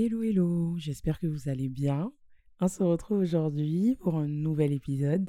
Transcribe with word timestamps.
Hello, 0.00 0.22
hello, 0.22 0.76
j'espère 0.78 1.18
que 1.18 1.26
vous 1.26 1.48
allez 1.48 1.68
bien. 1.68 2.12
On 2.60 2.68
se 2.68 2.84
retrouve 2.84 3.18
aujourd'hui 3.18 3.96
pour 3.98 4.14
un 4.14 4.28
nouvel 4.28 4.72
épisode. 4.72 5.28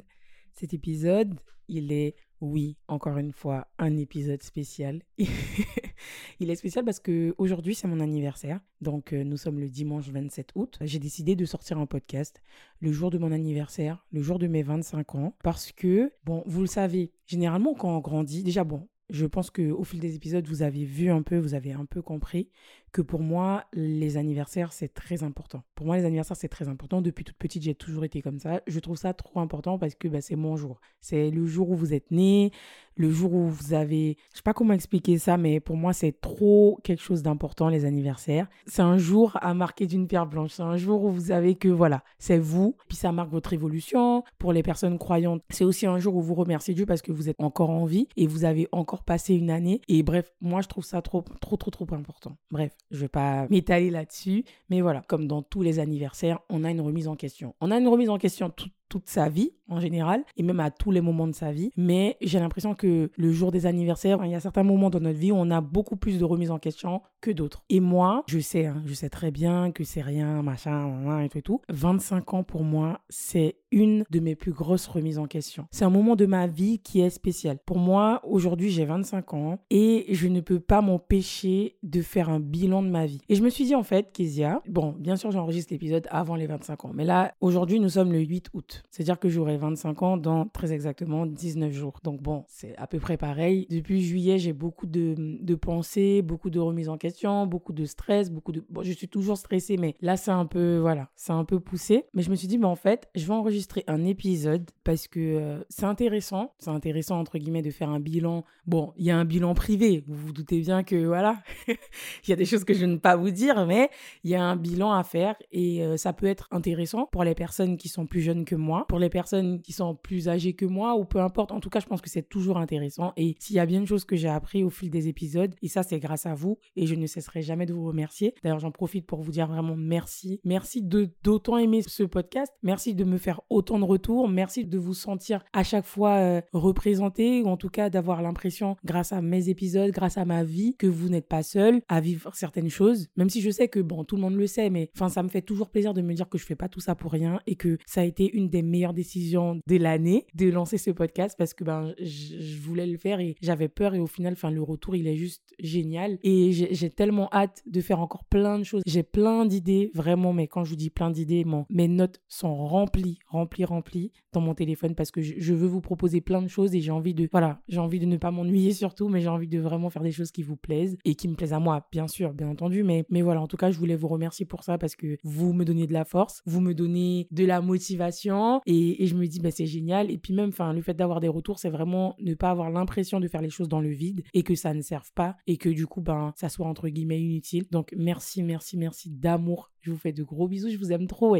Cet 0.52 0.74
épisode, 0.74 1.34
il 1.66 1.90
est, 1.90 2.14
oui, 2.40 2.76
encore 2.86 3.18
une 3.18 3.32
fois, 3.32 3.66
un 3.78 3.96
épisode 3.96 4.44
spécial. 4.44 5.02
il 6.38 6.50
est 6.50 6.54
spécial 6.54 6.84
parce 6.84 7.00
que 7.00 7.34
aujourd'hui 7.36 7.74
c'est 7.74 7.88
mon 7.88 7.98
anniversaire. 7.98 8.60
Donc 8.80 9.12
euh, 9.12 9.24
nous 9.24 9.36
sommes 9.36 9.58
le 9.58 9.68
dimanche 9.68 10.08
27 10.08 10.52
août. 10.54 10.78
J'ai 10.82 11.00
décidé 11.00 11.34
de 11.34 11.46
sortir 11.46 11.78
un 11.78 11.86
podcast 11.86 12.40
le 12.78 12.92
jour 12.92 13.10
de 13.10 13.18
mon 13.18 13.32
anniversaire, 13.32 14.06
le 14.12 14.22
jour 14.22 14.38
de 14.38 14.46
mes 14.46 14.62
25 14.62 15.16
ans. 15.16 15.36
Parce 15.42 15.72
que, 15.72 16.12
bon, 16.22 16.44
vous 16.46 16.60
le 16.60 16.68
savez, 16.68 17.10
généralement 17.26 17.74
quand 17.74 17.96
on 17.96 17.98
grandit, 17.98 18.44
déjà 18.44 18.62
bon, 18.62 18.88
je 19.10 19.26
pense 19.26 19.50
qu'au 19.50 19.84
fil 19.84 20.00
des 20.00 20.14
épisodes, 20.14 20.46
vous 20.46 20.62
avez 20.62 20.84
vu 20.84 21.10
un 21.10 21.22
peu, 21.22 21.36
vous 21.38 21.54
avez 21.54 21.72
un 21.72 21.84
peu 21.84 22.02
compris 22.02 22.48
que 22.92 23.02
pour 23.02 23.20
moi, 23.20 23.64
les 23.72 24.16
anniversaires, 24.16 24.72
c'est 24.72 24.92
très 24.92 25.22
important. 25.22 25.62
Pour 25.74 25.86
moi, 25.86 25.96
les 25.96 26.04
anniversaires, 26.04 26.36
c'est 26.36 26.48
très 26.48 26.68
important. 26.68 27.00
Depuis 27.02 27.24
toute 27.24 27.36
petite, 27.36 27.62
j'ai 27.62 27.74
toujours 27.74 28.04
été 28.04 28.22
comme 28.22 28.38
ça. 28.38 28.60
Je 28.66 28.80
trouve 28.80 28.96
ça 28.96 29.14
trop 29.14 29.40
important 29.40 29.78
parce 29.78 29.94
que 29.94 30.08
bah, 30.08 30.20
c'est 30.20 30.36
mon 30.36 30.56
jour. 30.56 30.80
C'est 31.00 31.30
le 31.30 31.46
jour 31.46 31.70
où 31.70 31.76
vous 31.76 31.94
êtes 31.94 32.10
né, 32.10 32.52
le 33.00 33.10
jour 33.10 33.32
où 33.32 33.48
vous 33.48 33.72
avez... 33.72 34.16
Je 34.32 34.38
sais 34.38 34.42
pas 34.42 34.52
comment 34.52 34.74
expliquer 34.74 35.18
ça, 35.18 35.36
mais 35.36 35.58
pour 35.58 35.76
moi, 35.76 35.92
c'est 35.92 36.20
trop 36.20 36.78
quelque 36.84 37.02
chose 37.02 37.22
d'important, 37.22 37.68
les 37.68 37.84
anniversaires. 37.84 38.46
C'est 38.66 38.82
un 38.82 38.98
jour 38.98 39.38
à 39.40 39.54
marquer 39.54 39.86
d'une 39.86 40.06
pierre 40.06 40.26
blanche. 40.26 40.52
C'est 40.52 40.62
un 40.62 40.76
jour 40.76 41.04
où 41.04 41.10
vous 41.10 41.26
savez 41.26 41.54
que, 41.54 41.68
voilà, 41.68 42.04
c'est 42.18 42.38
vous. 42.38 42.76
Puis 42.88 42.96
ça 42.96 43.12
marque 43.12 43.30
votre 43.30 43.52
évolution. 43.52 44.22
Pour 44.38 44.52
les 44.52 44.62
personnes 44.62 44.98
croyantes, 44.98 45.42
c'est 45.48 45.64
aussi 45.64 45.86
un 45.86 45.98
jour 45.98 46.16
où 46.16 46.20
vous 46.20 46.34
remerciez 46.34 46.74
Dieu 46.74 46.86
parce 46.86 47.02
que 47.02 47.12
vous 47.12 47.28
êtes 47.28 47.36
encore 47.38 47.70
en 47.70 47.86
vie 47.86 48.08
et 48.16 48.26
vous 48.26 48.44
avez 48.44 48.68
encore 48.72 49.04
passé 49.04 49.34
une 49.34 49.50
année. 49.50 49.80
Et 49.88 50.02
bref, 50.02 50.32
moi, 50.40 50.60
je 50.60 50.68
trouve 50.68 50.84
ça 50.84 51.00
trop, 51.00 51.24
trop, 51.40 51.56
trop, 51.56 51.70
trop 51.70 51.86
important. 51.94 52.36
Bref, 52.50 52.76
je 52.90 52.98
vais 52.98 53.08
pas 53.08 53.46
m'étaler 53.48 53.90
là-dessus. 53.90 54.44
Mais 54.68 54.80
voilà, 54.80 55.02
comme 55.08 55.26
dans 55.26 55.42
tous 55.42 55.62
les 55.62 55.78
anniversaires, 55.78 56.40
on 56.48 56.64
a 56.64 56.70
une 56.70 56.80
remise 56.80 57.08
en 57.08 57.16
question. 57.16 57.54
On 57.60 57.70
a 57.70 57.78
une 57.78 57.88
remise 57.88 58.10
en 58.10 58.18
question 58.18 58.50
toute 58.90 59.08
sa 59.08 59.30
vie 59.30 59.52
en 59.68 59.80
général 59.80 60.24
et 60.36 60.42
même 60.42 60.60
à 60.60 60.70
tous 60.70 60.90
les 60.90 61.00
moments 61.00 61.28
de 61.28 61.32
sa 61.32 61.52
vie. 61.52 61.70
Mais 61.76 62.18
j'ai 62.20 62.38
l'impression 62.38 62.74
que 62.74 63.10
le 63.16 63.32
jour 63.32 63.52
des 63.52 63.64
anniversaires, 63.64 64.18
il 64.24 64.30
y 64.30 64.34
a 64.34 64.40
certains 64.40 64.64
moments 64.64 64.90
dans 64.90 65.00
notre 65.00 65.18
vie 65.18 65.32
où 65.32 65.36
on 65.36 65.50
a 65.50 65.62
beaucoup 65.62 65.96
plus 65.96 66.18
de 66.18 66.24
remise 66.24 66.50
en 66.50 66.58
question 66.58 67.00
que 67.20 67.30
d'autres. 67.30 67.62
Et 67.70 67.80
moi, 67.80 68.24
je 68.26 68.38
sais, 68.40 68.66
hein, 68.66 68.82
je 68.84 68.92
sais 68.92 69.08
très 69.08 69.30
bien 69.30 69.70
que 69.70 69.84
c'est 69.84 70.02
rien, 70.02 70.42
machin, 70.42 71.20
et 71.22 71.28
tout 71.28 71.38
et 71.38 71.42
tout. 71.42 71.60
25 71.70 72.34
ans 72.34 72.42
pour 72.42 72.64
moi, 72.64 73.00
c'est 73.08 73.56
une 73.70 74.04
de 74.10 74.18
mes 74.18 74.34
plus 74.34 74.52
grosses 74.52 74.88
remises 74.88 75.18
en 75.18 75.26
question. 75.26 75.66
C'est 75.70 75.84
un 75.84 75.90
moment 75.90 76.16
de 76.16 76.26
ma 76.26 76.48
vie 76.48 76.80
qui 76.80 77.00
est 77.00 77.10
spécial. 77.10 77.58
Pour 77.64 77.78
moi, 77.78 78.20
aujourd'hui, 78.24 78.70
j'ai 78.70 78.84
25 78.84 79.34
ans 79.34 79.58
et 79.70 80.06
je 80.10 80.26
ne 80.26 80.40
peux 80.40 80.58
pas 80.58 80.80
m'empêcher 80.80 81.76
de 81.84 82.02
faire 82.02 82.28
un 82.28 82.40
bilan 82.40 82.82
de 82.82 82.88
ma 82.88 83.06
vie. 83.06 83.20
Et 83.28 83.36
je 83.36 83.42
me 83.42 83.50
suis 83.50 83.64
dit 83.64 83.76
en 83.76 83.84
fait, 83.84 84.12
Kezia, 84.12 84.60
bon, 84.68 84.96
bien 84.98 85.14
sûr, 85.14 85.30
j'enregistre 85.30 85.72
l'épisode 85.72 86.08
avant 86.10 86.34
les 86.34 86.46
25 86.46 86.86
ans, 86.86 86.90
mais 86.92 87.04
là, 87.04 87.34
aujourd'hui, 87.40 87.78
nous 87.78 87.90
sommes 87.90 88.12
le 88.12 88.20
8 88.20 88.48
août. 88.54 88.79
C'est-à-dire 88.90 89.18
que 89.18 89.28
j'aurai 89.28 89.56
25 89.56 90.02
ans 90.02 90.16
dans 90.16 90.46
très 90.46 90.72
exactement 90.72 91.26
19 91.26 91.72
jours. 91.72 92.00
Donc 92.02 92.20
bon, 92.20 92.44
c'est 92.48 92.76
à 92.76 92.86
peu 92.86 92.98
près 92.98 93.16
pareil. 93.16 93.66
Depuis 93.70 94.02
juillet, 94.02 94.38
j'ai 94.38 94.52
beaucoup 94.52 94.86
de, 94.86 95.14
de 95.16 95.54
pensées, 95.54 96.22
beaucoup 96.22 96.50
de 96.50 96.58
remises 96.58 96.88
en 96.88 96.98
question, 96.98 97.46
beaucoup 97.46 97.72
de 97.72 97.84
stress, 97.84 98.30
beaucoup 98.30 98.52
de... 98.52 98.64
Bon, 98.70 98.82
je 98.82 98.92
suis 98.92 99.08
toujours 99.08 99.36
stressée, 99.36 99.76
mais 99.76 99.94
là, 100.00 100.16
c'est 100.16 100.30
un 100.30 100.46
peu, 100.46 100.78
voilà, 100.78 101.08
c'est 101.16 101.32
un 101.32 101.44
peu 101.44 101.60
poussé. 101.60 102.04
Mais 102.14 102.22
je 102.22 102.30
me 102.30 102.36
suis 102.36 102.48
dit, 102.48 102.58
mais 102.58 102.66
en 102.66 102.76
fait, 102.76 103.08
je 103.14 103.26
vais 103.26 103.34
enregistrer 103.34 103.84
un 103.86 104.04
épisode 104.04 104.70
parce 104.84 105.08
que 105.08 105.20
euh, 105.20 105.64
c'est 105.68 105.84
intéressant. 105.84 106.52
C'est 106.58 106.70
intéressant, 106.70 107.18
entre 107.18 107.38
guillemets, 107.38 107.62
de 107.62 107.70
faire 107.70 107.90
un 107.90 108.00
bilan. 108.00 108.44
Bon, 108.66 108.92
il 108.96 109.04
y 109.04 109.10
a 109.10 109.16
un 109.16 109.24
bilan 109.24 109.54
privé. 109.54 110.04
Vous 110.06 110.16
vous 110.26 110.32
doutez 110.32 110.60
bien 110.60 110.82
que, 110.82 111.06
voilà, 111.06 111.42
il 111.68 112.30
y 112.30 112.32
a 112.32 112.36
des 112.36 112.44
choses 112.44 112.64
que 112.64 112.74
je 112.74 112.86
ne 112.86 112.94
peux 112.94 113.00
pas 113.00 113.16
vous 113.16 113.30
dire, 113.30 113.66
mais 113.66 113.90
il 114.24 114.30
y 114.30 114.34
a 114.34 114.42
un 114.42 114.56
bilan 114.56 114.92
à 114.92 115.02
faire 115.02 115.36
et 115.52 115.82
euh, 115.82 115.96
ça 115.96 116.12
peut 116.12 116.26
être 116.26 116.48
intéressant 116.50 117.06
pour 117.06 117.24
les 117.24 117.34
personnes 117.34 117.76
qui 117.76 117.88
sont 117.88 118.06
plus 118.06 118.20
jeunes 118.20 118.44
que 118.44 118.54
moi, 118.54 118.69
pour 118.88 118.98
les 118.98 119.08
personnes 119.08 119.60
qui 119.60 119.72
sont 119.72 119.94
plus 119.94 120.28
âgées 120.28 120.54
que 120.54 120.64
moi 120.64 120.96
ou 120.96 121.04
peu 121.04 121.20
importe. 121.20 121.52
En 121.52 121.60
tout 121.60 121.70
cas, 121.70 121.80
je 121.80 121.86
pense 121.86 122.00
que 122.00 122.10
c'est 122.10 122.28
toujours 122.28 122.58
intéressant. 122.58 123.12
Et 123.16 123.36
s'il 123.38 123.56
y 123.56 123.58
a 123.58 123.66
bien 123.66 123.80
une 123.80 123.86
chose 123.86 124.04
que 124.04 124.16
j'ai 124.16 124.28
appris 124.28 124.62
au 124.62 124.70
fil 124.70 124.90
des 124.90 125.08
épisodes, 125.08 125.54
et 125.62 125.68
ça, 125.68 125.82
c'est 125.82 125.98
grâce 125.98 126.26
à 126.26 126.34
vous 126.34 126.58
et 126.76 126.86
je 126.86 126.94
ne 126.94 127.06
cesserai 127.06 127.42
jamais 127.42 127.66
de 127.66 127.72
vous 127.72 127.86
remercier. 127.86 128.34
D'ailleurs, 128.42 128.60
j'en 128.60 128.70
profite 128.70 129.06
pour 129.06 129.22
vous 129.22 129.32
dire 129.32 129.46
vraiment 129.46 129.76
merci. 129.76 130.40
Merci 130.44 130.82
d'autant 130.82 131.56
aimer 131.56 131.82
ce 131.82 132.02
podcast. 132.02 132.52
Merci 132.62 132.94
de 132.94 133.04
me 133.04 133.18
faire 133.18 133.40
autant 133.50 133.78
de 133.78 133.84
retours. 133.84 134.28
Merci 134.28 134.64
de 134.64 134.78
vous 134.78 134.94
sentir 134.94 135.44
à 135.52 135.64
chaque 135.64 135.86
fois 135.86 136.16
euh, 136.16 136.40
représenté 136.52 137.42
ou 137.42 137.48
en 137.48 137.56
tout 137.56 137.68
cas 137.68 137.90
d'avoir 137.90 138.22
l'impression, 138.22 138.76
grâce 138.84 139.12
à 139.12 139.20
mes 139.20 139.48
épisodes, 139.48 139.90
grâce 139.90 140.18
à 140.18 140.24
ma 140.24 140.44
vie, 140.44 140.76
que 140.76 140.86
vous 140.86 141.08
n'êtes 141.08 141.28
pas 141.28 141.42
seul 141.42 141.82
à 141.88 142.00
vivre 142.00 142.34
certaines 142.34 142.68
choses. 142.68 143.08
Même 143.16 143.30
si 143.30 143.40
je 143.40 143.50
sais 143.50 143.68
que, 143.68 143.80
bon, 143.80 144.04
tout 144.04 144.16
le 144.16 144.22
monde 144.22 144.36
le 144.36 144.46
sait, 144.46 144.70
mais 144.70 144.90
enfin, 144.94 145.08
ça 145.08 145.22
me 145.22 145.28
fait 145.28 145.42
toujours 145.42 145.70
plaisir 145.70 145.94
de 145.94 146.02
me 146.02 146.14
dire 146.14 146.28
que 146.28 146.38
je 146.38 146.44
fais 146.44 146.56
pas 146.56 146.68
tout 146.68 146.80
ça 146.80 146.94
pour 146.94 147.12
rien 147.12 147.40
et 147.46 147.56
que 147.56 147.78
ça 147.86 148.02
a 148.02 148.04
été 148.04 148.30
une 148.32 148.48
des 148.48 148.59
meilleures 148.62 148.94
décisions 148.94 149.60
de 149.66 149.76
l'année 149.76 150.26
de 150.34 150.50
lancer 150.50 150.78
ce 150.78 150.90
podcast 150.90 151.36
parce 151.38 151.54
que, 151.54 151.64
ben, 151.64 151.94
je 152.00 152.58
voulais 152.60 152.86
le 152.86 152.96
faire 152.96 153.20
et 153.20 153.36
j'avais 153.40 153.68
peur 153.68 153.94
et 153.94 154.00
au 154.00 154.06
final, 154.06 154.32
enfin, 154.34 154.50
le 154.50 154.62
retour, 154.62 154.96
il 154.96 155.06
est 155.06 155.16
juste 155.16 155.54
génial 155.58 156.18
et 156.22 156.52
j'ai 156.52 156.90
tellement 156.90 157.28
hâte 157.32 157.62
de 157.66 157.80
faire 157.80 158.00
encore 158.00 158.24
plein 158.24 158.58
de 158.58 158.64
choses. 158.64 158.82
J'ai 158.86 159.02
plein 159.02 159.46
d'idées, 159.46 159.90
vraiment, 159.94 160.32
mais 160.32 160.46
quand 160.46 160.64
je 160.64 160.70
vous 160.70 160.76
dis 160.76 160.90
plein 160.90 161.10
d'idées, 161.10 161.44
mes 161.68 161.88
notes 161.88 162.20
sont 162.28 162.54
remplies, 162.54 163.18
remplies 163.26 163.64
rempli 163.64 164.12
dans 164.32 164.40
mon 164.40 164.54
téléphone 164.54 164.94
parce 164.94 165.10
que 165.10 165.20
je, 165.20 165.54
veux 165.54 165.66
vous 165.66 165.80
proposer 165.80 166.20
plein 166.20 166.42
de 166.42 166.48
choses 166.48 166.74
et 166.74 166.80
j'ai 166.80 166.90
envie 166.90 167.14
de, 167.14 167.28
voilà, 167.30 167.60
j'ai 167.68 167.78
envie 167.78 167.98
de 167.98 168.06
ne 168.06 168.16
pas 168.16 168.30
m'ennuyer 168.30 168.72
surtout, 168.72 169.08
mais 169.08 169.20
j'ai 169.20 169.28
envie 169.28 169.48
de 169.48 169.58
vraiment 169.58 169.90
faire 169.90 170.02
des 170.02 170.12
choses 170.12 170.30
qui 170.30 170.42
vous 170.42 170.56
plaisent 170.56 170.96
et 171.04 171.14
qui 171.14 171.28
me 171.28 171.34
plaisent 171.34 171.52
à 171.52 171.58
moi, 171.58 171.86
bien 171.90 172.08
sûr, 172.08 172.32
bien 172.32 172.48
entendu. 172.48 172.82
Mais, 172.82 173.04
mais 173.10 173.22
voilà, 173.22 173.40
en 173.40 173.46
tout 173.46 173.56
cas, 173.56 173.70
je 173.70 173.78
voulais 173.78 173.96
vous 173.96 174.08
remercier 174.08 174.46
pour 174.46 174.62
ça 174.62 174.78
parce 174.78 174.96
que 174.96 175.18
vous 175.24 175.52
me 175.52 175.64
donnez 175.64 175.86
de 175.86 175.92
la 175.92 176.04
force, 176.04 176.42
vous 176.46 176.60
me 176.60 176.74
donnez 176.74 177.26
de 177.30 177.44
la 177.44 177.60
motivation 177.60 178.39
et, 178.66 179.06
je 179.06 179.14
me 179.14 179.26
dis, 179.26 179.40
bah, 179.40 179.50
c'est 179.50 179.66
génial. 179.66 180.10
Et 180.10 180.18
puis 180.18 180.32
même, 180.32 180.50
le 180.74 180.82
fait 180.82 180.94
d'avoir 180.94 181.20
des 181.20 181.28
retours, 181.28 181.58
c'est 181.58 181.70
vraiment 181.70 182.14
ne 182.20 182.34
pas 182.34 182.50
avoir 182.50 182.70
l'impression 182.70 183.20
de 183.20 183.28
faire 183.28 183.42
les 183.42 183.50
choses 183.50 183.68
dans 183.68 183.80
le 183.80 183.90
vide 183.90 184.22
et 184.34 184.42
que 184.42 184.54
ça 184.54 184.74
ne 184.74 184.82
serve 184.82 185.10
pas 185.14 185.36
et 185.46 185.56
que 185.56 185.68
du 185.68 185.86
coup, 185.86 186.00
ben, 186.00 186.32
ça 186.36 186.48
soit 186.48 186.66
entre 186.66 186.88
guillemets 186.88 187.20
inutile. 187.20 187.66
Donc, 187.70 187.94
merci, 187.96 188.42
merci, 188.42 188.76
merci 188.76 189.10
d'amour. 189.10 189.70
Je 189.80 189.90
vous 189.90 189.96
fais 189.98 190.12
de 190.12 190.22
gros 190.22 190.46
bisous, 190.46 190.70
je 190.70 190.76
vous 190.76 190.92
aime 190.92 191.06
trop, 191.06 191.36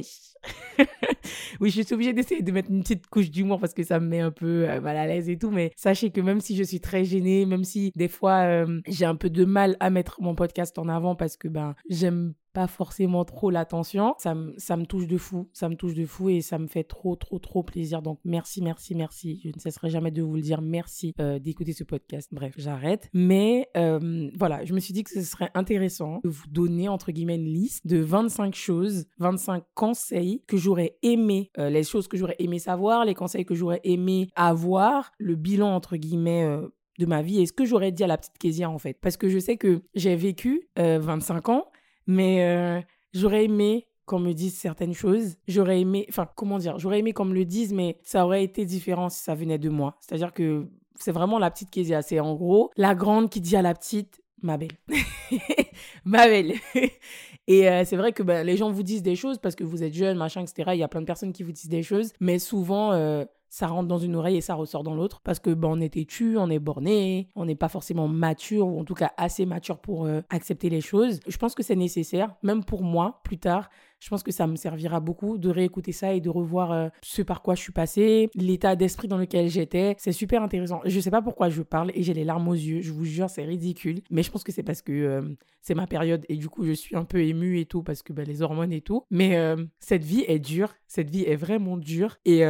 oui, 1.60 1.70
je 1.70 1.82
suis 1.82 1.94
obligée 1.94 2.12
d'essayer 2.12 2.42
de 2.42 2.52
mettre 2.52 2.70
une 2.70 2.82
petite 2.82 3.06
couche 3.06 3.30
d'humour 3.30 3.60
parce 3.60 3.74
que 3.74 3.82
ça 3.82 4.00
me 4.00 4.06
met 4.06 4.20
un 4.20 4.30
peu 4.30 4.68
euh, 4.68 4.80
mal 4.80 4.96
à 4.96 5.06
l'aise 5.06 5.28
et 5.28 5.36
tout. 5.36 5.50
Mais 5.50 5.72
sachez 5.76 6.10
que 6.10 6.20
même 6.20 6.40
si 6.40 6.56
je 6.56 6.62
suis 6.62 6.80
très 6.80 7.04
gênée, 7.04 7.46
même 7.46 7.64
si 7.64 7.92
des 7.96 8.08
fois 8.08 8.44
euh, 8.44 8.80
j'ai 8.86 9.04
un 9.04 9.16
peu 9.16 9.30
de 9.30 9.44
mal 9.44 9.76
à 9.80 9.90
mettre 9.90 10.20
mon 10.22 10.34
podcast 10.34 10.78
en 10.78 10.88
avant 10.88 11.14
parce 11.16 11.36
que 11.36 11.48
ben 11.48 11.74
j'aime 11.88 12.34
pas 12.52 12.66
forcément 12.66 13.24
trop 13.24 13.50
l'attention. 13.50 14.14
Ça, 14.18 14.34
ça 14.56 14.76
me 14.76 14.84
touche 14.84 15.06
de 15.06 15.16
fou, 15.16 15.48
ça 15.52 15.68
me 15.68 15.76
touche 15.76 15.94
de 15.94 16.04
fou 16.04 16.28
et 16.28 16.40
ça 16.40 16.58
me 16.58 16.66
fait 16.66 16.84
trop, 16.84 17.16
trop, 17.16 17.38
trop 17.38 17.62
plaisir. 17.62 18.02
Donc 18.02 18.18
merci, 18.24 18.62
merci, 18.62 18.94
merci. 18.94 19.40
Je 19.44 19.48
ne 19.48 19.60
cesserai 19.60 19.90
jamais 19.90 20.10
de 20.10 20.22
vous 20.22 20.34
le 20.34 20.42
dire. 20.42 20.60
Merci 20.60 21.14
euh, 21.20 21.38
d'écouter 21.38 21.72
ce 21.72 21.84
podcast. 21.84 22.28
Bref, 22.32 22.54
j'arrête. 22.56 23.08
Mais 23.12 23.68
euh, 23.76 24.30
voilà, 24.36 24.64
je 24.64 24.72
me 24.74 24.80
suis 24.80 24.92
dit 24.92 25.04
que 25.04 25.10
ce 25.10 25.22
serait 25.22 25.50
intéressant 25.54 26.20
de 26.24 26.28
vous 26.28 26.46
donner, 26.48 26.88
entre 26.88 27.12
guillemets, 27.12 27.36
une 27.36 27.52
liste 27.52 27.86
de 27.86 27.98
25 27.98 28.54
choses, 28.54 29.06
25 29.18 29.64
conseils 29.74 30.42
que 30.46 30.56
j'aurais 30.56 30.96
aimé, 31.02 31.50
euh, 31.58 31.70
les 31.70 31.84
choses 31.84 32.08
que 32.08 32.16
j'aurais 32.16 32.36
aimé 32.38 32.58
savoir, 32.58 33.04
les 33.04 33.14
conseils 33.14 33.44
que 33.44 33.54
j'aurais 33.54 33.80
aimé 33.84 34.28
avoir, 34.34 35.12
le 35.18 35.36
bilan, 35.36 35.74
entre 35.74 35.96
guillemets, 35.96 36.60
de 36.98 37.06
ma 37.06 37.22
vie 37.22 37.40
et 37.40 37.46
ce 37.46 37.52
que 37.52 37.64
j'aurais 37.64 37.92
dit 37.92 38.04
à 38.04 38.06
la 38.06 38.18
petite 38.18 38.36
Kézia 38.38 38.68
en 38.68 38.78
fait. 38.78 38.98
Parce 39.00 39.16
que 39.16 39.28
je 39.28 39.38
sais 39.38 39.56
que 39.56 39.82
j'ai 39.94 40.16
vécu 40.16 40.68
25 40.76 41.48
ans 41.48 41.64
mais 42.10 42.44
euh, 42.44 42.80
j'aurais 43.14 43.44
aimé 43.44 43.86
qu'on 44.04 44.18
me 44.18 44.32
dise 44.32 44.58
certaines 44.58 44.94
choses. 44.94 45.36
J'aurais 45.46 45.80
aimé, 45.80 46.06
enfin, 46.08 46.28
comment 46.34 46.58
dire, 46.58 46.76
j'aurais 46.76 46.98
aimé 46.98 47.12
qu'on 47.12 47.24
me 47.24 47.34
le 47.34 47.44
dise, 47.44 47.72
mais 47.72 47.98
ça 48.02 48.24
aurait 48.24 48.42
été 48.42 48.64
différent 48.64 49.08
si 49.08 49.22
ça 49.22 49.36
venait 49.36 49.58
de 49.58 49.68
moi. 49.68 49.96
C'est-à-dire 50.00 50.32
que 50.32 50.68
c'est 50.96 51.12
vraiment 51.12 51.38
la 51.38 51.52
petite 51.52 51.70
qui 51.70 51.84
dit 51.84 51.94
C'est 52.02 52.18
en 52.18 52.34
gros 52.34 52.72
la 52.76 52.96
grande 52.96 53.30
qui 53.30 53.40
dit 53.40 53.54
à 53.54 53.62
la 53.62 53.74
petite, 53.74 54.20
ma 54.42 54.56
belle. 54.56 54.72
ma 56.04 56.26
belle. 56.26 56.54
Et 57.46 57.68
euh, 57.68 57.84
c'est 57.84 57.96
vrai 57.96 58.12
que 58.12 58.24
ben, 58.24 58.44
les 58.44 58.56
gens 58.56 58.72
vous 58.72 58.82
disent 58.82 59.04
des 59.04 59.14
choses 59.14 59.38
parce 59.38 59.54
que 59.54 59.62
vous 59.62 59.84
êtes 59.84 59.94
jeune, 59.94 60.18
machin, 60.18 60.42
etc. 60.42 60.70
Il 60.74 60.78
y 60.78 60.82
a 60.82 60.88
plein 60.88 61.00
de 61.00 61.06
personnes 61.06 61.32
qui 61.32 61.44
vous 61.44 61.52
disent 61.52 61.68
des 61.68 61.84
choses, 61.84 62.12
mais 62.18 62.40
souvent, 62.40 62.92
euh, 62.92 63.24
ça 63.50 63.66
rentre 63.66 63.88
dans 63.88 63.98
une 63.98 64.14
oreille 64.14 64.36
et 64.36 64.40
ça 64.40 64.54
ressort 64.54 64.84
dans 64.84 64.94
l'autre 64.94 65.20
parce 65.22 65.40
que 65.40 65.50
ben, 65.50 65.68
on 65.68 65.80
est 65.80 65.94
têtu, 65.94 66.38
on 66.38 66.48
est 66.48 66.60
borné, 66.60 67.28
on 67.34 67.44
n'est 67.44 67.56
pas 67.56 67.68
forcément 67.68 68.06
mature 68.06 68.68
ou 68.68 68.78
en 68.78 68.84
tout 68.84 68.94
cas 68.94 69.10
assez 69.16 69.44
mature 69.44 69.78
pour 69.78 70.06
euh, 70.06 70.20
accepter 70.30 70.70
les 70.70 70.80
choses. 70.80 71.18
Je 71.26 71.36
pense 71.36 71.56
que 71.56 71.64
c'est 71.64 71.74
nécessaire, 71.74 72.36
même 72.44 72.64
pour 72.64 72.82
moi 72.82 73.20
plus 73.24 73.38
tard. 73.38 73.68
Je 73.98 74.08
pense 74.08 74.22
que 74.22 74.30
ça 74.32 74.46
me 74.46 74.56
servira 74.56 75.00
beaucoup 75.00 75.36
de 75.36 75.50
réécouter 75.50 75.92
ça 75.92 76.14
et 76.14 76.20
de 76.20 76.30
revoir 76.30 76.72
euh, 76.72 76.88
ce 77.02 77.22
par 77.22 77.42
quoi 77.42 77.54
je 77.56 77.60
suis 77.60 77.72
passée, 77.72 78.30
l'état 78.34 78.76
d'esprit 78.76 79.08
dans 79.08 79.18
lequel 79.18 79.48
j'étais. 79.48 79.96
C'est 79.98 80.12
super 80.12 80.42
intéressant. 80.42 80.80
Je 80.84 81.00
sais 81.00 81.10
pas 81.10 81.20
pourquoi 81.20 81.48
je 81.50 81.60
parle 81.62 81.90
et 81.94 82.04
j'ai 82.04 82.14
les 82.14 82.24
larmes 82.24 82.48
aux 82.48 82.54
yeux. 82.54 82.80
Je 82.80 82.92
vous 82.92 83.04
jure, 83.04 83.28
c'est 83.28 83.44
ridicule. 83.44 84.00
Mais 84.10 84.22
je 84.22 84.30
pense 84.30 84.44
que 84.44 84.52
c'est 84.52 84.62
parce 84.62 84.80
que 84.80 84.92
euh, 84.92 85.22
c'est 85.60 85.74
ma 85.74 85.88
période 85.88 86.24
et 86.28 86.36
du 86.36 86.48
coup, 86.48 86.64
je 86.64 86.72
suis 86.72 86.96
un 86.96 87.04
peu 87.04 87.20
émue 87.20 87.58
et 87.58 87.66
tout 87.66 87.82
parce 87.82 88.02
que 88.02 88.12
ben, 88.12 88.24
les 88.24 88.42
hormones 88.42 88.72
et 88.72 88.80
tout. 88.80 89.02
Mais 89.10 89.36
cette 89.80 90.04
vie 90.04 90.24
est 90.26 90.38
dure. 90.38 90.72
Cette 90.86 91.10
vie 91.10 91.24
est 91.24 91.36
vraiment 91.36 91.76
dure. 91.76 92.16
Et 92.24 92.42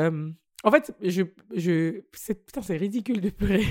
en 0.64 0.70
fait, 0.70 0.94
je, 1.02 1.22
je, 1.54 2.00
putain, 2.32 2.62
c'est 2.62 2.76
ridicule 2.76 3.20
de 3.20 3.30
pleurer. 3.30 3.64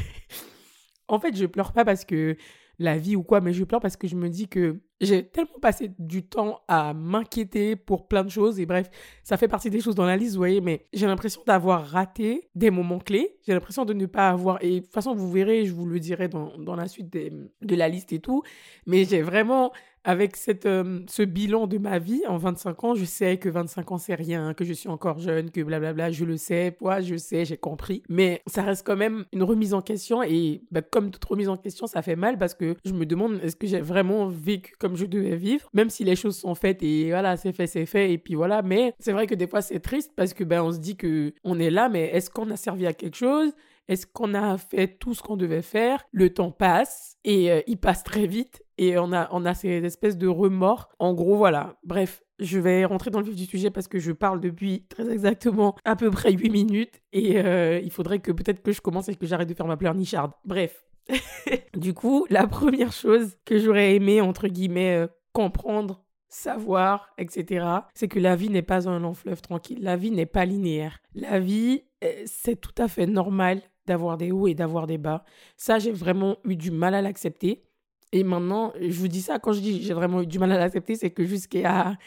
en 1.08 1.20
fait, 1.20 1.36
je 1.36 1.46
pleure 1.46 1.74
pas 1.74 1.86
parce 1.86 2.06
que 2.06 2.36
la 2.80 2.98
vie 2.98 3.16
ou 3.16 3.24
quoi, 3.24 3.42
mais 3.42 3.52
je 3.52 3.64
pleure 3.66 3.82
parce 3.82 3.98
que 3.98 4.08
je 4.08 4.16
me 4.16 4.30
dis 4.30 4.48
que 4.48 4.80
j'ai 5.02 5.28
tellement 5.28 5.60
passé 5.62 5.92
du 6.00 6.24
temps 6.24 6.62
à 6.68 6.94
m'inquiéter 6.94 7.76
pour 7.76 8.08
plein 8.08 8.24
de 8.24 8.30
choses 8.30 8.60
et 8.60 8.66
bref, 8.66 8.90
ça 9.22 9.36
fait 9.36 9.50
partie 9.50 9.70
des 9.70 9.82
choses 9.82 9.96
dans 9.96 10.06
la 10.06 10.16
liste, 10.16 10.34
vous 10.34 10.40
voyez, 10.40 10.62
mais 10.62 10.88
j'ai 10.94 11.06
l'impression 11.06 11.42
d'avoir 11.46 11.86
raté 11.86 12.50
des 12.56 12.72
moments 12.72 13.00
clés. 13.00 13.38
J'ai 13.46 13.54
l'impression 13.54 13.84
de 13.84 13.94
ne 13.94 14.06
pas 14.06 14.30
avoir, 14.30 14.64
et 14.64 14.80
de 14.80 14.86
toute 14.86 14.94
façon, 14.94 15.14
vous 15.14 15.30
verrez, 15.30 15.66
je 15.66 15.74
vous 15.74 15.86
le 15.86 16.00
dirai 16.00 16.30
dans, 16.30 16.58
dans 16.58 16.76
la 16.76 16.88
suite 16.88 17.12
de 17.12 17.76
la 17.76 17.90
liste 17.90 18.14
et 18.14 18.20
tout, 18.20 18.44
mais 18.86 19.04
j'ai 19.04 19.22
vraiment 19.22 19.74
avec 20.04 20.36
cette, 20.36 20.66
euh, 20.66 21.00
ce 21.07 21.24
bilan 21.24 21.68
de 21.68 21.78
ma 21.78 22.00
vie 22.00 22.22
en 22.28 22.38
25 22.38 22.84
ans, 22.84 22.96
je 22.96 23.06
sais 23.06 23.38
que 23.38 23.50
25 23.50 23.92
ans, 23.92 23.98
c'est 23.98 24.16
rien, 24.16 24.54
que 24.54 24.63
je 24.63 24.74
suis 24.74 24.90
encore 24.90 25.19
jeune, 25.19 25.51
que 25.51 25.62
blablabla, 25.62 26.12
je 26.12 26.25
le 26.25 26.38
sais, 26.38 26.75
moi, 26.81 27.01
je 27.01 27.16
sais, 27.16 27.46
j'ai 27.46 27.57
compris. 27.57 28.04
Mais 28.10 28.42
ça 28.48 28.63
reste 28.63 28.86
quand 28.86 28.96
même 28.96 29.25
une 29.34 29.44
remise 29.44 29.74
en 29.74 29.81
question 29.81 30.24
et 30.24 30.62
bah, 30.72 30.81
comme 30.81 31.12
toute 31.12 31.25
remise 31.25 31.50
en 31.50 31.57
question, 31.57 31.88
ça 31.88 32.01
fait 32.01 32.16
mal 32.16 32.38
parce 32.38 32.54
que 32.54 32.75
je 32.86 32.94
me 32.94 33.06
demande 33.06 33.40
est-ce 33.44 33.56
que 33.56 33.68
j'ai 33.68 33.81
vraiment 33.81 34.28
vécu 34.28 34.75
comme 34.80 34.96
je 34.96 35.06
devais 35.06 35.36
vivre, 35.36 35.69
même 35.74 35.90
si 35.90 36.04
les 36.04 36.16
choses 36.16 36.38
sont 36.38 36.56
faites 36.56 36.81
et 36.84 37.10
voilà, 37.10 37.38
c'est 37.38 37.54
fait, 37.54 37.68
c'est 37.68 37.86
fait 37.86 38.12
et 38.13 38.18
puis 38.18 38.36
voilà. 38.36 38.62
Mais 38.62 38.94
c'est 39.00 39.12
vrai 39.12 39.28
que 39.28 39.36
des 39.36 39.48
fois, 39.48 39.62
c'est 39.62 39.80
triste 39.80 40.12
parce 40.16 40.34
que 40.34 40.44
ben, 40.44 40.62
on 40.62 40.72
se 40.72 40.80
dit 40.80 40.95
que 40.95 41.34
on 41.44 41.60
est 41.60 41.69
là, 41.69 41.90
mais 41.90 42.06
est-ce 42.06 42.30
qu'on 42.30 42.50
a 42.52 42.57
servi 42.57 42.86
à 42.86 42.94
quelque 42.94 43.18
chose? 43.18 43.52
Est-ce 43.90 44.06
qu'on 44.06 44.36
a 44.36 44.57
fait 44.60 44.88
tout 45.00 45.16
ce 45.16 45.24
qu'on 45.24 45.36
devait 45.36 45.63
faire? 45.63 46.04
Le 46.12 46.31
temps 46.31 46.52
passe 46.52 47.18
et 47.24 47.52
euh, 47.52 47.62
il 47.66 47.78
passe 47.78 48.04
très 48.04 48.28
vite 48.28 48.63
et 48.80 48.98
on 48.98 49.12
a, 49.12 49.28
on 49.31 49.46
a 49.46 49.54
ces 49.54 49.84
espèces 49.84 50.18
de 50.18 50.28
remords. 50.28 50.90
En 51.00 51.14
gros, 51.14 51.36
voilà. 51.36 51.76
Bref, 51.84 52.24
je 52.40 52.58
vais 52.60 52.86
rentrer 52.86 53.12
dans 53.12 53.20
le 53.20 53.26
vif 53.26 53.36
du 53.36 53.46
sujet 53.46 53.70
parce 53.70 53.90
que 53.90 54.00
je 54.00 54.14
parle 54.14 54.40
depuis 54.40 54.86
très 54.88 55.12
exactement 55.12 55.76
à 55.84 55.98
peu 55.98 56.10
près 56.10 56.31
8 56.31 56.50
minutes 56.50 57.02
et 57.12 57.40
euh, 57.40 57.81
il 57.84 57.92
faudrait 57.92 58.20
que 58.20 58.31
peut-être 58.31 58.64
que 58.64 58.72
je 58.72 58.80
commence 58.80 59.10
et 59.10 59.16
que 59.16 59.28
j'arrête 59.28 59.50
de 59.50 59.54
faire 59.54 59.68
ma 59.68 59.76
pleurnicharde. 59.76 60.31
Bref. 60.46 60.86
du 61.76 61.94
coup, 61.94 62.26
la 62.30 62.48
première 62.48 62.94
chose 62.94 63.36
que 63.44 63.60
j'aurais 63.60 63.96
aimé, 63.96 64.22
entre 64.22 64.48
guillemets, 64.48 64.96
euh, 64.96 65.08
comprendre 65.34 66.06
savoir, 66.30 67.10
etc. 67.18 67.66
C'est 67.96 68.08
que 68.08 68.20
la 68.20 68.38
vie 68.38 68.50
n'est 68.50 68.62
pas 68.62 68.88
un 68.88 69.00
long 69.00 69.14
fleuve 69.14 69.42
tranquille. 69.42 69.80
La 69.81 69.98
vie 69.98 70.12
n'est 70.12 70.26
pas 70.26 70.46
linéaire. 70.46 71.00
La 71.16 71.40
vie, 71.40 71.84
c'est 72.26 72.62
tout 72.62 72.76
à 72.78 72.88
fait 72.88 73.08
normal 73.08 73.62
d'avoir 73.88 74.16
des 74.18 74.31
hauts 74.31 74.48
et 74.48 74.54
d'avoir 74.54 74.88
des 74.88 75.00
bas. 75.00 75.26
Ça, 75.58 75.80
j'ai 75.80 75.92
vraiment 75.92 76.38
eu 76.46 76.56
du 76.56 76.72
mal 76.72 76.94
à 76.94 77.02
l'accepter. 77.02 77.64
Et 78.12 78.24
maintenant, 78.24 78.74
je 78.80 79.00
vous 79.00 79.08
dis 79.08 79.22
ça, 79.22 79.40
quand 79.40 79.54
je 79.54 79.60
dis 79.60 79.84
j'ai 79.84 79.94
vraiment 79.94 80.22
eu 80.22 80.28
du 80.28 80.40
mal 80.40 80.52
à 80.52 80.58
l'accepter, 80.58 80.96
c'est 80.96 81.12
que 81.12 81.24
jusqu'à 81.26 81.98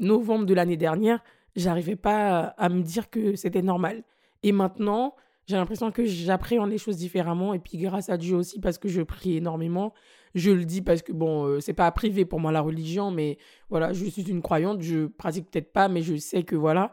novembre 0.00 0.46
de 0.46 0.54
l'année 0.54 0.76
dernière, 0.76 1.22
j'arrivais 1.56 1.96
pas 1.96 2.54
à 2.56 2.68
me 2.68 2.82
dire 2.82 3.10
que 3.10 3.34
c'était 3.36 3.62
normal. 3.62 4.04
Et 4.42 4.52
maintenant, 4.52 5.14
j'ai 5.46 5.56
l'impression 5.56 5.90
que 5.90 6.04
j'appréhende 6.04 6.70
les 6.70 6.78
choses 6.78 6.96
différemment. 6.96 7.54
Et 7.54 7.58
puis 7.58 7.78
grâce 7.78 8.08
à 8.08 8.16
Dieu 8.16 8.36
aussi, 8.36 8.60
parce 8.60 8.78
que 8.78 8.88
je 8.88 9.02
prie 9.02 9.36
énormément. 9.36 9.92
Je 10.34 10.50
le 10.50 10.64
dis 10.64 10.82
parce 10.82 11.02
que, 11.02 11.12
bon, 11.12 11.44
euh, 11.44 11.60
c'est 11.60 11.74
pas 11.74 11.90
privé 11.90 12.24
pour 12.24 12.40
moi 12.40 12.52
la 12.52 12.60
religion, 12.60 13.10
mais 13.10 13.38
voilà, 13.68 13.92
je 13.92 14.04
suis 14.06 14.22
une 14.22 14.40
croyante. 14.40 14.80
Je 14.82 15.06
pratique 15.06 15.50
peut-être 15.50 15.72
pas, 15.72 15.88
mais 15.88 16.02
je 16.02 16.16
sais 16.16 16.42
que 16.42 16.56
voilà. 16.56 16.90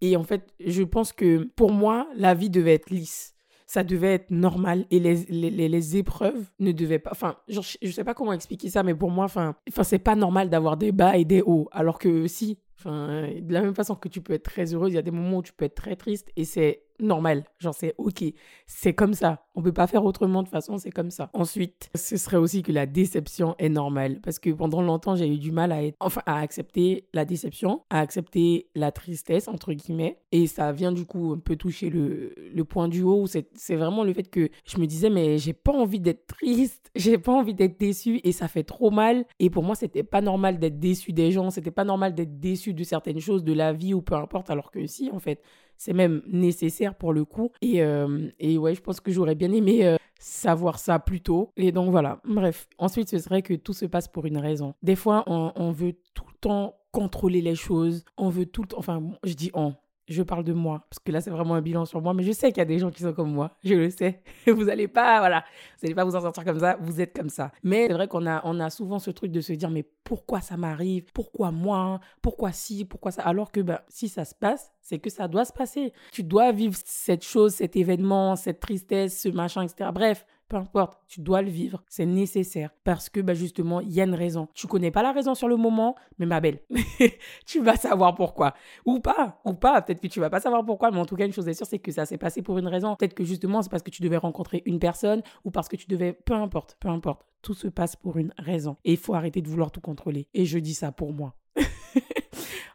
Et 0.00 0.16
en 0.16 0.24
fait, 0.24 0.52
je 0.64 0.82
pense 0.82 1.12
que 1.12 1.44
pour 1.56 1.72
moi, 1.72 2.08
la 2.16 2.34
vie 2.34 2.50
devait 2.50 2.74
être 2.74 2.90
lisse. 2.90 3.34
Ça 3.72 3.84
devait 3.84 4.14
être 4.14 4.32
normal 4.32 4.84
et 4.90 4.98
les, 4.98 5.14
les, 5.28 5.68
les 5.68 5.96
épreuves 5.96 6.50
ne 6.58 6.72
devaient 6.72 6.98
pas. 6.98 7.10
Enfin, 7.12 7.36
je 7.46 7.60
je 7.80 7.90
sais 7.92 8.02
pas 8.02 8.14
comment 8.14 8.32
expliquer 8.32 8.68
ça, 8.68 8.82
mais 8.82 8.96
pour 8.96 9.12
moi, 9.12 9.26
enfin, 9.26 9.54
c'est 9.84 10.00
pas 10.00 10.16
normal 10.16 10.50
d'avoir 10.50 10.76
des 10.76 10.90
bas 10.90 11.16
et 11.16 11.24
des 11.24 11.40
hauts. 11.40 11.68
Alors 11.70 12.00
que 12.00 12.26
si, 12.26 12.58
enfin, 12.80 13.28
de 13.40 13.52
la 13.52 13.62
même 13.62 13.74
façon 13.74 13.94
que 13.94 14.08
tu 14.08 14.20
peux 14.20 14.32
être 14.32 14.44
très 14.44 14.74
heureuse, 14.74 14.92
il 14.92 14.96
y 14.96 14.98
a 14.98 15.02
des 15.02 15.10
moments 15.10 15.38
où 15.38 15.42
tu 15.42 15.52
peux 15.52 15.64
être 15.64 15.74
très 15.74 15.96
triste 15.96 16.30
et 16.36 16.44
c'est 16.44 16.82
normal. 17.02 17.44
Genre, 17.58 17.74
c'est 17.74 17.94
OK. 17.98 18.24
C'est 18.66 18.94
comme 18.94 19.14
ça. 19.14 19.46
On 19.54 19.62
peut 19.62 19.72
pas 19.72 19.86
faire 19.86 20.04
autrement 20.04 20.42
de 20.42 20.46
toute 20.46 20.52
façon, 20.52 20.78
c'est 20.78 20.90
comme 20.90 21.10
ça. 21.10 21.30
Ensuite, 21.32 21.90
ce 21.94 22.16
serait 22.16 22.36
aussi 22.36 22.62
que 22.62 22.72
la 22.72 22.86
déception 22.86 23.54
est 23.58 23.68
normale. 23.68 24.20
Parce 24.22 24.38
que 24.38 24.50
pendant 24.50 24.82
longtemps, 24.82 25.16
j'ai 25.16 25.28
eu 25.28 25.38
du 25.38 25.52
mal 25.52 25.72
à 25.72 25.82
être, 25.82 25.96
enfin, 26.00 26.22
à 26.26 26.38
accepter 26.38 27.08
la 27.12 27.24
déception, 27.24 27.82
à 27.90 28.00
accepter 28.00 28.68
la 28.74 28.92
tristesse, 28.92 29.48
entre 29.48 29.72
guillemets. 29.72 30.18
Et 30.32 30.46
ça 30.46 30.72
vient 30.72 30.92
du 30.92 31.04
coup 31.04 31.32
un 31.32 31.38
peu 31.38 31.56
toucher 31.56 31.90
le, 31.90 32.34
le 32.52 32.64
point 32.64 32.88
du 32.88 33.02
haut. 33.02 33.26
C'est 33.26 33.76
vraiment 33.76 34.04
le 34.04 34.12
fait 34.12 34.28
que 34.30 34.50
je 34.64 34.78
me 34.78 34.86
disais, 34.86 35.10
mais 35.10 35.38
j'ai 35.38 35.52
pas 35.52 35.72
envie 35.72 36.00
d'être 36.00 36.26
triste, 36.26 36.90
j'ai 36.94 37.18
pas 37.18 37.32
envie 37.32 37.54
d'être 37.54 37.78
déçu 37.78 38.20
et 38.24 38.32
ça 38.32 38.48
fait 38.48 38.64
trop 38.64 38.90
mal. 38.90 39.24
Et 39.38 39.50
pour 39.50 39.62
moi, 39.62 39.74
c'était 39.74 40.02
pas 40.02 40.20
normal 40.20 40.58
d'être 40.58 40.78
déçu 40.78 41.12
des 41.12 41.32
gens, 41.32 41.50
c'était 41.50 41.70
pas 41.70 41.84
normal 41.84 42.14
d'être 42.14 42.38
déçu 42.38 42.69
de 42.74 42.84
certaines 42.84 43.20
choses, 43.20 43.44
de 43.44 43.52
la 43.52 43.72
vie 43.72 43.94
ou 43.94 44.02
peu 44.02 44.14
importe. 44.14 44.50
Alors 44.50 44.70
que 44.70 44.86
si, 44.86 45.10
en 45.10 45.18
fait, 45.18 45.42
c'est 45.76 45.92
même 45.92 46.22
nécessaire 46.26 46.94
pour 46.94 47.12
le 47.12 47.24
coup. 47.24 47.50
Et, 47.62 47.82
euh, 47.82 48.28
et 48.38 48.58
ouais, 48.58 48.74
je 48.74 48.80
pense 48.80 49.00
que 49.00 49.10
j'aurais 49.10 49.34
bien 49.34 49.52
aimé 49.52 49.86
euh, 49.86 49.96
savoir 50.18 50.78
ça 50.78 50.98
plus 50.98 51.20
tôt. 51.20 51.52
Et 51.56 51.72
donc 51.72 51.90
voilà, 51.90 52.20
bref. 52.24 52.68
Ensuite, 52.78 53.08
ce 53.08 53.18
serait 53.18 53.42
que 53.42 53.54
tout 53.54 53.72
se 53.72 53.86
passe 53.86 54.08
pour 54.08 54.26
une 54.26 54.38
raison. 54.38 54.74
Des 54.82 54.96
fois, 54.96 55.24
on, 55.26 55.52
on 55.56 55.72
veut 55.72 55.94
tout 56.14 56.26
le 56.28 56.38
temps 56.40 56.74
contrôler 56.92 57.40
les 57.40 57.54
choses. 57.54 58.04
On 58.16 58.28
veut 58.28 58.46
tout 58.46 58.62
le 58.62 58.68
temps, 58.68 58.78
enfin, 58.78 59.02
je 59.24 59.34
dis 59.34 59.50
on, 59.54 59.74
je 60.10 60.22
parle 60.24 60.42
de 60.42 60.52
moi, 60.52 60.84
parce 60.90 60.98
que 60.98 61.12
là, 61.12 61.20
c'est 61.20 61.30
vraiment 61.30 61.54
un 61.54 61.62
bilan 61.62 61.84
sur 61.84 62.02
moi, 62.02 62.12
mais 62.14 62.24
je 62.24 62.32
sais 62.32 62.48
qu'il 62.48 62.58
y 62.58 62.62
a 62.62 62.66
des 62.66 62.80
gens 62.80 62.90
qui 62.90 63.02
sont 63.02 63.12
comme 63.12 63.32
moi, 63.32 63.52
je 63.62 63.74
le 63.74 63.90
sais. 63.90 64.22
Vous 64.46 64.64
n'allez 64.64 64.88
pas, 64.88 65.20
voilà, 65.20 65.44
vous 65.78 65.86
n'allez 65.86 65.94
pas 65.94 66.04
vous 66.04 66.16
en 66.16 66.20
sortir 66.20 66.44
comme 66.44 66.58
ça, 66.58 66.76
vous 66.80 67.00
êtes 67.00 67.16
comme 67.16 67.28
ça. 67.28 67.52
Mais 67.62 67.86
c'est 67.86 67.94
vrai 67.94 68.08
qu'on 68.08 68.26
a, 68.26 68.40
on 68.44 68.58
a 68.58 68.70
souvent 68.70 68.98
ce 68.98 69.10
truc 69.10 69.30
de 69.30 69.40
se 69.40 69.52
dire, 69.52 69.70
mais 69.70 69.84
pourquoi 70.02 70.40
ça 70.40 70.56
m'arrive? 70.56 71.04
Pourquoi 71.14 71.52
moi? 71.52 72.00
Pourquoi 72.22 72.50
si 72.50 72.84
Pourquoi 72.84 73.12
ça? 73.12 73.22
Alors 73.22 73.52
que 73.52 73.60
ben, 73.60 73.78
si 73.88 74.08
ça 74.08 74.24
se 74.24 74.34
passe, 74.34 74.72
c'est 74.80 74.98
que 74.98 75.10
ça 75.10 75.28
doit 75.28 75.44
se 75.44 75.52
passer. 75.52 75.92
Tu 76.10 76.24
dois 76.24 76.50
vivre 76.50 76.76
cette 76.84 77.24
chose, 77.24 77.54
cet 77.54 77.76
événement, 77.76 78.34
cette 78.34 78.58
tristesse, 78.58 79.20
ce 79.22 79.28
machin, 79.28 79.62
etc. 79.62 79.90
Bref, 79.94 80.26
peu 80.50 80.56
importe, 80.56 81.00
tu 81.06 81.20
dois 81.20 81.42
le 81.42 81.48
vivre, 81.48 81.82
c'est 81.88 82.04
nécessaire 82.04 82.70
parce 82.82 83.08
que 83.08 83.20
bah, 83.20 83.34
justement, 83.34 83.80
il 83.80 83.92
y 83.92 84.00
a 84.00 84.04
une 84.04 84.16
raison. 84.16 84.48
Tu 84.52 84.66
connais 84.66 84.90
pas 84.90 85.02
la 85.02 85.12
raison 85.12 85.36
sur 85.36 85.48
le 85.48 85.56
moment, 85.56 85.94
mais 86.18 86.26
ma 86.26 86.40
belle, 86.40 86.58
tu 87.46 87.60
vas 87.62 87.76
savoir 87.76 88.16
pourquoi. 88.16 88.54
Ou 88.84 88.98
pas, 88.98 89.40
ou 89.44 89.54
pas, 89.54 89.80
peut-être 89.80 90.00
que 90.00 90.08
tu 90.08 90.18
vas 90.18 90.28
pas 90.28 90.40
savoir 90.40 90.64
pourquoi, 90.66 90.90
mais 90.90 90.98
en 90.98 91.06
tout 91.06 91.14
cas, 91.14 91.24
une 91.24 91.32
chose 91.32 91.46
est 91.48 91.54
sûre, 91.54 91.66
c'est 91.66 91.78
que 91.78 91.92
ça 91.92 92.04
s'est 92.04 92.18
passé 92.18 92.42
pour 92.42 92.58
une 92.58 92.66
raison. 92.66 92.96
Peut-être 92.96 93.14
que 93.14 93.22
justement, 93.22 93.62
c'est 93.62 93.70
parce 93.70 93.84
que 93.84 93.90
tu 93.90 94.02
devais 94.02 94.16
rencontrer 94.16 94.62
une 94.66 94.80
personne 94.80 95.22
ou 95.44 95.52
parce 95.52 95.68
que 95.68 95.76
tu 95.76 95.86
devais, 95.86 96.12
peu 96.12 96.34
importe, 96.34 96.76
peu 96.80 96.88
importe, 96.88 97.24
tout 97.42 97.54
se 97.54 97.68
passe 97.68 97.94
pour 97.94 98.18
une 98.18 98.34
raison. 98.36 98.76
Et 98.84 98.92
il 98.92 98.98
faut 98.98 99.14
arrêter 99.14 99.42
de 99.42 99.48
vouloir 99.48 99.70
tout 99.70 99.80
contrôler. 99.80 100.26
Et 100.34 100.46
je 100.46 100.58
dis 100.58 100.74
ça 100.74 100.90
pour 100.90 101.12
moi. 101.12 101.36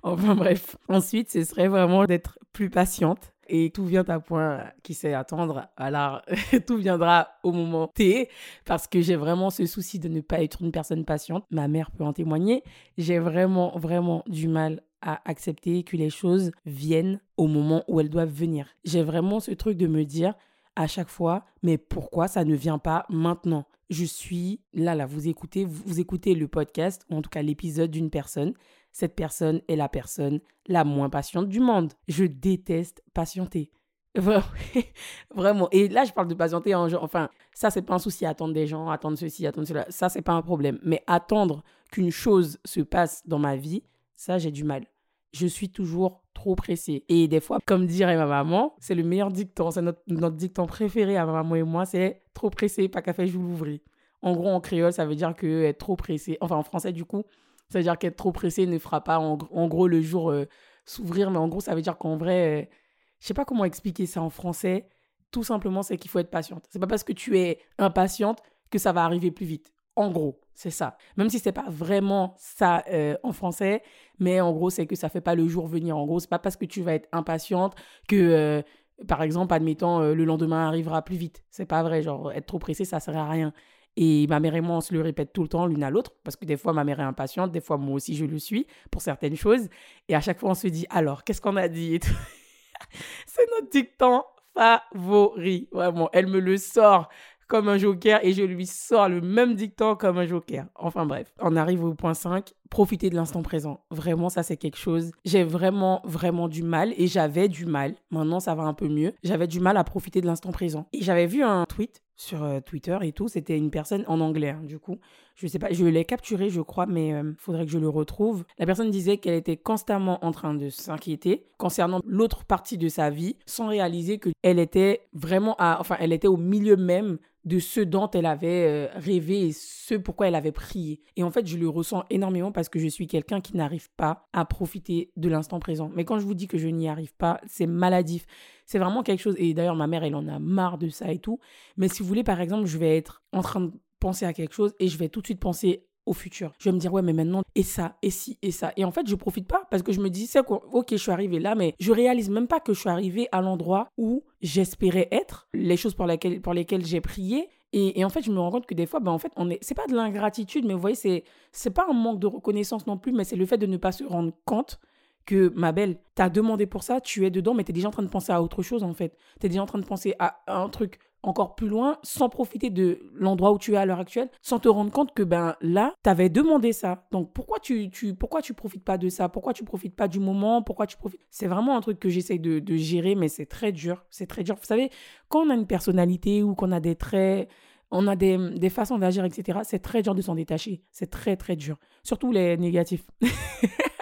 enfin 0.02 0.34
bref. 0.34 0.78
Ensuite, 0.88 1.30
ce 1.30 1.44
serait 1.44 1.68
vraiment 1.68 2.06
d'être 2.06 2.40
plus 2.54 2.70
patiente 2.70 3.34
et 3.48 3.70
tout 3.72 3.86
vient 3.86 4.06
à 4.08 4.20
point 4.20 4.64
qui 4.84 4.94
sait 4.94 5.14
attendre. 5.14 5.68
Alors, 5.78 6.22
tout 6.68 6.78
viendra 6.78 7.30
au 7.44 7.52
moment 7.52 7.88
T, 7.88 8.30
parce 8.66 8.88
que 8.88 9.02
j'ai 9.02 9.16
vraiment 9.16 9.50
ce 9.50 9.66
souci 9.66 10.00
de 10.00 10.08
ne 10.08 10.22
pas 10.22 10.42
être 10.42 10.62
une 10.62 10.72
personne 10.72 11.06
patiente. 11.06 11.46
Ma 11.52 11.68
mère 11.68 11.92
peut 11.92 12.04
en 12.04 12.14
témoigner. 12.14 12.64
J'ai 12.98 13.20
vraiment, 13.20 13.78
vraiment 13.78 14.24
du 14.28 14.48
mal 14.48 14.82
à 15.02 15.22
accepter 15.30 15.84
que 15.84 15.98
les 15.98 16.10
choses 16.10 16.52
viennent 16.66 17.20
au 17.38 17.48
moment 17.48 17.84
où 17.88 18.00
elles 18.00 18.10
doivent 18.10 18.34
venir. 18.34 18.68
J'ai 18.84 19.04
vraiment 19.04 19.40
ce 19.40 19.52
truc 19.52 19.78
de 19.78 19.88
me 19.88 20.04
dire 20.04 20.34
à 20.76 20.88
chaque 20.88 21.10
fois, 21.10 21.46
mais 21.64 21.78
pourquoi 21.78 22.28
ça 22.28 22.44
ne 22.44 22.56
vient 22.56 22.80
pas 22.80 23.06
maintenant? 23.10 23.66
Je 23.90 24.04
suis 24.04 24.62
là, 24.74 24.96
là, 24.96 25.06
vous 25.06 25.28
écoutez, 25.28 25.64
vous 25.64 26.00
écoutez 26.00 26.34
le 26.34 26.48
podcast, 26.48 27.06
ou 27.10 27.18
en 27.18 27.22
tout 27.22 27.30
cas 27.30 27.44
l'épisode 27.44 27.92
d'une 27.92 28.10
personne 28.10 28.54
cette 28.96 29.14
personne 29.14 29.60
est 29.68 29.76
la 29.76 29.90
personne 29.90 30.40
la 30.68 30.86
moins 30.86 31.10
patiente 31.10 31.50
du 31.50 31.60
monde. 31.60 31.92
Je 32.08 32.24
déteste 32.24 33.04
patienter. 33.14 33.70
Vraiment. 35.36 35.68
Et 35.74 35.90
là, 35.90 36.06
je 36.06 36.14
parle 36.14 36.30
de 36.30 36.34
patienter 36.34 36.74
en 36.76 36.90
enfin, 36.94 37.30
ça, 37.54 37.70
c'est 37.72 37.82
pas 37.82 37.96
un 37.96 38.00
souci, 38.00 38.26
attendre 38.26 38.54
des 38.54 38.68
gens, 38.68 38.90
attendre 38.90 39.18
ceci, 39.18 39.46
attendre 39.46 39.68
cela. 39.68 39.86
Ça, 39.90 40.08
c'est 40.08 40.22
pas 40.22 40.32
un 40.32 40.42
problème. 40.42 40.80
Mais 40.82 41.04
attendre 41.08 41.62
qu'une 41.92 42.10
chose 42.10 42.58
se 42.64 42.80
passe 42.80 43.22
dans 43.28 43.38
ma 43.38 43.58
vie, 43.58 43.84
ça, 44.16 44.38
j'ai 44.38 44.52
du 44.52 44.64
mal. 44.64 44.86
Je 45.34 45.46
suis 45.46 45.68
toujours 45.68 46.24
trop 46.34 46.56
pressée. 46.56 47.04
Et 47.10 47.28
des 47.28 47.42
fois, 47.42 47.60
comme 47.66 47.88
dirait 47.88 48.16
ma 48.16 48.26
maman, 48.26 48.78
c'est 48.80 48.96
le 48.96 49.04
meilleur 49.04 49.30
dicton, 49.30 49.72
c'est 49.72 49.82
notre, 49.82 50.38
dicton 50.38 50.68
préféré 50.68 51.18
à 51.18 51.26
ma 51.26 51.34
maman 51.34 51.56
et 51.56 51.64
moi, 51.64 51.86
c'est 51.86 52.22
trop 52.34 52.50
pressé, 52.50 52.88
pas 52.88 53.02
café, 53.02 53.28
je 53.28 53.38
vous 53.38 53.44
l'ouvrir. 53.44 53.80
En 54.22 54.32
gros, 54.32 54.48
en 54.48 54.62
créole, 54.62 54.94
ça 54.94 55.06
veut 55.06 55.16
dire 55.16 55.36
que 55.36 55.66
être 55.66 55.80
trop 55.80 55.98
pressé, 55.98 56.38
enfin 56.40 56.56
en 56.56 56.64
français 56.64 56.94
du 56.94 57.04
coup, 57.04 57.26
c'est-à-dire 57.70 57.98
qu'être 57.98 58.16
trop 58.16 58.32
pressé 58.32 58.66
ne 58.66 58.78
fera 58.78 59.04
pas 59.04 59.20
en, 59.20 59.38
gros 59.68 59.88
le 59.88 60.02
jour 60.02 60.32
euh, 60.32 60.46
s'ouvrir, 60.86 61.32
mais 61.32 61.38
en 61.38 61.48
gros, 61.48 61.62
ça 61.62 61.76
veut 61.76 61.82
dire 61.82 61.98
qu'en 61.98 62.18
vrai, 62.18 62.62
je 62.62 62.66
euh, 62.66 62.78
je 63.20 63.28
sais 63.28 63.34
pas 63.34 63.46
comment 63.46 63.66
expliquer 63.66 64.06
ça 64.06 64.22
en 64.22 64.30
français. 64.30 64.88
Tout 65.32 65.44
simplement, 65.44 65.84
c'est 65.84 65.98
qu'il 65.98 66.12
faut 66.12 66.20
être 66.20 66.30
patiente. 66.30 66.66
C'est 66.70 66.80
pas 66.80 66.88
parce 66.88 67.04
que 67.04 67.14
tu 67.14 67.40
es 67.40 67.60
impatiente 67.78 68.42
que 68.70 68.78
ça 68.78 68.92
va 68.92 69.04
arriver 69.04 69.32
plus 69.32 69.46
vite. 69.46 69.74
En 69.96 70.12
gros, 70.12 70.42
c'est 70.54 70.70
ça. 70.70 70.98
Même 71.18 71.30
si 71.30 71.40
c'est 71.40 71.54
pas 71.54 71.66
vraiment 71.70 72.36
ça 72.38 72.84
euh, 72.92 73.18
en 73.24 73.32
français, 73.32 73.82
mais 74.20 74.42
en 74.42 74.52
gros, 74.52 74.70
c'est 74.70 74.86
que 74.86 74.96
ça 74.96 75.10
fait 75.10 75.22
pas 75.22 75.34
le 75.36 75.48
jour 75.48 75.68
venir. 75.68 75.98
En 75.98 76.06
gros, 76.06 76.20
c'est 76.20 76.30
pas 76.30 76.40
parce 76.40 76.58
que 76.58 76.66
tu 76.66 76.82
vas 76.82 76.94
être 76.94 77.08
impatiente 77.14 77.76
que 78.08 78.64
par 79.08 79.22
exemple, 79.24 79.54
admettons, 79.54 80.00
le 80.00 80.26
lendemain 80.26 80.68
arrivera 80.68 81.02
plus 81.02 81.18
vite. 81.18 81.44
C'est 81.50 81.66
pas 81.66 81.84
vrai. 81.84 82.02
Genre, 82.02 82.32
être 82.32 82.46
trop 82.46 82.60
pressé, 82.60 82.86
ça 82.86 83.00
sert 83.00 83.18
à 83.18 83.30
rien. 83.30 83.54
Et 83.98 84.28
ma 84.28 84.40
mère 84.40 84.56
et 84.56 84.62
moi, 84.62 84.78
on 84.78 84.82
se 84.82 84.94
le 84.94 85.02
répète 85.02 85.32
tout 85.34 85.44
le 85.44 85.48
temps 85.48 85.66
l'une 85.66 85.84
à 85.84 85.90
l'autre, 85.90 86.12
parce 86.24 86.36
que 86.36 86.46
des 86.46 86.58
fois, 86.58 86.74
ma 86.74 86.84
mère 86.84 87.00
est 87.00 87.04
impatiente, 87.04 87.52
des 87.52 87.62
fois, 87.62 87.78
moi 87.78 87.96
aussi, 87.96 88.16
je 88.16 88.26
le 88.26 88.40
suis 88.40 88.68
pour 88.92 89.02
certaines 89.02 89.36
choses. 89.36 89.70
Et 90.10 90.16
à 90.16 90.22
chaque 90.22 90.40
fois, 90.40 90.50
on 90.52 90.56
se 90.56 90.68
dit, 90.68 90.86
alors, 90.90 91.24
qu'est-ce 91.24 91.42
qu'on 91.42 91.56
a 91.56 91.68
dit 91.68 92.00
C'est 93.26 93.50
notre 93.52 93.70
dicton 93.70 94.24
favori. 94.54 95.70
Vraiment, 95.72 96.10
elle 96.14 96.28
me 96.28 96.40
le 96.40 96.58
sort 96.58 97.10
comme 97.48 97.70
un 97.70 97.78
joker 97.78 98.20
et 98.24 98.34
je 98.34 98.42
lui 98.42 98.66
sors 98.66 99.08
le 99.08 99.22
même 99.22 99.56
dicton 99.56 99.96
comme 99.96 100.18
un 100.18 100.26
joker. 100.26 100.66
Enfin 100.76 101.06
bref, 101.06 101.34
on 101.40 101.56
arrive 101.56 101.84
au 101.84 101.94
point 101.94 102.14
5, 102.14 102.54
profiter 102.70 103.10
de 103.10 103.16
l'instant 103.16 103.42
présent. 103.42 103.82
Vraiment, 103.92 104.30
ça 104.30 104.44
c'est 104.44 104.58
quelque 104.58 104.78
chose. 104.78 105.12
J'ai 105.24 105.44
vraiment, 105.44 106.02
vraiment 106.04 106.48
du 106.48 106.64
mal 106.64 106.94
et 106.98 107.08
j'avais 107.08 107.48
du 107.48 107.66
mal. 107.66 107.96
Maintenant, 108.12 108.40
ça 108.40 108.56
va 108.56 108.64
un 108.64 108.74
peu 108.74 108.88
mieux. 108.88 109.14
J'avais 109.24 109.48
du 109.48 109.60
mal 109.60 109.78
à 109.78 109.84
profiter 109.84 110.22
de 110.22 110.26
l'instant 110.26 110.52
présent. 110.52 110.88
Et 110.94 111.02
j'avais 111.02 111.28
vu 111.28 111.44
un 111.44 111.66
tweet 111.66 112.02
sur 112.16 112.44
euh, 112.44 112.60
Twitter 112.60 112.98
et 113.02 113.12
tout. 113.12 113.28
C'était 113.28 113.58
une 113.58 113.72
personne 113.72 114.04
en 114.08 114.20
anglais, 114.20 114.52
hein, 114.52 114.62
du 114.64 114.80
coup. 114.80 114.98
Je 115.36 115.48
sais 115.48 115.60
pas, 115.60 115.72
je 115.72 115.86
l'ai 115.86 116.06
capturé, 116.06 116.50
je 116.50 116.62
crois, 116.62 116.86
mais 116.86 117.10
il 117.10 117.14
euh, 117.14 117.34
faudrait 117.38 117.66
que 117.66 117.72
je 117.72 117.78
le 117.78 117.90
retrouve. 117.90 118.46
La 118.58 118.66
personne 118.66 118.90
disait 118.90 119.18
qu'elle 119.18 119.34
était 119.34 119.58
constamment 119.58 120.24
en 120.24 120.32
train 120.32 120.54
de 120.54 120.70
s'inquiéter 120.70 121.48
concernant 121.58 122.02
l'autre 122.06 122.46
partie 122.46 122.78
de 122.78 122.88
sa 122.88 123.10
vie, 123.10 123.36
sans 123.46 123.68
réaliser 123.68 124.20
qu'elle 124.20 124.60
était 124.60 125.02
vraiment 125.14 125.56
à, 125.60 125.78
enfin, 125.80 125.98
elle 126.00 126.14
était 126.14 126.28
au 126.28 126.38
milieu 126.38 126.78
même 126.78 127.18
de 127.46 127.60
ce 127.60 127.80
dont 127.80 128.10
elle 128.10 128.26
avait 128.26 128.66
euh, 128.66 128.88
rêvé 128.96 129.48
et 129.48 129.52
ce 129.52 129.94
pourquoi 129.96 130.28
elle 130.28 130.36
avait 130.36 130.52
prié. 130.52 131.02
Et 131.16 131.24
en 131.24 131.30
fait, 131.30 131.46
je 131.46 131.58
le 131.58 131.70
ressens 131.70 132.04
énormément 132.10 132.52
parce 132.56 132.70
que 132.70 132.80
je 132.80 132.88
suis 132.88 133.06
quelqu'un 133.06 133.42
qui 133.42 133.58
n'arrive 133.58 133.90
pas 133.98 134.30
à 134.32 134.46
profiter 134.46 135.12
de 135.18 135.28
l'instant 135.28 135.60
présent. 135.60 135.92
Mais 135.94 136.06
quand 136.06 136.20
je 136.20 136.26
vous 136.26 136.34
dis 136.34 136.48
que 136.48 136.58
je 136.58 136.70
n'y 136.70 136.88
arrive 136.88 137.14
pas, 137.14 137.42
c'est 137.46 137.68
maladif. 137.68 138.26
C'est 138.66 138.80
vraiment 138.80 139.04
quelque 139.04 139.20
chose. 139.20 139.36
Et 139.38 139.54
d'ailleurs, 139.54 139.76
ma 139.76 139.88
mère, 139.88 140.06
elle 140.06 140.16
en 140.16 140.26
a 140.30 140.40
marre 140.40 140.78
de 140.78 140.88
ça 140.88 141.12
et 141.12 141.20
tout. 141.20 141.38
Mais 141.76 141.90
si 141.90 142.02
vous 142.02 142.08
voulez, 142.08 142.24
par 142.24 142.40
exemple, 142.40 142.66
je 142.66 142.78
vais 142.78 142.96
être 142.96 143.24
en 143.34 143.42
train 143.42 143.60
de 143.60 143.74
penser 144.00 144.26
à 144.26 144.32
quelque 144.32 144.54
chose 144.54 144.74
et 144.80 144.88
je 144.88 144.98
vais 144.98 145.10
tout 145.10 145.20
de 145.20 145.28
suite 145.28 145.42
penser 145.42 145.86
au 146.06 146.14
futur. 146.14 146.54
Je 146.60 146.70
vais 146.70 146.74
me 146.74 146.80
dire, 146.80 146.94
ouais, 146.94 147.02
mais 147.02 147.12
maintenant, 147.12 147.42
et 147.56 147.64
ça, 147.64 147.98
et 148.02 148.10
ci, 148.10 148.38
et 148.42 148.52
ça. 148.52 148.72
Et 148.78 148.86
en 148.86 148.92
fait, 148.92 149.06
je 149.06 149.16
profite 149.16 149.48
pas 149.48 149.68
parce 149.70 149.84
que 149.84 149.92
je 149.92 150.00
me 150.00 150.10
dis, 150.10 150.26
c'est 150.26 150.40
ok, 150.48 150.88
je 150.92 150.96
suis 150.96 151.12
arrivé 151.12 151.40
là, 151.40 151.56
mais 151.56 151.76
je 151.80 151.92
réalise 151.92 152.30
même 152.30 152.48
pas 152.48 152.62
que 152.62 152.74
je 152.74 152.80
suis 152.80 152.90
arrivé 152.90 153.28
à 153.34 153.42
l'endroit 153.42 153.90
où 153.98 154.24
j'espérais 154.42 155.10
être, 155.12 155.50
les 155.54 155.76
choses 155.76 155.94
pour 155.96 156.06
lesquelles 156.06 156.86
j'ai 156.86 157.02
prié. 157.02 157.50
Et, 157.78 158.06
en 158.06 158.10
fait, 158.10 158.22
je 158.22 158.32
me 158.32 158.40
rends 158.40 158.52
compte 158.52 158.66
que 158.66 158.74
des 158.74 158.86
fois, 158.86 159.02
ben, 159.02 159.12
en 159.12 159.18
fait, 159.18 159.34
on 159.36 159.50
est, 159.50 159.60
c'est 159.62 159.74
pas 159.74 159.86
de 159.86 159.94
l'ingratitude, 159.94 160.64
mais 160.66 160.74
vous 160.74 160.80
voyez, 160.80 160.96
c'est, 160.96 161.26
c'est 161.52 161.72
pas 161.72 161.86
un 161.90 161.94
manque 161.94 162.20
de 162.20 162.28
reconnaissance 162.28 162.88
non 162.88 162.98
plus, 162.98 163.12
mais 163.12 163.26
c'est 163.26 163.36
le 163.36 163.46
fait 163.46 163.58
de 163.58 163.66
ne 163.66 163.76
pas 163.76 163.92
se 163.92 164.06
rendre 164.06 164.32
compte 164.46 164.80
que, 165.26 165.52
ma 165.56 165.72
belle, 165.72 165.98
t'as 166.16 166.30
demandé 166.30 166.66
pour 166.66 166.84
ça, 166.84 167.02
tu 167.02 167.26
es 167.26 167.32
dedans, 167.32 167.54
mais 167.54 167.64
t'es 167.64 167.74
déjà 167.74 167.88
en 167.88 167.92
train 167.92 168.04
de 168.04 168.10
penser 168.10 168.32
à 168.32 168.42
autre 168.42 168.62
chose, 168.62 168.84
en 168.84 168.94
fait. 168.94 169.18
T'es 169.40 169.50
déjà 169.50 169.62
en 169.62 169.66
train 169.66 169.80
de 169.80 169.86
penser 169.86 170.16
à 170.20 170.42
un 170.48 170.70
truc 170.70 171.00
encore 171.26 171.56
plus 171.56 171.68
loin 171.68 171.98
sans 172.04 172.30
profiter 172.30 172.70
de 172.70 173.00
l'endroit 173.16 173.52
où 173.52 173.58
tu 173.58 173.74
es 173.74 173.78
à 173.78 173.86
l'heure 173.86 174.00
actuelle, 174.00 174.30
sans 174.42 174.60
te 174.60 174.68
rendre 174.68 174.92
compte 174.92 175.14
que 175.14 175.24
ben 175.24 175.56
là, 175.62 175.94
tu 176.04 176.10
avais 176.10 176.30
demandé 176.30 176.72
ça. 176.72 177.08
Donc 177.12 177.34
pourquoi 177.34 177.60
tu, 177.60 177.90
tu, 177.90 178.14
pourquoi 178.14 178.42
tu 178.42 178.54
profites 178.54 178.84
pas 178.84 178.98
de 178.98 179.10
ça? 179.10 179.28
Pourquoi 179.28 179.54
tu 179.54 179.64
profites 179.64 179.96
pas 179.96 180.08
du 180.08 180.20
moment? 180.20 180.62
Pourquoi 180.62 180.88
tu 180.88 180.98
profites 180.98 181.22
C'est 181.32 181.48
vraiment 181.48 181.76
un 181.76 181.82
truc 181.82 182.00
que 182.00 182.10
j'essaye 182.10 182.40
de, 182.40 182.60
de 182.60 182.76
gérer, 182.76 183.16
mais 183.16 183.28
c'est 183.28 183.48
très 183.48 183.72
dur. 183.72 184.06
C'est 184.10 184.28
très 184.28 184.44
dur. 184.44 184.56
Vous 184.56 184.66
savez, 184.66 184.92
quand 185.28 185.46
on 185.46 185.50
a 185.50 185.56
une 185.56 185.68
personnalité 185.68 186.44
ou 186.44 186.54
qu'on 186.56 186.72
a 186.72 186.80
des 186.80 186.96
traits 186.96 187.50
on 187.92 188.08
a 188.08 188.16
des, 188.16 188.38
des 188.58 188.70
façons 188.70 188.98
d'agir, 188.98 189.24
etc. 189.26 189.60
C'est 189.64 189.80
très 189.80 190.02
dur 190.02 190.16
de 190.16 190.22
s'en 190.22 190.36
détacher. 190.36 190.82
C'est 190.92 191.10
très, 191.10 191.38
très 191.38 191.56
dur. 191.56 191.78
Surtout 192.04 192.32
les 192.32 192.58
négatifs. 192.58 193.06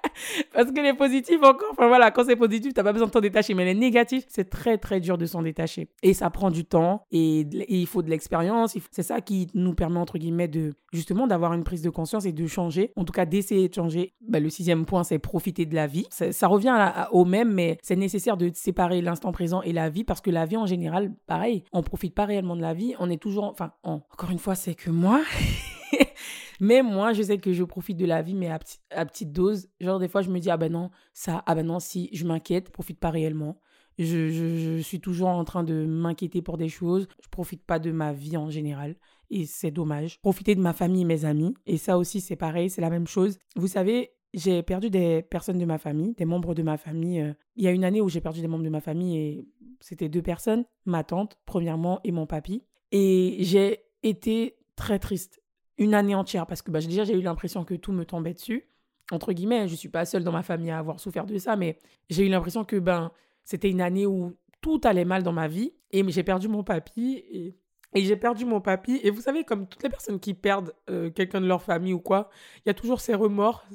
Parce 0.54 0.72
que 0.72 0.82
les 0.82 0.94
positifs, 0.94 1.42
encore, 1.44 1.70
enfin 1.72 1.88
voilà, 1.88 2.12
quand 2.12 2.26
c'est 2.26 2.36
positif, 2.36 2.74
t'as 2.74 2.84
pas 2.84 2.94
besoin 2.94 3.08
de 3.08 3.12
t'en 3.12 3.22
détacher. 3.22 3.54
Mais 3.54 3.66
les 3.66 3.74
négatifs, 3.74 4.26
c'est 4.28 4.50
très, 4.50 4.78
très 4.78 5.00
dur 5.00 5.18
de 5.18 5.26
s'en 5.26 5.42
détacher. 5.42 5.90
Et 6.02 6.14
ça 6.14 6.30
prend 6.30 6.52
du 6.52 6.66
temps 6.66 7.06
et, 7.12 7.46
il 7.70 7.88
faut 7.88 8.02
de 8.02 8.10
l'expérience. 8.10 8.78
C'est 8.92 9.04
ça 9.04 9.22
qui 9.22 9.48
nous 9.54 9.74
permet, 9.74 10.00
entre 10.00 10.18
guillemets, 10.18 10.48
de 10.48 10.74
justement 10.92 11.28
d'avoir 11.28 11.54
une 11.54 11.64
prise 11.64 11.82
de 11.82 11.90
conscience 11.90 12.26
et 12.26 12.32
de 12.32 12.48
changer. 12.48 12.92
En 12.96 13.06
tout 13.06 13.14
cas, 13.14 13.26
d'essayer 13.26 13.70
de 13.70 13.74
changer. 13.74 14.14
Bah, 14.22 14.40
le 14.40 14.50
sixième 14.50 14.86
point, 14.86 15.04
c'est 15.04 15.20
profiter 15.20 15.66
de 15.66 15.76
la 15.76 15.88
vie. 15.88 16.06
Ça, 16.10 16.48
revient 16.48 16.76
au 17.12 17.26
même, 17.26 17.54
mais 17.54 17.78
c'est 17.82 17.96
nécessaire 17.96 18.38
de 18.38 18.52
séparer 18.54 19.02
l'instant 19.02 19.32
présent 19.32 19.62
et 19.62 19.74
la 19.74 19.90
vie 19.90 20.04
parce 20.04 20.22
que 20.22 20.30
la 20.30 20.46
vie, 20.46 20.58
en 20.58 20.66
général, 20.66 21.12
pareil, 21.28 21.64
on 21.72 21.82
profite 21.82 22.14
pas 22.14 22.26
réellement 22.26 22.56
de 22.56 22.62
la 22.62 22.74
vie. 22.74 22.96
On 23.00 23.10
est 23.10 23.22
toujours, 23.22 23.46
enfin, 23.46 23.72
encore 23.84 24.32
une 24.32 24.40
fois, 24.40 24.56
c'est 24.56 24.76
que 24.76 24.90
moi. 24.90 25.22
Mais 26.64 26.82
moi, 26.82 27.12
je 27.12 27.22
sais 27.24 27.40
que 27.40 27.52
je 27.52 27.66
profite 27.66 27.98
de 27.98 28.06
la 28.06 28.22
vie, 28.22 28.36
mais 28.36 28.48
à, 28.50 29.06
petite 29.06 29.34
dose. 29.34 29.68
Genre, 29.82 30.00
des 30.00 30.08
fois, 30.08 30.22
je 30.22 30.30
me 30.30 30.40
dis, 30.40 30.50
ah 30.50 30.56
ben 30.56 30.72
non, 30.72 30.92
ça, 31.12 31.44
ah 31.46 31.56
ben 31.56 31.66
non, 31.66 31.82
si, 31.82 32.10
je 32.14 32.24
m'inquiète, 32.24 32.70
profite 32.70 33.02
pas 33.02 33.10
réellement. 33.10 33.60
Je, 33.98 34.80
suis 34.82 35.02
toujours 35.02 35.28
en 35.28 35.44
train 35.44 35.66
de 35.66 35.86
m'inquiéter 35.86 36.42
pour 36.42 36.58
des 36.58 36.70
choses. 36.70 37.10
Je 37.22 37.28
profite 37.28 37.66
pas 37.66 37.80
de 37.80 37.92
ma 37.92 38.14
vie 38.14 38.38
en 38.38 38.50
général. 38.50 38.96
Et 39.30 39.46
c'est 39.46 39.72
dommage. 39.72 40.22
Profiter 40.22 40.56
de 40.56 40.62
ma 40.62 40.72
famille 40.72 41.02
et 41.02 41.06
mes 41.06 41.26
amis. 41.26 41.54
Et 41.66 41.76
ça 41.76 41.98
aussi, 41.98 42.22
c'est 42.22 42.38
pareil, 42.38 42.70
c'est 42.70 42.82
la 42.82 42.90
même 42.90 43.08
chose. 43.08 43.40
Vous 43.58 43.68
savez, 43.68 44.12
j'ai 44.34 44.64
perdu 44.64 44.90
des 44.90 45.22
personnes 45.22 45.60
de 45.60 45.66
ma 45.66 45.78
famille, 45.78 46.14
des 46.14 46.26
membres 46.26 46.56
de 46.56 46.64
ma 46.64 46.78
famille. 46.78 47.20
Euh, 47.20 47.34
il 47.58 47.66
y 47.66 47.68
a 47.68 47.72
une 47.72 47.84
année 47.84 48.00
où 48.00 48.08
j'ai 48.08 48.22
perdu 48.22 48.40
des 48.40 48.48
membres 48.48 48.64
de 48.64 48.70
ma 48.70 48.80
famille 48.80 49.18
et 49.18 49.48
c'était 49.82 50.08
deux 50.08 50.22
personnes, 50.22 50.64
ma 50.86 51.04
tante, 51.04 51.38
premièrement, 51.46 52.00
et 52.06 52.14
mon 52.14 52.26
papy. 52.26 52.64
Et 52.94 53.36
j'ai 53.42 53.80
été 54.02 54.56
très 54.78 54.98
triste 54.98 55.43
une 55.78 55.94
année 55.94 56.16
entière 56.16 56.46
parce 56.48 56.62
que 56.62 56.72
bah, 56.72 56.80
déjà 56.80 57.04
j'ai 57.04 57.14
eu 57.14 57.22
l'impression 57.22 57.64
que 57.64 57.74
tout 57.74 57.92
me 57.92 58.06
tombait 58.06 58.34
dessus. 58.34 58.68
Entre 59.12 59.34
guillemets, 59.34 59.68
je 59.68 59.76
suis 59.76 59.90
pas 59.90 60.06
seule 60.06 60.24
dans 60.24 60.32
ma 60.32 60.44
famille 60.44 60.72
à 60.72 60.80
avoir 60.80 61.00
souffert 61.00 61.26
de 61.26 61.38
ça, 61.38 61.56
mais 61.56 61.78
j'ai 62.10 62.26
eu 62.26 62.30
l'impression 62.30 62.64
que 62.64 62.78
ben 62.78 63.12
c'était 63.44 63.70
une 63.70 63.82
année 63.82 64.06
où 64.06 64.36
tout 64.62 64.80
allait 64.84 65.06
mal 65.06 65.24
dans 65.24 65.34
ma 65.34 65.48
vie 65.48 65.74
et 65.92 66.10
j'ai 66.10 66.24
perdu 66.24 66.48
mon 66.48 66.64
papy 66.64 67.24
et, 67.30 67.56
j'ai 67.96 68.16
perdu 68.16 68.46
mon 68.46 68.60
papy 68.60 69.00
et 69.04 69.12
vous 69.12 69.22
savez 69.22 69.44
comme 69.44 69.68
toutes 69.68 69.84
les 69.84 69.90
personnes 69.90 70.20
qui 70.20 70.34
perdent 70.34 70.74
euh, 70.90 71.12
quelqu'un 71.12 71.42
de 71.42 71.46
leur 71.46 71.62
famille 71.62 71.94
ou 71.94 72.00
quoi, 72.00 72.30
il 72.58 72.70
y 72.70 72.72
a 72.72 72.74
toujours 72.74 73.00
ces 73.00 73.14
remords, 73.14 73.66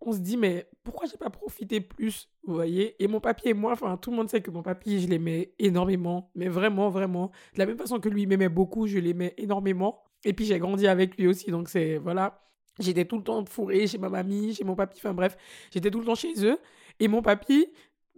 on 0.00 0.12
se 0.12 0.18
dit 0.18 0.36
mais 0.36 0.66
pourquoi 0.82 1.06
j'ai 1.06 1.16
pas 1.16 1.30
profité 1.30 1.80
plus, 1.80 2.28
vous 2.42 2.54
voyez? 2.54 2.96
Et 3.02 3.06
mon 3.06 3.20
papy 3.20 3.50
et 3.50 3.54
moi, 3.54 3.72
enfin 3.72 3.96
tout 3.96 4.10
le 4.10 4.16
monde 4.16 4.28
sait 4.28 4.40
que 4.40 4.50
mon 4.50 4.62
papy, 4.62 5.00
je 5.00 5.06
l'aimais 5.06 5.54
énormément, 5.60 6.30
mais 6.34 6.48
vraiment 6.48 6.88
vraiment, 6.88 7.30
de 7.52 7.60
la 7.60 7.66
même 7.66 7.78
façon 7.78 8.00
que 8.00 8.08
lui 8.08 8.26
m'aimait 8.26 8.48
beaucoup, 8.48 8.88
je 8.88 8.98
l'aimais 8.98 9.34
énormément. 9.36 10.02
Et 10.24 10.32
puis 10.32 10.44
j'ai 10.44 10.58
grandi 10.58 10.86
avec 10.86 11.16
lui 11.16 11.26
aussi, 11.26 11.50
donc 11.50 11.68
c'est 11.68 11.98
voilà. 11.98 12.40
J'étais 12.80 13.04
tout 13.04 13.18
le 13.18 13.22
temps 13.22 13.44
fourrée 13.44 13.86
chez 13.86 13.98
ma 13.98 14.08
mamie, 14.08 14.54
chez 14.54 14.64
mon 14.64 14.74
papy, 14.74 14.98
enfin 14.98 15.14
bref, 15.14 15.36
j'étais 15.72 15.90
tout 15.90 16.00
le 16.00 16.06
temps 16.06 16.14
chez 16.16 16.44
eux. 16.44 16.58
Et 16.98 17.08
mon 17.08 17.22
papy, 17.22 17.68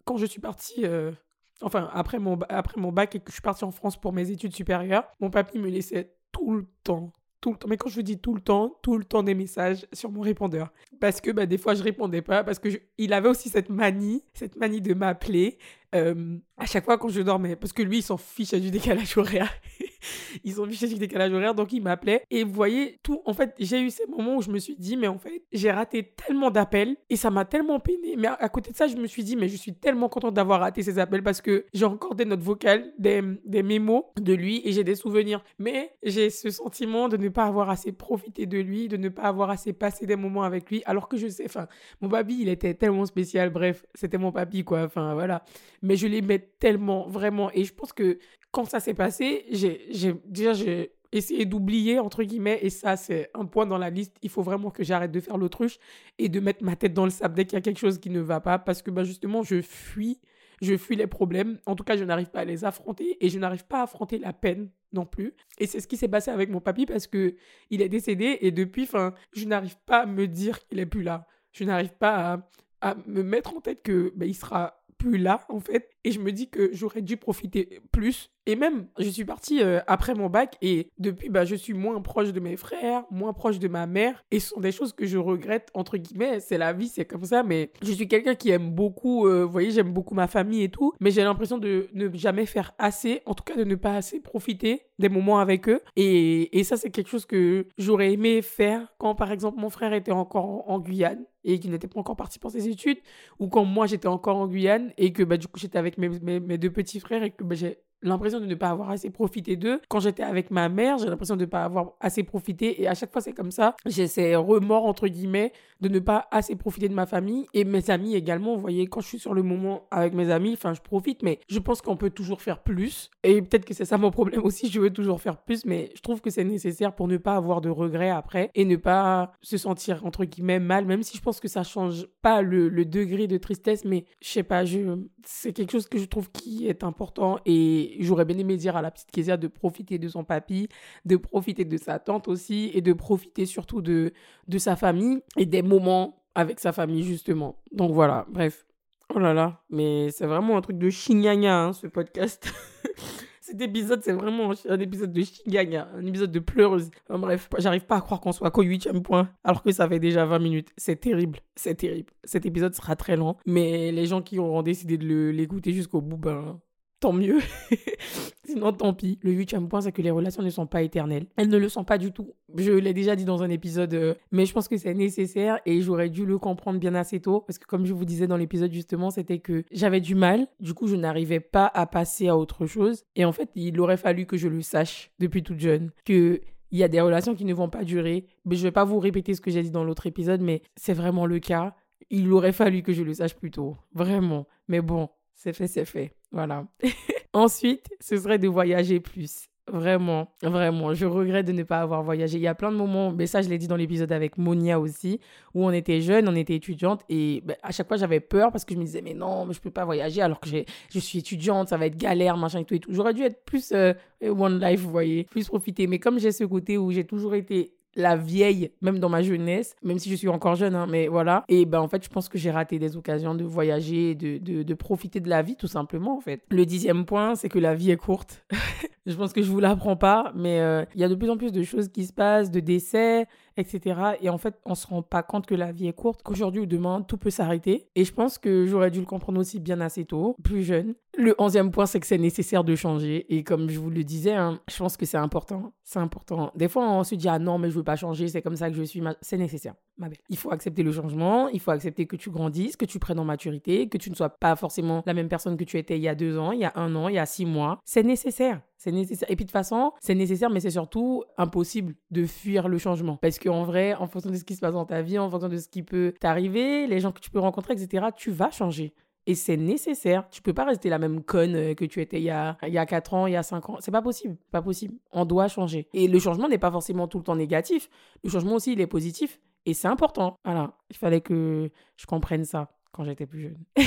quand 0.04 0.16
je 0.16 0.26
suis 0.26 0.40
partie, 0.40 0.86
euh, 0.86 1.12
enfin 1.60 1.90
après 1.92 2.18
mon, 2.18 2.38
après 2.48 2.80
mon 2.80 2.92
bac 2.92 3.14
et 3.14 3.18
que 3.18 3.26
je 3.28 3.32
suis 3.32 3.42
partie 3.42 3.64
en 3.64 3.70
France 3.70 4.00
pour 4.00 4.12
mes 4.12 4.30
études 4.30 4.54
supérieures, 4.54 5.04
mon 5.20 5.30
papy 5.30 5.58
me 5.58 5.68
laissait 5.68 6.14
tout 6.32 6.52
le 6.52 6.66
temps, 6.84 7.12
tout 7.40 7.52
le 7.52 7.58
temps, 7.58 7.68
mais 7.68 7.76
quand 7.76 7.90
je 7.90 7.96
vous 7.96 8.02
dis 8.02 8.18
tout 8.18 8.34
le 8.34 8.40
temps, 8.40 8.78
tout 8.82 8.96
le 8.96 9.04
temps 9.04 9.22
des 9.22 9.34
messages 9.34 9.86
sur 9.92 10.10
mon 10.10 10.22
répondeur. 10.22 10.72
Parce 11.00 11.20
que 11.20 11.30
bah, 11.30 11.44
des 11.44 11.58
fois 11.58 11.74
je 11.74 11.82
répondais 11.82 12.22
pas, 12.22 12.42
parce 12.42 12.58
que 12.58 12.68
il 12.96 13.12
avait 13.12 13.28
aussi 13.28 13.50
cette 13.50 13.68
manie, 13.68 14.24
cette 14.32 14.56
manie 14.56 14.80
de 14.80 14.94
m'appeler 14.94 15.58
à 15.92 16.66
chaque 16.66 16.84
fois 16.84 16.98
quand 16.98 17.08
je 17.08 17.20
dormais, 17.20 17.56
parce 17.56 17.72
que 17.72 17.82
lui 17.82 17.98
il 17.98 18.02
s'en 18.02 18.16
fichait 18.16 18.60
du 18.60 18.70
décalage 18.70 19.16
horaire. 19.16 19.52
ils 20.44 20.60
ont 20.60 20.66
fiché 20.66 20.88
du 20.88 20.96
décalage 20.96 21.32
horaire, 21.32 21.54
donc 21.54 21.72
il 21.72 21.82
m'appelait. 21.82 22.22
Et 22.30 22.44
vous 22.44 22.52
voyez, 22.52 22.98
tout, 23.02 23.22
en 23.24 23.32
fait, 23.32 23.54
j'ai 23.58 23.80
eu 23.80 23.90
ces 23.90 24.06
moments 24.06 24.36
où 24.36 24.42
je 24.42 24.50
me 24.50 24.58
suis 24.58 24.76
dit, 24.76 24.96
mais 24.96 25.08
en 25.08 25.18
fait, 25.18 25.42
j'ai 25.52 25.70
raté 25.70 26.14
tellement 26.16 26.50
d'appels 26.50 26.96
et 27.10 27.16
ça 27.16 27.30
m'a 27.30 27.44
tellement 27.44 27.80
peiné. 27.80 28.16
Mais 28.16 28.28
à, 28.28 28.48
côté 28.48 28.70
de 28.72 28.76
ça, 28.76 28.86
je 28.86 28.96
me 28.96 29.06
suis 29.06 29.24
dit, 29.24 29.36
mais 29.36 29.48
je 29.48 29.56
suis 29.56 29.74
tellement 29.74 30.08
contente 30.08 30.34
d'avoir 30.34 30.60
raté 30.60 30.82
ces 30.82 30.98
appels 30.98 31.22
parce 31.22 31.40
que 31.40 31.66
j'ai 31.72 31.84
encore 31.84 32.14
des 32.14 32.24
notes 32.24 32.42
vocales, 32.42 32.92
des, 32.98 33.22
des 33.44 33.62
mémos 33.62 34.04
de 34.20 34.34
lui 34.34 34.62
et 34.64 34.72
j'ai 34.72 34.84
des 34.84 34.94
souvenirs. 34.94 35.42
Mais 35.58 35.92
j'ai 36.02 36.30
ce 36.30 36.50
sentiment 36.50 37.08
de 37.08 37.16
ne 37.16 37.28
pas 37.28 37.44
avoir 37.44 37.70
assez 37.70 37.92
profité 37.92 38.46
de 38.46 38.58
lui, 38.58 38.88
de 38.88 38.96
ne 38.96 39.08
pas 39.08 39.22
avoir 39.22 39.50
assez 39.50 39.72
passé 39.72 40.06
des 40.06 40.16
moments 40.16 40.42
avec 40.42 40.70
lui, 40.70 40.82
alors 40.86 41.08
que 41.08 41.16
je 41.16 41.28
sais, 41.28 41.44
enfin, 41.46 41.66
mon 42.00 42.08
papy, 42.08 42.38
il 42.40 42.48
était 42.48 42.74
tellement 42.74 43.06
spécial. 43.06 43.50
Bref, 43.50 43.84
c'était 43.94 44.18
mon 44.18 44.32
papy, 44.32 44.64
quoi. 44.64 44.84
Enfin, 44.84 45.14
voilà. 45.14 45.44
Mais 45.82 45.96
je 45.96 46.06
l'aimais 46.06 46.38
tellement, 46.58 47.08
vraiment. 47.08 47.50
Et 47.52 47.64
je 47.64 47.74
pense 47.74 47.92
que 47.92 48.18
quand 48.50 48.64
ça 48.64 48.80
s'est 48.80 48.94
passé, 48.94 49.44
j'ai 49.50 50.14
déjà 50.24 50.52
j'ai 50.52 50.92
essayé 51.12 51.44
d'oublier 51.44 51.98
entre 51.98 52.22
guillemets 52.22 52.58
et 52.62 52.70
ça 52.70 52.96
c'est 52.96 53.30
un 53.34 53.44
point 53.44 53.66
dans 53.66 53.78
la 53.78 53.90
liste. 53.90 54.16
Il 54.22 54.30
faut 54.30 54.42
vraiment 54.42 54.70
que 54.70 54.84
j'arrête 54.84 55.12
de 55.12 55.20
faire 55.20 55.38
l'autruche 55.38 55.78
et 56.18 56.28
de 56.28 56.40
mettre 56.40 56.64
ma 56.64 56.76
tête 56.76 56.94
dans 56.94 57.04
le 57.04 57.10
sable 57.10 57.34
dès 57.34 57.44
qu'il 57.44 57.54
y 57.54 57.58
a 57.58 57.60
quelque 57.60 57.78
chose 57.78 57.98
qui 57.98 58.10
ne 58.10 58.20
va 58.20 58.40
pas 58.40 58.58
parce 58.58 58.82
que 58.82 58.90
bah, 58.90 59.04
justement 59.04 59.42
je 59.42 59.60
fuis, 59.62 60.20
je 60.62 60.76
fuis 60.76 60.96
les 60.96 61.06
problèmes. 61.06 61.58
En 61.66 61.76
tout 61.76 61.84
cas, 61.84 61.96
je 61.96 62.04
n'arrive 62.04 62.30
pas 62.30 62.40
à 62.40 62.44
les 62.44 62.64
affronter 62.64 63.24
et 63.24 63.28
je 63.28 63.38
n'arrive 63.38 63.66
pas 63.66 63.80
à 63.80 63.82
affronter 63.82 64.18
la 64.18 64.32
peine 64.32 64.70
non 64.92 65.06
plus. 65.06 65.34
Et 65.58 65.66
c'est 65.66 65.80
ce 65.80 65.86
qui 65.86 65.96
s'est 65.96 66.08
passé 66.08 66.30
avec 66.30 66.50
mon 66.50 66.60
papy 66.60 66.86
parce 66.86 67.06
que 67.06 67.36
il 67.70 67.82
est 67.82 67.88
décédé 67.88 68.38
et 68.40 68.50
depuis, 68.50 68.84
enfin, 68.84 69.14
je 69.32 69.44
n'arrive 69.44 69.76
pas 69.86 70.02
à 70.02 70.06
me 70.06 70.26
dire 70.26 70.66
qu'il 70.66 70.78
est 70.78 70.86
plus 70.86 71.02
là. 71.02 71.26
Je 71.52 71.64
n'arrive 71.64 71.94
pas 71.94 72.32
à, 72.32 72.90
à, 72.90 72.94
me 73.06 73.22
mettre 73.22 73.56
en 73.56 73.60
tête 73.60 73.82
que 73.82 74.12
bah, 74.16 74.26
il 74.26 74.34
sera 74.34 74.75
plus 74.98 75.18
là 75.18 75.40
en 75.48 75.60
fait 75.60 75.90
et 76.04 76.12
je 76.12 76.20
me 76.20 76.32
dis 76.32 76.48
que 76.48 76.70
j'aurais 76.72 77.02
dû 77.02 77.16
profiter 77.16 77.80
plus 77.92 78.30
et 78.46 78.54
même, 78.54 78.86
je 78.98 79.08
suis 79.08 79.24
partie 79.24 79.60
euh, 79.60 79.80
après 79.88 80.14
mon 80.14 80.28
bac 80.28 80.56
et 80.62 80.92
depuis, 80.98 81.28
bah, 81.28 81.44
je 81.44 81.56
suis 81.56 81.74
moins 81.74 82.00
proche 82.00 82.32
de 82.32 82.38
mes 82.38 82.56
frères, 82.56 83.04
moins 83.10 83.32
proche 83.32 83.58
de 83.58 83.66
ma 83.66 83.86
mère. 83.86 84.24
Et 84.30 84.38
ce 84.38 84.50
sont 84.50 84.60
des 84.60 84.70
choses 84.70 84.92
que 84.92 85.04
je 85.04 85.18
regrette, 85.18 85.68
entre 85.74 85.96
guillemets. 85.96 86.38
C'est 86.38 86.56
la 86.56 86.72
vie, 86.72 86.86
c'est 86.86 87.04
comme 87.04 87.24
ça. 87.24 87.42
Mais 87.42 87.72
je 87.82 87.90
suis 87.90 88.06
quelqu'un 88.06 88.36
qui 88.36 88.50
aime 88.50 88.70
beaucoup, 88.70 89.26
euh, 89.26 89.44
vous 89.44 89.50
voyez, 89.50 89.72
j'aime 89.72 89.92
beaucoup 89.92 90.14
ma 90.14 90.28
famille 90.28 90.62
et 90.62 90.68
tout. 90.68 90.92
Mais 91.00 91.10
j'ai 91.10 91.24
l'impression 91.24 91.58
de 91.58 91.88
ne 91.92 92.08
jamais 92.14 92.46
faire 92.46 92.72
assez, 92.78 93.20
en 93.26 93.34
tout 93.34 93.42
cas 93.42 93.56
de 93.56 93.64
ne 93.64 93.74
pas 93.74 93.96
assez 93.96 94.20
profiter 94.20 94.82
des 95.00 95.08
moments 95.08 95.40
avec 95.40 95.68
eux. 95.68 95.80
Et, 95.96 96.56
et 96.56 96.62
ça, 96.62 96.76
c'est 96.76 96.90
quelque 96.90 97.10
chose 97.10 97.26
que 97.26 97.66
j'aurais 97.78 98.12
aimé 98.12 98.42
faire 98.42 98.94
quand, 98.98 99.16
par 99.16 99.32
exemple, 99.32 99.58
mon 99.58 99.70
frère 99.70 99.92
était 99.92 100.12
encore 100.12 100.70
en, 100.70 100.78
Guyane 100.78 101.24
et 101.46 101.60
qu'il 101.60 101.70
n'était 101.70 101.88
pas 101.88 102.00
encore 102.00 102.16
parti 102.16 102.38
pour 102.38 102.50
ses 102.50 102.68
études. 102.68 102.98
Ou 103.38 103.48
quand 103.48 103.64
moi, 103.64 103.86
j'étais 103.86 104.08
encore 104.08 104.36
en 104.36 104.48
Guyane 104.48 104.92
et 104.98 105.12
que 105.12 105.22
bah, 105.22 105.38
du 105.38 105.46
coup, 105.46 105.58
j'étais 105.58 105.78
avec 105.78 105.96
mes, 105.96 106.58
deux 106.58 106.70
petits 106.70 107.00
frères 107.00 107.22
et 107.22 107.30
que 107.30 107.44
bah, 107.44 107.54
j'ai 107.54 107.78
l'impression 108.02 108.40
de 108.40 108.46
ne 108.46 108.54
pas 108.54 108.70
avoir 108.70 108.90
assez 108.90 109.10
profité 109.10 109.56
d'eux. 109.56 109.80
Quand 109.88 110.00
j'étais 110.00 110.22
avec 110.22 110.50
ma 110.50 110.68
mère, 110.68 110.98
j'ai 110.98 111.06
l'impression 111.06 111.36
de 111.36 111.44
ne 111.44 111.50
pas 111.50 111.64
avoir 111.64 111.94
assez 112.00 112.22
profité. 112.22 112.82
Et 112.82 112.88
à 112.88 112.94
chaque 112.94 113.12
fois, 113.12 113.20
c'est 113.20 113.32
comme 113.32 113.50
ça. 113.50 113.76
J'ai 113.86 114.06
ces 114.06 114.36
remords, 114.36 114.86
entre 114.86 115.08
guillemets, 115.08 115.52
de 115.80 115.88
ne 115.88 115.98
pas 115.98 116.28
assez 116.30 116.56
profiter 116.56 116.88
de 116.88 116.94
ma 116.94 117.06
famille. 117.06 117.46
Et 117.54 117.64
mes 117.64 117.90
amis 117.90 118.14
également, 118.14 118.54
vous 118.54 118.60
voyez, 118.60 118.86
quand 118.86 119.00
je 119.00 119.08
suis 119.08 119.18
sur 119.18 119.34
le 119.34 119.42
moment 119.42 119.86
avec 119.90 120.14
mes 120.14 120.30
amis, 120.30 120.52
enfin, 120.54 120.74
je 120.74 120.80
profite, 120.80 121.22
mais 121.22 121.40
je 121.48 121.58
pense 121.58 121.82
qu'on 121.82 121.96
peut 121.96 122.10
toujours 122.10 122.42
faire 122.42 122.62
plus. 122.62 123.10
Et 123.22 123.42
peut-être 123.42 123.64
que 123.64 123.74
c'est 123.74 123.84
ça 123.84 123.98
mon 123.98 124.10
problème 124.10 124.42
aussi, 124.44 124.68
je 124.68 124.80
veux 124.80 124.90
toujours 124.90 125.20
faire 125.20 125.38
plus, 125.38 125.64
mais 125.64 125.90
je 125.94 126.00
trouve 126.00 126.20
que 126.20 126.30
c'est 126.30 126.44
nécessaire 126.44 126.94
pour 126.94 127.08
ne 127.08 127.16
pas 127.16 127.36
avoir 127.36 127.60
de 127.60 127.70
regrets 127.70 128.10
après 128.10 128.50
et 128.54 128.64
ne 128.64 128.76
pas 128.76 129.32
se 129.42 129.56
sentir, 129.56 130.04
entre 130.04 130.24
guillemets, 130.24 130.60
mal, 130.60 130.84
même 130.84 131.02
si 131.02 131.16
je 131.16 131.22
pense 131.22 131.40
que 131.40 131.48
ça 131.48 131.62
change 131.62 132.06
pas 132.22 132.42
le, 132.42 132.68
le 132.68 132.84
degré 132.84 133.26
de 133.26 133.38
tristesse, 133.38 133.84
mais 133.84 134.04
je 134.22 134.28
sais 134.28 134.42
pas, 134.42 134.64
je, 134.64 134.98
c'est 135.24 135.52
quelque 135.52 135.72
chose 135.72 135.88
que 135.88 135.98
je 135.98 136.04
trouve 136.04 136.30
qui 136.30 136.66
est 136.66 136.84
important 136.84 137.38
et 137.46 137.85
j'aurais 138.00 138.24
bien 138.24 138.38
aimé 138.38 138.56
dire 138.56 138.76
à 138.76 138.82
la 138.82 138.90
petite 138.90 139.10
Kézia 139.10 139.36
de 139.36 139.48
profiter 139.48 139.98
de 139.98 140.08
son 140.08 140.24
papy, 140.24 140.68
de 141.04 141.16
profiter 141.16 141.64
de 141.64 141.76
sa 141.76 141.98
tante 141.98 142.28
aussi 142.28 142.70
et 142.74 142.80
de 142.80 142.92
profiter 142.92 143.46
surtout 143.46 143.82
de, 143.82 144.12
de 144.48 144.58
sa 144.58 144.76
famille 144.76 145.22
et 145.36 145.46
des 145.46 145.62
moments 145.62 146.22
avec 146.34 146.60
sa 146.60 146.72
famille 146.72 147.02
justement. 147.02 147.62
Donc 147.72 147.92
voilà, 147.92 148.26
bref. 148.30 148.66
Oh 149.14 149.18
là 149.18 149.32
là, 149.32 149.62
mais 149.70 150.10
c'est 150.10 150.26
vraiment 150.26 150.56
un 150.56 150.60
truc 150.60 150.78
de 150.78 150.90
chignagna 150.90 151.64
hein, 151.64 151.72
ce 151.72 151.86
podcast. 151.86 152.52
Cet 153.46 153.60
épisode, 153.60 154.02
c'est 154.02 154.12
vraiment 154.12 154.52
un 154.68 154.80
épisode 154.80 155.12
de 155.12 155.22
chignagna, 155.22 155.88
un 155.94 156.04
épisode 156.04 156.32
de 156.32 156.40
pleureuse. 156.40 156.90
bref, 157.08 157.48
j'arrive 157.58 157.86
pas 157.86 157.98
à 157.98 158.00
croire 158.00 158.20
qu'on 158.20 158.32
soit 158.32 158.50
qu'au 158.50 158.62
huitième 158.62 159.02
point, 159.02 159.30
alors 159.44 159.62
que 159.62 159.70
ça 159.70 159.88
fait 159.88 160.00
déjà 160.00 160.24
20 160.24 160.40
minutes. 160.40 160.70
C'est 160.76 160.96
terrible, 160.96 161.38
c'est 161.54 161.76
terrible. 161.76 162.12
Cet 162.24 162.44
épisode 162.44 162.74
sera 162.74 162.96
très 162.96 163.16
long, 163.16 163.36
mais 163.46 163.92
les 163.92 164.06
gens 164.06 164.20
qui 164.20 164.40
auront 164.40 164.62
décidé 164.62 164.98
de 164.98 165.28
l'écouter 165.28 165.72
jusqu'au 165.72 166.00
bout, 166.00 166.16
ben, 166.16 166.60
tant 167.00 167.12
mieux. 167.12 167.38
Sinon, 168.44 168.72
tant 168.72 168.94
pis. 168.94 169.18
Le 169.22 169.32
huitième 169.32 169.68
point, 169.68 169.80
c'est 169.80 169.92
que 169.92 170.02
les 170.02 170.10
relations 170.10 170.42
ne 170.42 170.50
sont 170.50 170.66
pas 170.66 170.82
éternelles. 170.82 171.26
Elles 171.36 171.48
ne 171.48 171.58
le 171.58 171.68
sont 171.68 171.84
pas 171.84 171.98
du 171.98 172.12
tout. 172.12 172.32
Je 172.56 172.72
l'ai 172.72 172.94
déjà 172.94 173.16
dit 173.16 173.24
dans 173.24 173.42
un 173.42 173.50
épisode, 173.50 173.92
euh, 173.94 174.14
mais 174.30 174.46
je 174.46 174.52
pense 174.52 174.68
que 174.68 174.76
c'est 174.76 174.94
nécessaire 174.94 175.60
et 175.66 175.80
j'aurais 175.82 176.08
dû 176.08 176.24
le 176.24 176.38
comprendre 176.38 176.78
bien 176.78 176.94
assez 176.94 177.20
tôt. 177.20 177.40
Parce 177.40 177.58
que 177.58 177.66
comme 177.66 177.86
je 177.86 177.92
vous 177.92 178.04
disais 178.04 178.26
dans 178.26 178.36
l'épisode 178.36 178.72
justement, 178.72 179.10
c'était 179.10 179.38
que 179.38 179.64
j'avais 179.72 180.00
du 180.00 180.14
mal. 180.14 180.46
Du 180.60 180.74
coup, 180.74 180.86
je 180.86 180.96
n'arrivais 180.96 181.40
pas 181.40 181.70
à 181.74 181.86
passer 181.86 182.28
à 182.28 182.36
autre 182.36 182.66
chose. 182.66 183.04
Et 183.14 183.24
en 183.24 183.32
fait, 183.32 183.50
il 183.54 183.78
aurait 183.80 183.96
fallu 183.96 184.26
que 184.26 184.36
je 184.36 184.48
le 184.48 184.62
sache 184.62 185.10
depuis 185.18 185.42
toute 185.42 185.60
jeune. 185.60 185.90
Que 186.04 186.40
il 186.70 186.78
y 186.78 186.84
a 186.84 186.88
des 186.88 187.00
relations 187.00 187.34
qui 187.34 187.44
ne 187.44 187.54
vont 187.54 187.68
pas 187.68 187.84
durer. 187.84 188.26
Mais 188.44 188.56
je 188.56 188.62
vais 188.62 188.72
pas 188.72 188.84
vous 188.84 188.98
répéter 188.98 189.34
ce 189.34 189.40
que 189.40 189.50
j'ai 189.50 189.62
dit 189.62 189.70
dans 189.70 189.84
l'autre 189.84 190.06
épisode, 190.06 190.40
mais 190.40 190.62
c'est 190.76 190.94
vraiment 190.94 191.26
le 191.26 191.38
cas. 191.38 191.74
Il 192.10 192.32
aurait 192.32 192.52
fallu 192.52 192.82
que 192.82 192.92
je 192.92 193.02
le 193.02 193.14
sache 193.14 193.34
plus 193.34 193.50
tôt. 193.50 193.76
Vraiment. 193.92 194.46
Mais 194.68 194.80
bon, 194.80 195.08
c'est 195.36 195.52
fait, 195.52 195.68
c'est 195.68 195.84
fait. 195.84 196.12
Voilà. 196.32 196.66
Ensuite, 197.32 197.86
ce 198.00 198.16
serait 198.16 198.38
de 198.38 198.48
voyager 198.48 198.98
plus. 198.98 199.48
Vraiment, 199.68 200.28
vraiment. 200.42 200.94
Je 200.94 201.06
regrette 201.06 201.46
de 201.46 201.52
ne 201.52 201.64
pas 201.64 201.80
avoir 201.80 202.02
voyagé. 202.02 202.38
Il 202.38 202.42
y 202.42 202.46
a 202.46 202.54
plein 202.54 202.70
de 202.70 202.76
moments, 202.76 203.10
mais 203.10 203.26
ça, 203.26 203.42
je 203.42 203.48
l'ai 203.48 203.58
dit 203.58 203.66
dans 203.66 203.76
l'épisode 203.76 204.12
avec 204.12 204.38
Monia 204.38 204.78
aussi, 204.78 205.20
où 205.54 205.66
on 205.66 205.72
était 205.72 206.00
jeunes, 206.00 206.28
on 206.28 206.36
était 206.36 206.54
étudiante, 206.54 207.02
et 207.08 207.42
ben, 207.44 207.56
à 207.62 207.72
chaque 207.72 207.88
fois, 207.88 207.96
j'avais 207.96 208.20
peur 208.20 208.52
parce 208.52 208.64
que 208.64 208.74
je 208.74 208.78
me 208.78 208.84
disais, 208.84 209.02
mais 209.02 209.12
non, 209.12 209.44
mais 209.44 209.54
je 209.54 209.60
peux 209.60 209.72
pas 209.72 209.84
voyager 209.84 210.22
alors 210.22 210.38
que 210.38 210.48
je 210.48 210.98
suis 211.00 211.18
étudiante, 211.18 211.68
ça 211.68 211.76
va 211.76 211.86
être 211.86 211.96
galère, 211.96 212.36
machin 212.36 212.60
et 212.60 212.64
tout 212.64 212.74
et 212.74 212.80
tout. 212.80 212.92
J'aurais 212.92 213.12
dû 213.12 213.22
être 213.22 213.44
plus 213.44 213.72
euh, 213.72 213.92
one 214.22 214.60
life, 214.60 214.80
vous 214.80 214.90
voyez, 214.90 215.24
plus 215.24 215.48
profiter. 215.48 215.88
Mais 215.88 215.98
comme 215.98 216.20
j'ai 216.20 216.30
ce 216.30 216.44
côté 216.44 216.78
où 216.78 216.92
j'ai 216.92 217.04
toujours 217.04 217.34
été 217.34 217.75
la 217.96 218.16
vieille, 218.16 218.70
même 218.82 218.98
dans 218.98 219.08
ma 219.08 219.22
jeunesse, 219.22 219.74
même 219.82 219.98
si 219.98 220.10
je 220.10 220.14
suis 220.14 220.28
encore 220.28 220.54
jeune, 220.54 220.74
hein, 220.74 220.86
mais 220.88 221.08
voilà. 221.08 221.44
Et 221.48 221.64
ben 221.64 221.80
en 221.80 221.88
fait, 221.88 222.04
je 222.04 222.08
pense 222.08 222.28
que 222.28 222.38
j'ai 222.38 222.50
raté 222.50 222.78
des 222.78 222.96
occasions 222.96 223.34
de 223.34 223.44
voyager, 223.44 224.14
de, 224.14 224.38
de, 224.38 224.62
de, 224.62 224.74
profiter 224.74 225.20
de 225.20 225.28
la 225.28 225.42
vie, 225.42 225.56
tout 225.56 225.66
simplement, 225.66 226.16
en 226.16 226.20
fait. 226.20 226.42
Le 226.50 226.66
dixième 226.66 227.06
point, 227.06 227.34
c'est 227.34 227.48
que 227.48 227.58
la 227.58 227.74
vie 227.74 227.90
est 227.90 227.96
courte. 227.96 228.44
je 229.06 229.16
pense 229.16 229.32
que 229.32 229.42
je 229.42 229.50
vous 229.50 229.60
l'apprends 229.60 229.96
pas, 229.96 230.32
mais 230.34 230.60
euh, 230.60 230.84
il 230.94 231.00
y 231.00 231.04
a 231.04 231.08
de 231.08 231.14
plus 231.14 231.30
en 231.30 231.36
plus 231.36 231.52
de 231.52 231.62
choses 231.62 231.88
qui 231.88 232.04
se 232.04 232.12
passent, 232.12 232.50
de 232.50 232.60
décès, 232.60 233.26
etc. 233.56 234.00
Et 234.20 234.28
en 234.28 234.38
fait, 234.38 234.54
on 234.64 234.74
se 234.74 234.86
rend 234.86 235.02
pas 235.02 235.22
compte 235.22 235.46
que 235.46 235.54
la 235.54 235.72
vie 235.72 235.86
est 235.86 235.92
courte, 235.92 236.22
qu'aujourd'hui 236.22 236.62
ou 236.62 236.66
demain, 236.66 237.02
tout 237.02 237.16
peut 237.16 237.30
s'arrêter. 237.30 237.88
Et 237.94 238.04
je 238.04 238.12
pense 238.12 238.38
que 238.38 238.66
j'aurais 238.66 238.90
dû 238.90 239.00
le 239.00 239.06
comprendre 239.06 239.40
aussi 239.40 239.60
bien 239.60 239.80
assez 239.80 240.04
tôt, 240.04 240.36
plus 240.42 240.62
jeune. 240.62 240.94
Le 241.16 241.34
onzième 241.38 241.70
point, 241.70 241.86
c'est 241.86 241.98
que 241.98 242.06
c'est 242.06 242.18
nécessaire 242.18 242.62
de 242.62 242.74
changer. 242.74 243.34
Et 243.34 243.42
comme 243.42 243.70
je 243.70 243.78
vous 243.78 243.88
le 243.88 244.04
disais, 244.04 244.34
hein, 244.34 244.60
je 244.68 244.76
pense 244.76 244.96
que 244.96 245.06
c'est 245.06 245.16
important. 245.16 245.72
C'est 245.82 245.98
important. 245.98 246.52
Des 246.56 246.68
fois, 246.68 246.90
on 246.90 247.04
se 247.04 247.14
dit, 247.14 247.28
ah 247.28 247.38
non, 247.38 247.58
mais 247.58 247.70
je 247.70 247.76
veux 247.76 247.84
pas 247.84 247.96
changer, 247.96 248.28
c'est 248.28 248.42
comme 248.42 248.56
ça 248.56 248.68
que 248.68 248.76
je 248.76 248.82
suis. 248.82 249.02
C'est 249.22 249.38
nécessaire, 249.38 249.74
ma 249.96 250.08
belle. 250.08 250.18
Il 250.28 250.36
faut 250.36 250.50
accepter 250.50 250.82
le 250.82 250.92
changement, 250.92 251.48
il 251.48 251.60
faut 251.60 251.70
accepter 251.70 252.06
que 252.06 252.16
tu 252.16 252.30
grandisses, 252.30 252.76
que 252.76 252.84
tu 252.84 252.98
prennes 252.98 253.18
en 253.18 253.24
maturité, 253.24 253.88
que 253.88 253.96
tu 253.96 254.10
ne 254.10 254.14
sois 254.14 254.28
pas 254.28 254.56
forcément 254.56 255.02
la 255.06 255.14
même 255.14 255.28
personne 255.28 255.56
que 255.56 255.64
tu 255.64 255.78
étais 255.78 255.96
il 255.96 256.02
y 256.02 256.08
a 256.08 256.14
deux 256.14 256.38
ans, 256.38 256.52
il 256.52 256.60
y 256.60 256.64
a 256.64 256.72
un 256.74 256.94
an, 256.96 257.08
il 257.08 257.14
y 257.14 257.18
a 257.18 257.26
six 257.26 257.46
mois. 257.46 257.80
C'est 257.84 258.02
nécessaire. 258.02 258.60
C'est 258.78 258.92
nécessaire. 258.92 259.30
Et 259.30 259.36
puis 259.36 259.44
de 259.44 259.48
toute 259.48 259.52
façon, 259.52 259.92
c'est 260.00 260.14
nécessaire, 260.14 260.50
mais 260.50 260.60
c'est 260.60 260.70
surtout 260.70 261.24
impossible 261.38 261.94
de 262.10 262.26
fuir 262.26 262.68
le 262.68 262.78
changement. 262.78 263.16
Parce 263.16 263.38
qu'en 263.38 263.64
vrai, 263.64 263.94
en 263.94 264.06
fonction 264.06 264.30
de 264.30 264.36
ce 264.36 264.44
qui 264.44 264.54
se 264.54 264.60
passe 264.60 264.74
dans 264.74 264.84
ta 264.84 265.02
vie, 265.02 265.18
en 265.18 265.30
fonction 265.30 265.48
de 265.48 265.56
ce 265.56 265.68
qui 265.68 265.82
peut 265.82 266.12
t'arriver, 266.20 266.86
les 266.86 267.00
gens 267.00 267.12
que 267.12 267.20
tu 267.20 267.30
peux 267.30 267.38
rencontrer, 267.40 267.72
etc., 267.72 268.06
tu 268.16 268.30
vas 268.30 268.50
changer. 268.50 268.94
Et 269.26 269.34
c'est 269.34 269.56
nécessaire. 269.56 270.28
Tu 270.30 270.40
peux 270.40 270.54
pas 270.54 270.64
rester 270.64 270.88
la 270.88 270.98
même 270.98 271.22
conne 271.22 271.56
euh, 271.56 271.74
que 271.74 271.84
tu 271.84 272.00
étais 272.00 272.18
il 272.18 272.24
y 272.24 272.30
a, 272.30 272.56
il 272.62 272.72
y 272.72 272.78
a 272.78 272.86
4 272.86 273.14
ans, 273.14 273.26
il 273.26 273.32
y 273.32 273.36
a 273.36 273.42
5 273.42 273.70
ans. 273.70 273.76
C'est 273.80 273.90
pas 273.90 274.02
possible. 274.02 274.36
Pas 274.52 274.62
possible. 274.62 274.94
On 275.10 275.24
doit 275.24 275.48
changer. 275.48 275.88
Et 275.92 276.06
le 276.06 276.18
changement 276.20 276.48
n'est 276.48 276.58
pas 276.58 276.70
forcément 276.70 277.08
tout 277.08 277.18
le 277.18 277.24
temps 277.24 277.34
négatif. 277.34 277.90
Le 278.22 278.30
changement 278.30 278.54
aussi, 278.54 278.72
il 278.74 278.80
est 278.80 278.86
positif. 278.86 279.40
Et 279.64 279.74
c'est 279.74 279.88
important. 279.88 280.36
Voilà. 280.44 280.74
Il 280.90 280.96
fallait 280.96 281.20
que 281.20 281.70
je 281.96 282.06
comprenne 282.06 282.44
ça 282.44 282.70
quand 282.92 283.02
j'étais 283.02 283.26
plus 283.26 283.40
jeune. 283.40 283.58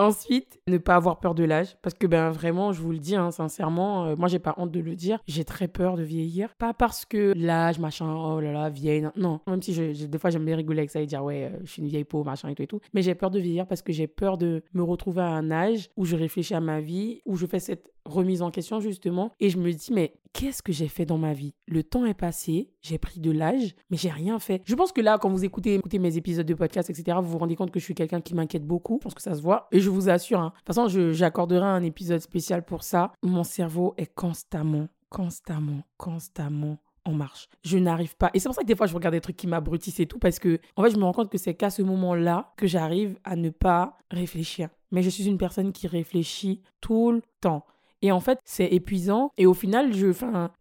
Ensuite, 0.00 0.58
ne 0.66 0.78
pas 0.78 0.94
avoir 0.94 1.20
peur 1.20 1.34
de 1.34 1.44
l'âge. 1.44 1.76
Parce 1.82 1.94
que, 1.94 2.06
ben, 2.06 2.30
vraiment, 2.30 2.72
je 2.72 2.80
vous 2.80 2.90
le 2.90 2.98
dis, 2.98 3.16
hein, 3.16 3.30
sincèrement, 3.30 4.06
euh, 4.06 4.16
moi, 4.16 4.28
j'ai 4.28 4.38
pas 4.38 4.54
honte 4.56 4.70
de 4.70 4.80
le 4.80 4.96
dire. 4.96 5.18
J'ai 5.26 5.44
très 5.44 5.68
peur 5.68 5.96
de 5.96 6.02
vieillir. 6.02 6.54
Pas 6.54 6.72
parce 6.72 7.04
que 7.04 7.34
l'âge, 7.36 7.78
machin, 7.78 8.10
oh 8.10 8.40
là 8.40 8.50
là, 8.50 8.70
vieille. 8.70 9.06
Non, 9.16 9.40
même 9.46 9.60
si 9.60 9.74
je, 9.74 10.06
des 10.06 10.18
fois, 10.18 10.30
j'aime 10.30 10.46
bien 10.46 10.56
rigoler 10.56 10.78
avec 10.78 10.90
ça 10.90 11.02
et 11.02 11.06
dire, 11.06 11.22
ouais, 11.22 11.50
euh, 11.52 11.58
je 11.64 11.72
suis 11.72 11.82
une 11.82 11.88
vieille 11.88 12.04
peau, 12.04 12.24
machin 12.24 12.48
et 12.48 12.54
tout 12.54 12.62
et 12.62 12.66
tout. 12.66 12.80
Mais 12.94 13.02
j'ai 13.02 13.14
peur 13.14 13.30
de 13.30 13.38
vieillir 13.38 13.66
parce 13.66 13.82
que 13.82 13.92
j'ai 13.92 14.06
peur 14.06 14.38
de 14.38 14.62
me 14.72 14.82
retrouver 14.82 15.20
à 15.20 15.28
un 15.28 15.50
âge 15.50 15.90
où 15.98 16.06
je 16.06 16.16
réfléchis 16.16 16.54
à 16.54 16.60
ma 16.60 16.80
vie, 16.80 17.20
où 17.26 17.36
je 17.36 17.44
fais 17.44 17.60
cette 17.60 17.92
remise 18.04 18.42
en 18.42 18.50
question 18.50 18.80
justement 18.80 19.32
et 19.40 19.50
je 19.50 19.58
me 19.58 19.72
dis 19.72 19.92
mais 19.92 20.14
qu'est-ce 20.32 20.62
que 20.62 20.72
j'ai 20.72 20.88
fait 20.88 21.06
dans 21.06 21.18
ma 21.18 21.32
vie? 21.32 21.54
Le 21.66 21.82
temps 21.82 22.04
est 22.04 22.14
passé, 22.14 22.70
j'ai 22.82 22.98
pris 22.98 23.20
de 23.20 23.30
l'âge, 23.30 23.74
mais 23.90 23.96
j'ai 23.96 24.10
rien 24.10 24.38
fait. 24.38 24.62
Je 24.64 24.74
pense 24.74 24.92
que 24.92 25.00
là, 25.00 25.18
quand 25.18 25.30
vous 25.30 25.44
écoutez, 25.44 25.74
écoutez 25.74 25.98
mes 25.98 26.16
épisodes 26.16 26.46
de 26.46 26.54
podcast, 26.54 26.90
etc., 26.90 27.18
vous 27.20 27.30
vous 27.30 27.38
rendez 27.38 27.56
compte 27.56 27.70
que 27.70 27.80
je 27.80 27.84
suis 27.84 27.94
quelqu'un 27.94 28.20
qui 28.20 28.34
m'inquiète 28.34 28.66
beaucoup. 28.66 28.98
Je 29.00 29.04
pense 29.04 29.14
que 29.14 29.22
ça 29.22 29.34
se 29.34 29.42
voit. 29.42 29.68
Et 29.72 29.80
je 29.80 29.90
vous 29.90 30.08
assure, 30.08 30.40
hein, 30.40 30.52
de 30.54 30.58
toute 30.58 30.66
façon, 30.74 31.12
j'accorderai 31.12 31.66
un 31.66 31.82
épisode 31.82 32.20
spécial 32.20 32.64
pour 32.64 32.82
ça. 32.82 33.12
Mon 33.22 33.44
cerveau 33.44 33.94
est 33.96 34.12
constamment, 34.14 34.88
constamment, 35.08 35.82
constamment 35.96 36.78
en 37.04 37.12
marche. 37.12 37.48
Je 37.64 37.78
n'arrive 37.78 38.16
pas. 38.16 38.30
Et 38.34 38.40
c'est 38.40 38.48
pour 38.48 38.54
ça 38.54 38.62
que 38.62 38.66
des 38.66 38.76
fois, 38.76 38.86
je 38.86 38.94
regarde 38.94 39.14
des 39.14 39.20
trucs 39.20 39.36
qui 39.36 39.46
m'abrutissent 39.46 40.00
et 40.00 40.06
tout, 40.06 40.18
parce 40.18 40.38
que, 40.38 40.60
en 40.76 40.82
fait, 40.82 40.90
je 40.90 40.96
me 40.96 41.04
rends 41.04 41.12
compte 41.12 41.30
que 41.30 41.38
c'est 41.38 41.54
qu'à 41.54 41.70
ce 41.70 41.82
moment-là 41.82 42.52
que 42.56 42.66
j'arrive 42.66 43.18
à 43.24 43.36
ne 43.36 43.50
pas 43.50 43.96
réfléchir. 44.10 44.68
Mais 44.90 45.02
je 45.02 45.10
suis 45.10 45.26
une 45.26 45.38
personne 45.38 45.72
qui 45.72 45.86
réfléchit 45.86 46.62
tout 46.80 47.12
le 47.12 47.22
temps. 47.40 47.64
Et 48.02 48.12
en 48.12 48.20
fait, 48.20 48.38
c'est 48.44 48.66
épuisant. 48.66 49.30
Et 49.36 49.46
au 49.46 49.54
final, 49.54 49.92
je, 49.92 50.08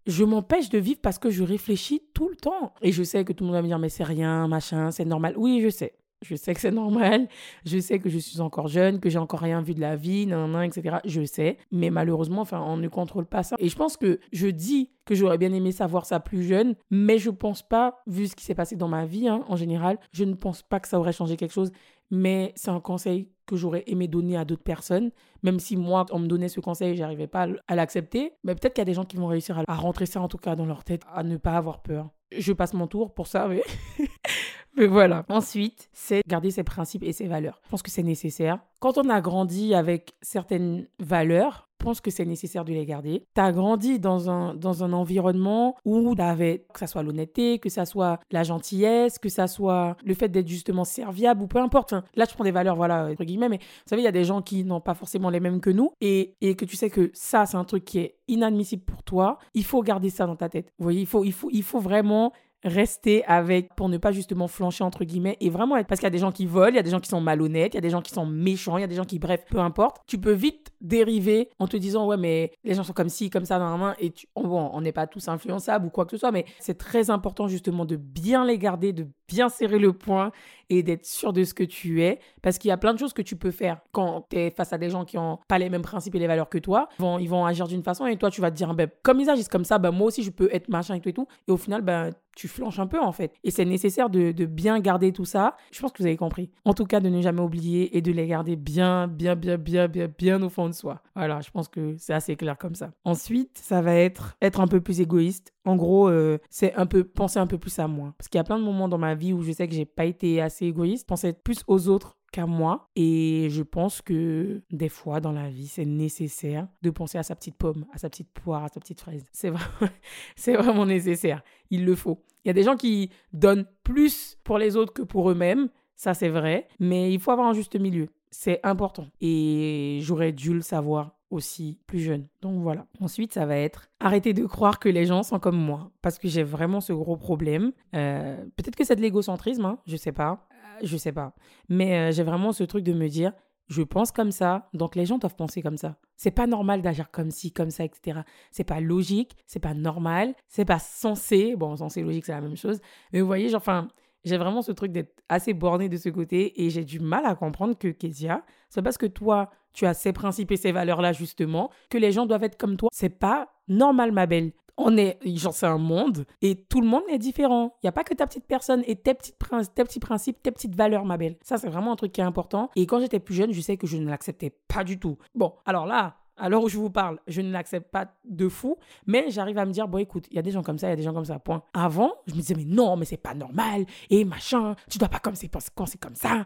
je 0.06 0.24
m'empêche 0.24 0.70
de 0.70 0.78
vivre 0.78 1.00
parce 1.02 1.20
que 1.20 1.30
je 1.30 1.44
réfléchis 1.44 2.04
tout 2.14 2.30
le 2.30 2.36
temps. 2.36 2.74
Et 2.82 2.92
je 2.92 3.04
sais 3.04 3.24
que 3.24 3.34
tout 3.34 3.44
le 3.44 3.48
monde 3.48 3.56
va 3.56 3.62
me 3.62 3.68
dire, 3.68 3.80
mais 3.80 3.90
c'est 3.90 4.04
rien, 4.04 4.48
machin, 4.48 4.92
c'est 4.92 5.06
normal. 5.06 5.34
Oui, 5.38 5.62
je 5.62 5.70
sais. 5.70 5.94
Je 6.22 6.36
sais 6.36 6.54
que 6.54 6.60
c'est 6.60 6.72
normal. 6.72 7.30
Je 7.66 7.80
sais 7.80 7.98
que 7.98 8.10
je 8.10 8.18
suis 8.18 8.42
encore 8.42 8.68
jeune, 8.68 9.00
que 9.00 9.10
j'ai 9.10 9.20
encore 9.20 9.40
rien 9.40 9.62
vu 9.62 9.74
de 9.74 9.80
la 9.80 9.96
vie, 9.96 10.26
nan, 10.26 10.52
nan, 10.52 10.64
etc. 10.64 10.98
Je 11.06 11.24
sais. 11.24 11.58
Mais 11.72 11.90
malheureusement, 11.90 12.46
on 12.52 12.76
ne 12.76 12.88
contrôle 12.90 13.26
pas 13.26 13.44
ça. 13.44 13.56
Et 13.60 13.70
je 13.70 13.76
pense 13.76 13.96
que 13.96 14.20
je 14.34 14.48
dis 14.48 14.90
que 15.06 15.16
j'aurais 15.16 15.38
bien 15.38 15.54
aimé 15.54 15.72
savoir 15.72 16.06
ça 16.06 16.20
plus 16.20 16.44
jeune, 16.44 16.76
mais 16.92 17.20
je 17.20 17.30
pense 17.30 17.64
pas, 17.64 18.04
vu 18.06 18.28
ce 18.28 18.36
qui 18.36 18.44
s'est 18.44 18.54
passé 18.54 18.76
dans 18.76 18.90
ma 18.90 19.06
vie, 19.06 19.30
hein, 19.30 19.44
en 19.48 19.56
général, 19.56 19.98
je 20.12 20.26
ne 20.26 20.34
pense 20.34 20.62
pas 20.62 20.80
que 20.82 20.88
ça 20.88 21.00
aurait 21.00 21.14
changé 21.14 21.38
quelque 21.38 21.54
chose. 21.54 21.72
Mais 22.12 22.54
c'est 22.56 22.72
un 22.72 22.80
conseil 22.80 23.30
que 23.46 23.56
j'aurais 23.56 23.84
aimé 23.88 24.08
donner 24.08 24.38
à 24.38 24.46
d'autres 24.46 24.64
personnes, 24.64 25.12
même 25.42 25.60
si 25.60 25.76
moi, 25.76 26.06
on 26.12 26.20
me 26.20 26.28
donnait 26.28 26.50
ce 26.50 26.60
conseil, 26.60 26.96
j'arrivais 26.96 27.28
pas 27.28 27.48
à 27.68 27.76
l'accepter. 27.76 28.34
Mais 28.44 28.54
peut-être 28.54 28.74
qu'il 28.74 28.82
y 28.82 28.84
a 28.84 28.86
des 28.86 28.94
gens 28.94 29.06
qui 29.06 29.18
vont 29.18 29.28
réussir 29.28 29.64
à 29.68 29.76
rentrer 29.76 30.06
ça 30.06 30.22
en 30.22 30.28
tout 30.28 30.38
cas 30.38 30.56
dans 30.56 30.66
leur 30.66 30.84
tête, 30.84 31.02
à 31.12 31.24
ne 31.24 31.38
pas 31.38 31.54
avoir 31.54 31.82
peur. 31.82 32.10
Je 32.32 32.54
passe 32.54 32.74
mon 32.74 32.88
tour 32.88 33.14
pour 33.14 33.26
ça, 33.26 33.48
mais, 33.48 33.64
mais 34.78 34.86
voilà. 34.86 35.26
Ensuite, 35.30 35.90
c'est 35.94 36.22
garder 36.28 36.52
ses 36.52 36.64
principes 36.64 37.04
et 37.04 37.12
ses 37.12 37.28
valeurs. 37.28 37.60
Je 37.66 37.70
pense 37.70 37.82
que 37.82 37.90
c'est 37.90 38.04
nécessaire. 38.04 38.60
Quand 38.80 38.98
on 38.98 39.10
a 39.10 39.20
grandi 39.20 39.74
avec 39.74 40.16
certaines 40.22 40.88
valeurs, 41.00 41.69
pense 41.80 42.02
que 42.02 42.12
c'est 42.12 42.26
nécessaire 42.26 42.66
de 42.66 42.74
les 42.74 42.86
garder. 42.86 43.24
Tu 43.34 43.42
as 43.42 43.52
grandi 43.52 44.00
dans 44.00 44.30
un, 44.30 44.54
dans 44.54 44.84
un 44.84 44.94
environnement 44.94 45.76
où 45.86 46.16
tu 46.16 46.22
avais, 46.22 46.66
que 46.74 46.80
ça 46.80 46.88
soit 46.88 47.04
l'honnêteté, 47.04 47.60
que 47.60 47.70
ça 47.70 47.86
soit 47.86 48.20
la 48.32 48.44
gentillesse, 48.44 49.18
que 49.18 49.30
ça 49.30 49.48
soit 49.48 49.98
le 50.04 50.14
fait 50.14 50.30
d'être 50.30 50.48
justement 50.48 50.84
serviable 50.84 51.42
ou 51.42 51.48
peu 51.48 51.60
importe. 51.60 51.94
là, 52.16 52.26
je 52.30 52.34
prends 52.34 52.44
des 52.44 52.52
valeurs, 52.52 52.76
voilà, 52.76 53.08
entre 53.12 53.24
guillemets, 53.24 53.50
mais 53.50 53.58
vous 53.58 53.90
savez, 53.90 54.02
il 54.02 54.06
y 54.06 54.10
a 54.10 54.12
des 54.12 54.26
gens 54.26 54.42
qui 54.42 54.64
n'ont 54.64 54.82
pas 54.82 54.94
forcément 54.94 55.30
les 55.30 55.40
mêmes 55.40 55.62
que 55.62 55.70
nous 55.70 55.92
et, 56.02 56.36
et 56.42 56.56
que 56.56 56.66
tu 56.66 56.76
sais 56.76 56.90
que 56.90 57.10
ça, 57.14 57.46
c'est 57.46 57.58
un 57.58 57.64
truc 57.64 57.86
qui 57.86 58.00
est 58.00 58.16
inadmissible 58.28 58.84
pour 58.84 59.04
toi. 59.04 59.40
Il 59.54 59.64
faut 59.64 59.82
garder 59.82 60.10
ça 60.10 60.28
dans 60.28 60.36
ta 60.36 60.50
tête. 60.50 60.72
Vous 60.78 60.84
voyez, 60.84 61.02
il 61.02 61.08
faut, 61.08 61.24
il 61.24 61.34
faut, 61.34 61.50
il 61.52 61.64
faut 61.64 61.80
vraiment 61.80 62.34
rester 62.64 63.24
avec 63.26 63.74
pour 63.76 63.90
ne 63.90 63.98
pas 63.98 64.12
justement 64.12 64.48
flancher 64.48 64.84
entre 64.84 65.06
guillemets 65.06 65.38
et 65.40 65.50
vraiment 65.50 65.78
être 65.78 65.88
parce 65.88 66.00
qu'il 66.00 66.06
y 66.06 66.08
a 66.08 66.12
des 66.12 66.18
gens 66.18 66.32
qui 66.32 66.46
volent, 66.46 66.70
il 66.70 66.76
y 66.76 66.80
a 66.80 66.84
des 66.84 66.90
gens 66.90 67.00
qui 67.00 67.10
sont 67.10 67.22
malhonnêtes, 67.22 67.74
il 67.74 67.78
y 67.78 67.80
a 67.80 67.82
des 67.82 67.90
gens 67.90 68.02
qui 68.02 68.12
sont 68.12 68.26
méchants, 68.26 68.78
il 68.78 68.82
y 68.82 68.84
a 68.84 68.88
des 68.88 68.96
gens 68.96 69.06
qui 69.06 69.20
bref, 69.20 69.46
peu 69.50 69.60
importe. 69.60 70.02
Tu 70.08 70.18
peux 70.18 70.34
vite 70.34 70.72
dériver 70.82 71.50
en 71.60 71.68
te 71.68 71.78
disant 71.78 72.08
ouais 72.08 72.18
mais 72.18 72.52
les 72.64 72.74
gens 72.74 72.84
sont 72.84 72.94
comme 72.94 73.10
ci, 73.10 73.30
comme 73.30 73.46
ça 73.46 73.60
dans 73.60 73.70
la 73.70 73.78
main 73.78 73.96
et 74.00 74.14
bon, 74.36 74.70
on 74.74 74.82
n'est 74.82 74.92
pas 74.92 75.08
tous 75.08 75.28
influençables 75.28 75.86
ou 75.86 75.90
quoi 75.90 76.06
que 76.06 76.12
ce 76.12 76.18
soit 76.18 76.32
mais 76.32 76.46
c'est 76.60 76.78
très 76.78 77.10
important 77.10 77.48
justement 77.48 77.86
de 77.86 77.96
bien 77.96 78.46
les 78.46 78.58
garder, 78.58 78.94
de 78.94 79.08
bien 79.30 79.48
serrer 79.48 79.80
le 79.80 79.94
point 79.94 80.32
et 80.70 80.84
d'être 80.84 81.06
sûr 81.06 81.34
de 81.34 81.44
ce 81.44 81.54
que 81.54 81.64
tu 81.64 82.04
es. 82.04 82.20
Parce 82.42 82.58
qu'il 82.58 82.70
y 82.70 82.72
a 82.72 82.78
plein 82.78 82.94
de 82.94 83.00
choses 83.00 83.14
que 83.14 83.22
tu 83.22 83.36
peux 83.36 83.52
faire 83.52 83.80
quand 83.92 84.26
tu 84.30 84.38
es 84.38 84.52
face 84.52 84.74
à 84.74 84.78
des 84.78 84.90
gens 84.90 85.06
qui 85.06 85.18
n'ont 85.18 85.40
pas 85.48 85.58
les 85.58 85.70
mêmes 85.70 85.82
principes 85.82 86.16
et 86.16 86.20
les 86.20 86.28
valeurs 86.28 86.50
que 86.50 86.58
toi. 86.58 86.90
Ils 87.00 87.02
vont, 87.02 87.20
ils 87.20 87.30
vont 87.30 87.46
agir 87.46 87.68
d'une 87.68 87.84
façon 87.84 88.06
et 88.06 88.18
toi, 88.18 88.30
tu 88.30 88.42
vas 88.42 88.52
te 88.52 88.56
dire, 88.56 88.74
ben, 88.74 88.90
comme 89.04 89.20
ils 89.20 89.30
agissent 89.30 89.48
comme 89.48 89.66
ça, 89.66 89.78
ben, 89.78 89.92
moi 89.92 90.08
aussi, 90.08 90.24
je 90.24 90.32
peux 90.32 90.50
être 90.54 90.70
machin 90.70 90.96
et 90.96 91.02
tout 91.02 91.10
et 91.10 91.14
tout. 91.14 91.28
Et 91.48 91.52
au 91.52 91.58
final, 91.58 91.82
ben, 91.82 92.12
tu 92.40 92.48
flanches 92.48 92.80
un 92.80 92.88
peu 92.88 93.02
en 93.02 93.12
fait. 93.12 93.34
Et 93.44 93.52
c'est 93.52 93.66
nécessaire 93.66 94.10
de, 94.10 94.32
bien 94.46 94.80
garder 94.80 95.12
tout 95.12 95.26
ça. 95.26 95.58
Je 95.72 95.82
pense 95.82 95.92
que 95.92 95.98
vous 95.98 96.06
avez 96.06 96.16
compris. 96.16 96.50
En 96.64 96.74
tout 96.74 96.86
cas, 96.86 97.02
de 97.02 97.10
ne 97.10 97.22
jamais 97.22 97.42
oublier 97.42 97.98
et 97.98 98.02
de 98.02 98.14
les 98.14 98.28
garder 98.28 98.56
bien, 98.56 99.10
bien, 99.10 99.36
bien, 99.36 99.58
bien, 99.58 99.90
bien, 99.90 100.08
bien 100.18 100.42
au 100.42 100.48
fond 100.48 100.68
de 100.70 100.74
soi. 100.74 101.02
Voilà, 101.16 101.42
je 101.42 101.52
pense 101.52 101.68
que 101.68 101.98
c'est 101.98 102.14
assez 102.14 102.38
clair 102.38 102.58
comme 102.58 102.76
ça. 102.76 102.92
Ensuite, 103.04 103.58
ça 103.58 103.82
va 103.82 103.94
être 103.94 104.38
être 104.42 104.62
un 104.62 104.68
peu 104.68 104.80
plus 104.80 105.02
égoïste. 105.02 105.54
En 105.66 105.76
gros, 105.76 106.08
euh, 106.08 106.38
c'est 106.50 106.74
un 106.76 106.86
peu 106.86 107.04
penser 107.04 107.40
un 107.40 107.48
peu 107.48 107.58
plus 107.58 107.78
à 107.78 107.90
moi. 107.90 108.14
Parce 108.18 108.30
qu'il 108.30 108.40
y 108.40 108.42
a 108.42 108.46
plein 108.46 108.58
de 108.58 108.64
moments 108.64 108.88
dans 108.88 108.98
ma 108.98 109.16
vie 109.16 109.34
où 109.34 109.42
je 109.42 109.52
sais 109.52 109.68
que 109.68 109.76
j'ai 109.76 109.86
pas 109.86 110.06
été 110.06 110.42
assez 110.42 110.66
égoïste. 110.66 111.08
Penser 111.08 111.34
plus 111.34 111.64
aux 111.68 111.90
autres 111.90 112.20
qu'à 112.32 112.46
moi. 112.46 112.90
Et 112.96 113.48
je 113.50 113.64
pense 113.64 114.02
que 114.02 114.62
des 114.72 114.90
fois 114.90 115.20
dans 115.20 115.32
la 115.32 115.50
vie, 115.50 115.68
c'est 115.68 115.86
nécessaire 115.86 116.68
de 116.82 116.90
penser 116.90 117.18
à 117.18 117.24
sa 117.24 117.36
petite 117.36 117.56
pomme, 117.56 117.86
à 117.94 117.98
sa 117.98 118.10
petite 118.10 118.32
poire, 118.32 118.64
à 118.64 118.70
sa 118.70 118.80
petite 118.80 119.02
fraise. 119.02 119.26
C'est 119.32 119.50
vraiment, 119.50 119.92
c'est 120.36 120.54
vraiment 120.54 120.86
nécessaire. 120.86 121.44
Il 121.70 121.86
le 121.86 121.96
faut. 121.96 122.24
Il 122.44 122.48
y 122.48 122.52
a 122.52 122.54
des 122.54 122.64
gens 122.64 122.78
qui 122.78 123.10
donnent 123.34 123.66
plus 123.84 124.38
pour 124.44 124.58
les 124.58 124.76
autres 124.76 124.94
que 124.94 125.02
pour 125.02 125.30
eux-mêmes. 125.30 125.70
Ça, 125.96 126.14
c'est 126.14 126.30
vrai. 126.30 126.68
Mais 126.80 127.12
il 127.12 127.20
faut 127.20 127.32
avoir 127.32 127.48
un 127.48 127.54
juste 127.54 127.76
milieu. 127.80 128.08
C'est 128.32 128.60
important. 128.64 129.08
Et 129.22 130.00
j'aurais 130.02 130.32
dû 130.32 130.54
le 130.54 130.62
savoir 130.62 131.20
aussi 131.30 131.78
plus 131.88 132.00
jeune. 132.00 132.28
Donc 132.42 132.62
voilà. 132.62 132.86
Ensuite, 133.00 133.34
ça 133.34 133.46
va 133.46 133.58
être 133.58 133.90
arrêter 134.00 134.34
de 134.34 134.46
croire 134.46 134.80
que 134.80 134.90
les 134.90 135.06
gens 135.06 135.24
sont 135.24 135.40
comme 135.40 135.58
moi. 135.58 135.92
Parce 136.02 136.18
que 136.18 136.28
j'ai 136.28 136.44
vraiment 136.44 136.82
ce 136.82 136.94
gros 136.94 137.18
problème. 137.18 137.72
Euh, 137.96 138.38
peut-être 138.56 138.76
que 138.76 138.84
c'est 138.84 138.96
de 138.96 139.02
l'égocentrisme, 139.02 139.66
hein, 139.66 139.80
je 139.86 139.96
sais 139.96 140.12
pas. 140.12 140.48
Euh, 140.52 140.86
je 140.86 140.98
sais 140.98 141.12
pas. 141.12 141.34
Mais 141.68 141.98
euh, 141.98 142.12
j'ai 142.12 142.24
vraiment 142.24 142.52
ce 142.52 142.64
truc 142.64 142.84
de 142.84 142.94
me 142.94 143.08
dire, 143.08 143.34
je 143.70 143.84
pense 143.84 144.12
comme 144.12 144.32
ça, 144.32 144.68
donc 144.74 144.96
les 144.96 145.06
gens 145.06 145.20
doivent 145.20 145.36
penser 145.36 145.62
comme 145.62 145.78
ça. 145.78 145.96
C'est 146.18 146.32
pas 146.32 146.48
normal 146.48 146.82
d'agir 146.82 147.12
comme 147.12 147.30
ci, 147.30 147.52
comme 147.52 147.70
ça, 147.70 147.86
etc. 147.86 148.22
C'est 148.52 148.64
pas 148.64 148.80
logique, 148.80 149.38
c'est 149.46 149.60
pas 149.60 149.76
normal, 149.76 150.34
c'est 150.48 150.66
pas 150.66 150.80
censé. 150.80 151.56
Bon, 151.56 151.76
censé, 151.78 152.02
logique, 152.02 152.26
c'est 152.26 152.32
la 152.32 152.42
même 152.42 152.58
chose. 152.58 152.82
Mais 153.14 153.22
vous 153.22 153.28
voyez, 153.28 153.54
enfin, 153.54 153.88
j'ai 154.26 154.38
vraiment 154.38 154.64
ce 154.64 154.72
truc 154.72 154.92
d'être 154.92 155.22
assez 155.30 155.54
borné 155.54 155.88
de 155.88 155.98
ce 155.98 156.10
côté 156.10 156.66
et 156.66 156.72
j'ai 156.72 156.84
du 156.84 157.00
mal 157.00 157.26
à 157.26 157.36
comprendre 157.36 157.78
que 157.78 157.88
Kezia, 157.88 158.44
c'est 158.70 158.82
parce 158.82 158.98
que 158.98 159.06
toi, 159.06 159.52
tu 159.72 159.86
as 159.86 159.94
ces 159.94 160.14
principes 160.14 160.52
et 160.52 160.58
ces 160.58 160.72
valeurs-là, 160.72 161.14
justement, 161.14 161.70
que 161.90 161.98
les 162.00 162.12
gens 162.12 162.26
doivent 162.26 162.44
être 162.44 162.58
comme 162.58 162.76
toi. 162.76 162.90
C'est 162.92 163.10
pas 163.10 163.54
normal, 163.68 164.12
ma 164.12 164.26
belle. 164.26 164.52
On 164.82 164.96
est, 164.98 165.20
genre, 165.38 165.54
c'est 165.54 165.66
un 165.66 165.78
monde 165.78 166.26
et 166.42 166.56
tout 166.56 166.80
le 166.80 166.88
monde 166.88 167.04
est 167.10 167.18
différent. 167.18 167.76
Il 167.84 167.86
n'y 167.86 167.90
a 167.90 167.92
pas 167.92 168.06
que 168.06 168.14
ta 168.14 168.26
petite 168.26 168.46
personne 168.46 168.82
et 168.88 168.96
tes, 168.96 169.14
petites 169.14 169.38
tes 169.76 169.84
petits 169.84 170.00
principes, 170.00 170.42
tes 170.42 170.52
petites 170.52 170.76
valeurs, 170.76 171.04
ma 171.04 171.18
belle. 171.18 171.36
Ça, 171.42 171.58
c'est 171.58 171.68
vraiment 171.68 171.92
un 171.92 171.96
truc 171.98 172.14
qui 172.14 172.22
est 172.22 172.24
important. 172.24 172.70
Et 172.76 172.86
quand 172.86 173.00
j'étais 173.00 173.20
plus 173.20 173.36
jeune, 173.36 173.52
je 173.52 173.60
sais 173.60 173.76
que 173.76 173.88
je 173.88 173.98
ne 173.98 174.10
l'acceptais 174.10 174.52
pas 174.70 174.86
du 174.86 174.98
tout. 174.98 175.18
Bon, 175.36 175.54
alors 175.66 175.86
là, 175.86 176.16
à 176.40 176.48
l'heure 176.50 176.64
où 176.64 176.70
je 176.70 176.78
vous 176.78 176.90
parle, 176.90 177.20
je 177.28 177.42
ne 177.42 177.52
l'accepte 177.52 177.92
pas 177.92 178.08
de 178.26 178.48
fou, 178.48 178.78
mais 179.06 179.30
j'arrive 179.30 179.58
à 179.58 179.66
me 179.66 179.72
dire, 179.72 179.88
bon, 179.88 179.98
écoute, 179.98 180.28
il 180.32 180.36
y 180.36 180.40
a 180.40 180.42
des 180.42 180.52
gens 180.52 180.64
comme 180.64 180.78
ça, 180.78 180.88
il 180.88 180.92
y 180.92 180.94
a 180.94 180.96
des 180.96 181.04
gens 181.04 181.14
comme 181.14 181.26
ça, 181.26 181.38
point. 181.40 181.64
Avant, 181.74 182.14
je 182.28 182.34
me 182.34 182.40
disais, 182.40 182.56
mais 182.56 182.66
non, 182.66 182.96
mais 182.96 183.06
c'est 183.06 183.18
pas 183.18 183.34
normal, 183.34 183.86
et 184.10 184.24
machin, 184.24 184.76
tu 184.90 184.98
dois 184.98 185.10
pas 185.10 185.20
comme 185.20 185.36
c'est 185.36 185.50
quand 185.50 185.86
c'est 185.86 186.00
comme 186.00 186.16
ça. 186.16 186.46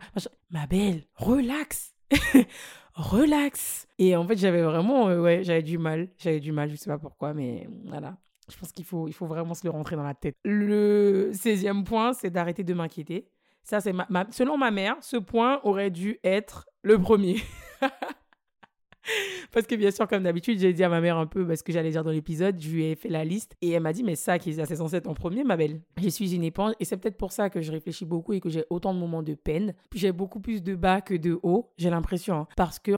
Ma 0.49 0.65
belle, 0.65 1.03
relax. 1.15 1.93
relax. 2.93 3.87
Et 3.99 4.15
en 4.15 4.25
fait, 4.27 4.37
j'avais 4.37 4.61
vraiment, 4.61 5.09
euh, 5.09 5.21
ouais, 5.21 5.43
j'avais 5.43 5.63
du 5.63 5.77
mal. 5.77 6.09
J'avais 6.17 6.39
du 6.39 6.51
mal, 6.51 6.69
je 6.69 6.75
sais 6.75 6.89
pas 6.89 6.97
pourquoi, 6.97 7.33
mais 7.33 7.67
voilà. 7.85 8.17
Je 8.49 8.57
pense 8.57 8.71
qu'il 8.71 8.85
faut, 8.85 9.07
il 9.07 9.13
faut 9.13 9.25
vraiment 9.25 9.53
se 9.53 9.65
le 9.65 9.71
rentrer 9.71 9.95
dans 9.95 10.03
la 10.03 10.13
tête. 10.13 10.35
Le 10.43 11.31
16e 11.33 11.83
point, 11.83 12.13
c'est 12.13 12.29
d'arrêter 12.29 12.63
de 12.63 12.73
m'inquiéter. 12.73 13.29
Ça, 13.63 13.79
c'est 13.79 13.93
ma, 13.93 14.27
selon 14.31 14.57
ma 14.57 14.71
mère, 14.71 14.97
ce 15.01 15.15
point 15.15 15.61
aurait 15.63 15.91
dû 15.91 16.19
être 16.23 16.67
le 16.81 16.99
premier. 16.99 17.37
Parce 19.53 19.67
que 19.67 19.75
bien 19.75 19.91
sûr, 19.91 20.07
comme 20.07 20.23
d'habitude, 20.23 20.59
j'ai 20.59 20.73
dit 20.73 20.83
à 20.83 20.89
ma 20.89 20.99
mère 20.99 21.17
un 21.17 21.27
peu 21.27 21.55
ce 21.55 21.61
que 21.61 21.71
j'allais 21.71 21.91
dire 21.91 22.03
dans 22.03 22.11
l'épisode, 22.11 22.59
je 22.59 22.69
lui 22.71 22.85
ai 22.85 22.95
fait 22.95 23.07
la 23.09 23.23
liste 23.23 23.55
et 23.61 23.69
elle 23.69 23.83
m'a 23.83 23.93
dit, 23.93 24.03
mais 24.03 24.15
ça, 24.15 24.39
qui 24.39 24.49
est 24.49 24.75
censé 24.75 24.95
être 24.95 25.07
en 25.07 25.13
premier, 25.13 25.43
ma 25.43 25.55
belle. 25.55 25.79
Je 26.01 26.09
suis 26.09 26.33
une 26.35 26.43
éponge 26.43 26.73
et 26.79 26.85
c'est 26.85 26.97
peut-être 26.97 27.17
pour 27.17 27.31
ça 27.31 27.51
que 27.51 27.61
je 27.61 27.71
réfléchis 27.71 28.05
beaucoup 28.05 28.33
et 28.33 28.39
que 28.39 28.49
j'ai 28.49 28.65
autant 28.71 28.95
de 28.95 28.99
moments 28.99 29.21
de 29.21 29.35
peine. 29.35 29.75
J'ai 29.93 30.11
beaucoup 30.11 30.39
plus 30.39 30.63
de 30.63 30.73
bas 30.73 31.01
que 31.01 31.13
de 31.13 31.39
haut, 31.43 31.69
j'ai 31.77 31.91
l'impression, 31.91 32.35
hein. 32.35 32.47
parce 32.57 32.79
que 32.79 32.93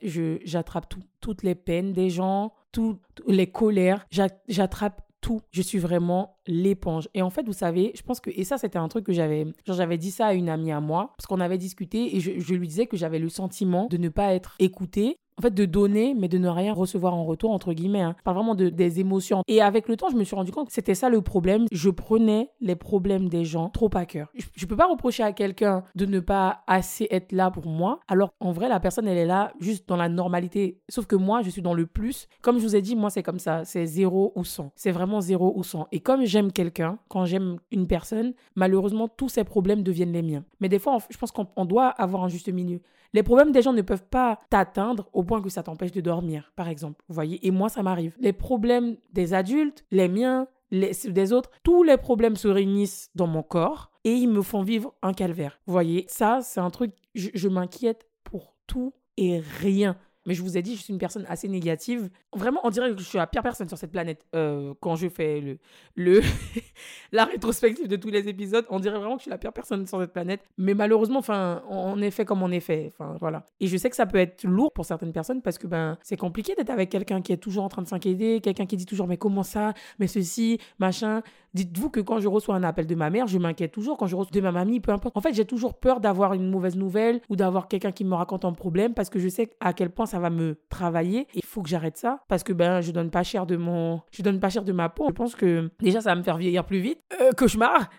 j'attrape 0.45 0.87
tout, 0.87 1.03
toutes 1.19 1.43
les 1.43 1.55
peines 1.55 1.91
des 1.91 2.09
gens, 2.09 2.53
toutes 2.71 3.01
les 3.27 3.47
colères, 3.47 4.05
j'attrape 4.47 5.01
tout. 5.19 5.41
Je 5.51 5.61
suis 5.61 5.79
vraiment 5.79 6.37
l'éponge. 6.47 7.09
Et 7.13 7.21
en 7.21 7.29
fait, 7.29 7.45
vous 7.45 7.53
savez, 7.53 7.91
je 7.95 8.01
pense 8.03 8.21
que, 8.21 8.29
et 8.33 8.45
ça, 8.45 8.57
c'était 8.57 8.77
un 8.77 8.87
truc 8.87 9.05
que 9.05 9.13
j'avais, 9.13 9.45
genre, 9.65 9.75
j'avais 9.75 9.97
dit 9.97 10.11
ça 10.11 10.27
à 10.27 10.33
une 10.33 10.49
amie 10.49 10.71
à 10.71 10.79
moi, 10.79 11.13
parce 11.17 11.25
qu'on 11.27 11.41
avait 11.41 11.57
discuté 11.57 12.15
et 12.15 12.19
je 12.21 12.53
lui 12.53 12.67
disais 12.67 12.85
que 12.85 12.95
j'avais 12.95 13.19
le 13.19 13.29
sentiment 13.29 13.87
de 13.87 13.97
ne 13.97 14.09
pas 14.09 14.33
être 14.33 14.55
écoutée 14.59 15.17
en 15.37 15.41
fait, 15.41 15.53
de 15.53 15.65
donner, 15.65 16.13
mais 16.13 16.27
de 16.27 16.37
ne 16.37 16.47
rien 16.47 16.73
recevoir 16.73 17.13
en 17.13 17.25
retour, 17.25 17.51
entre 17.51 17.73
guillemets. 17.73 18.01
Hein. 18.01 18.15
Pas 18.23 18.33
vraiment 18.33 18.55
de, 18.55 18.69
des 18.69 18.99
émotions. 18.99 19.41
Et 19.47 19.61
avec 19.61 19.87
le 19.87 19.97
temps, 19.97 20.09
je 20.09 20.15
me 20.15 20.23
suis 20.23 20.35
rendu 20.35 20.51
compte 20.51 20.67
que 20.67 20.73
c'était 20.73 20.95
ça 20.95 21.09
le 21.09 21.21
problème. 21.21 21.65
Je 21.71 21.89
prenais 21.89 22.51
les 22.61 22.75
problèmes 22.75 23.27
des 23.27 23.43
gens 23.43 23.69
trop 23.69 23.89
à 23.95 24.05
cœur. 24.05 24.29
Je, 24.35 24.65
ne 24.65 24.69
peux 24.69 24.77
pas 24.77 24.87
reprocher 24.87 25.23
à 25.23 25.33
quelqu'un 25.33 25.83
de 25.95 26.05
ne 26.05 26.19
pas 26.19 26.63
assez 26.67 27.07
être 27.11 27.31
là 27.31 27.51
pour 27.51 27.67
moi, 27.67 27.99
alors 28.07 28.33
en 28.39 28.51
vrai, 28.51 28.69
la 28.69 28.79
personne, 28.79 29.07
elle 29.07 29.17
est 29.17 29.25
là 29.25 29.51
juste 29.59 29.87
dans 29.87 29.97
la 29.97 30.09
normalité. 30.09 30.79
Sauf 30.89 31.05
que 31.05 31.15
moi, 31.15 31.41
je 31.41 31.49
suis 31.49 31.61
dans 31.61 31.73
le 31.73 31.85
plus. 31.85 32.27
Comme 32.41 32.57
je 32.57 32.63
vous 32.63 32.75
ai 32.75 32.81
dit, 32.81 32.95
moi, 32.95 33.09
c'est 33.09 33.23
comme 33.23 33.39
ça. 33.39 33.65
C'est 33.65 33.85
zéro 33.85 34.31
ou 34.35 34.43
100. 34.43 34.71
C'est 34.75 34.91
vraiment 34.91 35.21
zéro 35.21 35.53
ou 35.55 35.63
100. 35.63 35.87
Et 35.91 35.99
comme 35.99 36.25
j'aime 36.25 36.51
quelqu'un, 36.51 36.97
quand 37.09 37.25
j'aime 37.25 37.57
une 37.71 37.87
personne, 37.87 38.33
malheureusement, 38.55 39.07
tous 39.07 39.29
ces 39.29 39.43
problèmes 39.43 39.83
deviennent 39.83 40.13
les 40.13 40.21
miens. 40.21 40.43
Mais 40.59 40.69
des 40.69 40.79
fois, 40.79 40.97
je 41.09 41.17
pense 41.17 41.31
qu'on 41.31 41.65
doit 41.65 41.87
avoir 41.87 42.23
un 42.23 42.29
juste 42.29 42.49
milieu. 42.49 42.81
Les 43.15 43.23
problèmes 43.23 43.53
des 43.53 43.61
gens 43.61 43.71
ne 43.71 43.81
peuvent 43.81 44.03
pas 44.03 44.41
t'atteindre 44.49 45.09
au 45.13 45.23
point 45.23 45.41
que 45.41 45.47
ça 45.47 45.63
t'empêche 45.63 45.93
de 45.93 46.01
dormir, 46.01 46.51
par 46.57 46.67
exemple. 46.67 47.01
Vous 47.07 47.15
voyez 47.15 47.47
Et 47.47 47.49
moi, 47.49 47.69
ça 47.69 47.81
m'arrive. 47.81 48.13
Les 48.19 48.33
problèmes 48.33 48.97
des 49.13 49.33
adultes, 49.33 49.85
les 49.89 50.09
miens, 50.09 50.49
les, 50.69 50.91
des 51.05 51.31
autres, 51.31 51.49
tous 51.63 51.81
les 51.83 51.95
problèmes 51.95 52.35
se 52.35 52.49
réunissent 52.49 53.11
dans 53.15 53.27
mon 53.27 53.41
corps 53.41 53.89
et 54.03 54.11
ils 54.11 54.27
me 54.27 54.41
font 54.41 54.63
vivre 54.63 54.95
un 55.01 55.13
calvaire. 55.13 55.61
Vous 55.65 55.71
voyez 55.71 56.03
Ça, 56.09 56.41
c'est 56.41 56.59
un 56.59 56.69
truc, 56.69 56.91
je 57.13 57.47
m'inquiète 57.47 58.05
pour 58.25 58.57
tout 58.67 58.93
et 59.15 59.39
rien. 59.61 59.95
Mais 60.25 60.33
je 60.33 60.41
vous 60.41 60.57
ai 60.57 60.61
dit, 60.61 60.75
je 60.75 60.81
suis 60.81 60.93
une 60.93 60.99
personne 60.99 61.25
assez 61.27 61.47
négative. 61.47 62.09
Vraiment, 62.35 62.59
on 62.63 62.69
dirait 62.69 62.91
que 62.91 62.99
je 62.99 63.03
suis 63.03 63.17
la 63.17 63.27
pire 63.27 63.43
personne 63.43 63.67
sur 63.67 63.77
cette 63.77 63.91
planète. 63.91 64.25
Euh, 64.35 64.73
quand 64.79 64.95
je 64.95 65.07
fais 65.07 65.41
le, 65.41 65.57
le 65.95 66.21
la 67.11 67.25
rétrospective 67.25 67.87
de 67.87 67.95
tous 67.95 68.09
les 68.09 68.27
épisodes, 68.27 68.65
on 68.69 68.79
dirait 68.79 68.97
vraiment 68.97 69.15
que 69.15 69.19
je 69.19 69.23
suis 69.23 69.31
la 69.31 69.37
pire 69.37 69.53
personne 69.53 69.85
sur 69.85 69.99
cette 69.99 70.13
planète. 70.13 70.41
Mais 70.57 70.73
malheureusement, 70.73 71.19
enfin, 71.19 71.63
on 71.69 72.01
est 72.01 72.11
fait 72.11 72.25
comme 72.25 72.41
on 72.41 72.51
est 72.51 72.59
fait. 72.59 72.91
Enfin, 72.93 73.17
voilà. 73.19 73.45
Et 73.59 73.67
je 73.67 73.77
sais 73.77 73.89
que 73.89 73.95
ça 73.95 74.05
peut 74.05 74.17
être 74.17 74.43
lourd 74.43 74.73
pour 74.73 74.85
certaines 74.85 75.13
personnes 75.13 75.41
parce 75.41 75.57
que 75.57 75.67
ben, 75.67 75.97
c'est 76.01 76.17
compliqué 76.17 76.55
d'être 76.55 76.69
avec 76.69 76.89
quelqu'un 76.89 77.21
qui 77.21 77.33
est 77.33 77.37
toujours 77.37 77.63
en 77.63 77.69
train 77.69 77.81
de 77.81 77.87
s'inquiéter, 77.87 78.41
quelqu'un 78.41 78.65
qui 78.65 78.77
dit 78.77 78.85
toujours 78.85 79.07
mais 79.07 79.17
comment 79.17 79.43
ça, 79.43 79.73
mais 79.99 80.07
ceci, 80.07 80.59
machin. 80.79 81.21
Dites-vous 81.55 81.89
que 81.89 82.01
quand 82.01 82.19
je 82.19 82.27
reçois 82.27 82.53
un 82.53 82.63
appel 82.63 82.85
de 82.85 82.95
ma 82.95 83.09
mère, 83.09 83.27
je 83.27 83.37
m'inquiète 83.37 83.71
toujours. 83.71 83.97
Quand 83.97 84.07
je 84.07 84.15
reçois 84.17 84.31
de 84.33 84.41
ma 84.41 84.51
mamie, 84.51 84.81
peu 84.81 84.91
importe. 84.91 85.15
En 85.15 85.21
fait, 85.21 85.33
j'ai 85.33 85.45
toujours 85.45 85.75
peur 85.75 86.01
d'avoir 86.01 86.33
une 86.33 86.49
mauvaise 86.49 86.75
nouvelle 86.75 87.21
ou 87.29 87.37
d'avoir 87.37 87.69
quelqu'un 87.69 87.93
qui 87.93 88.03
me 88.03 88.13
raconte 88.13 88.43
un 88.43 88.51
problème 88.51 88.93
parce 88.93 89.09
que 89.09 89.19
je 89.19 89.29
sais 89.29 89.49
à 89.61 89.71
quel 89.71 89.89
point 89.89 90.05
ça 90.05 90.19
va 90.19 90.29
me 90.29 90.57
travailler. 90.67 91.27
Il 91.33 91.44
faut 91.55 91.61
que 91.61 91.69
j'arrête 91.69 91.95
ça 91.95 92.19
parce 92.27 92.43
que 92.43 92.51
ben 92.51 92.81
je 92.81 92.91
donne 92.91 93.09
pas 93.09 93.23
cher 93.23 93.45
de 93.45 93.55
mon, 93.55 94.01
je 94.11 94.21
donne 94.21 94.41
pas 94.41 94.49
cher 94.49 94.63
de 94.63 94.73
ma 94.73 94.89
peau. 94.89 95.05
Je 95.07 95.13
pense 95.13 95.35
que 95.35 95.71
déjà 95.79 96.01
ça 96.01 96.09
va 96.11 96.15
me 96.15 96.23
faire 96.23 96.37
vieillir 96.37 96.65
plus 96.65 96.79
vite. 96.79 96.99
Euh, 97.21 97.31
cauchemar. 97.31 97.89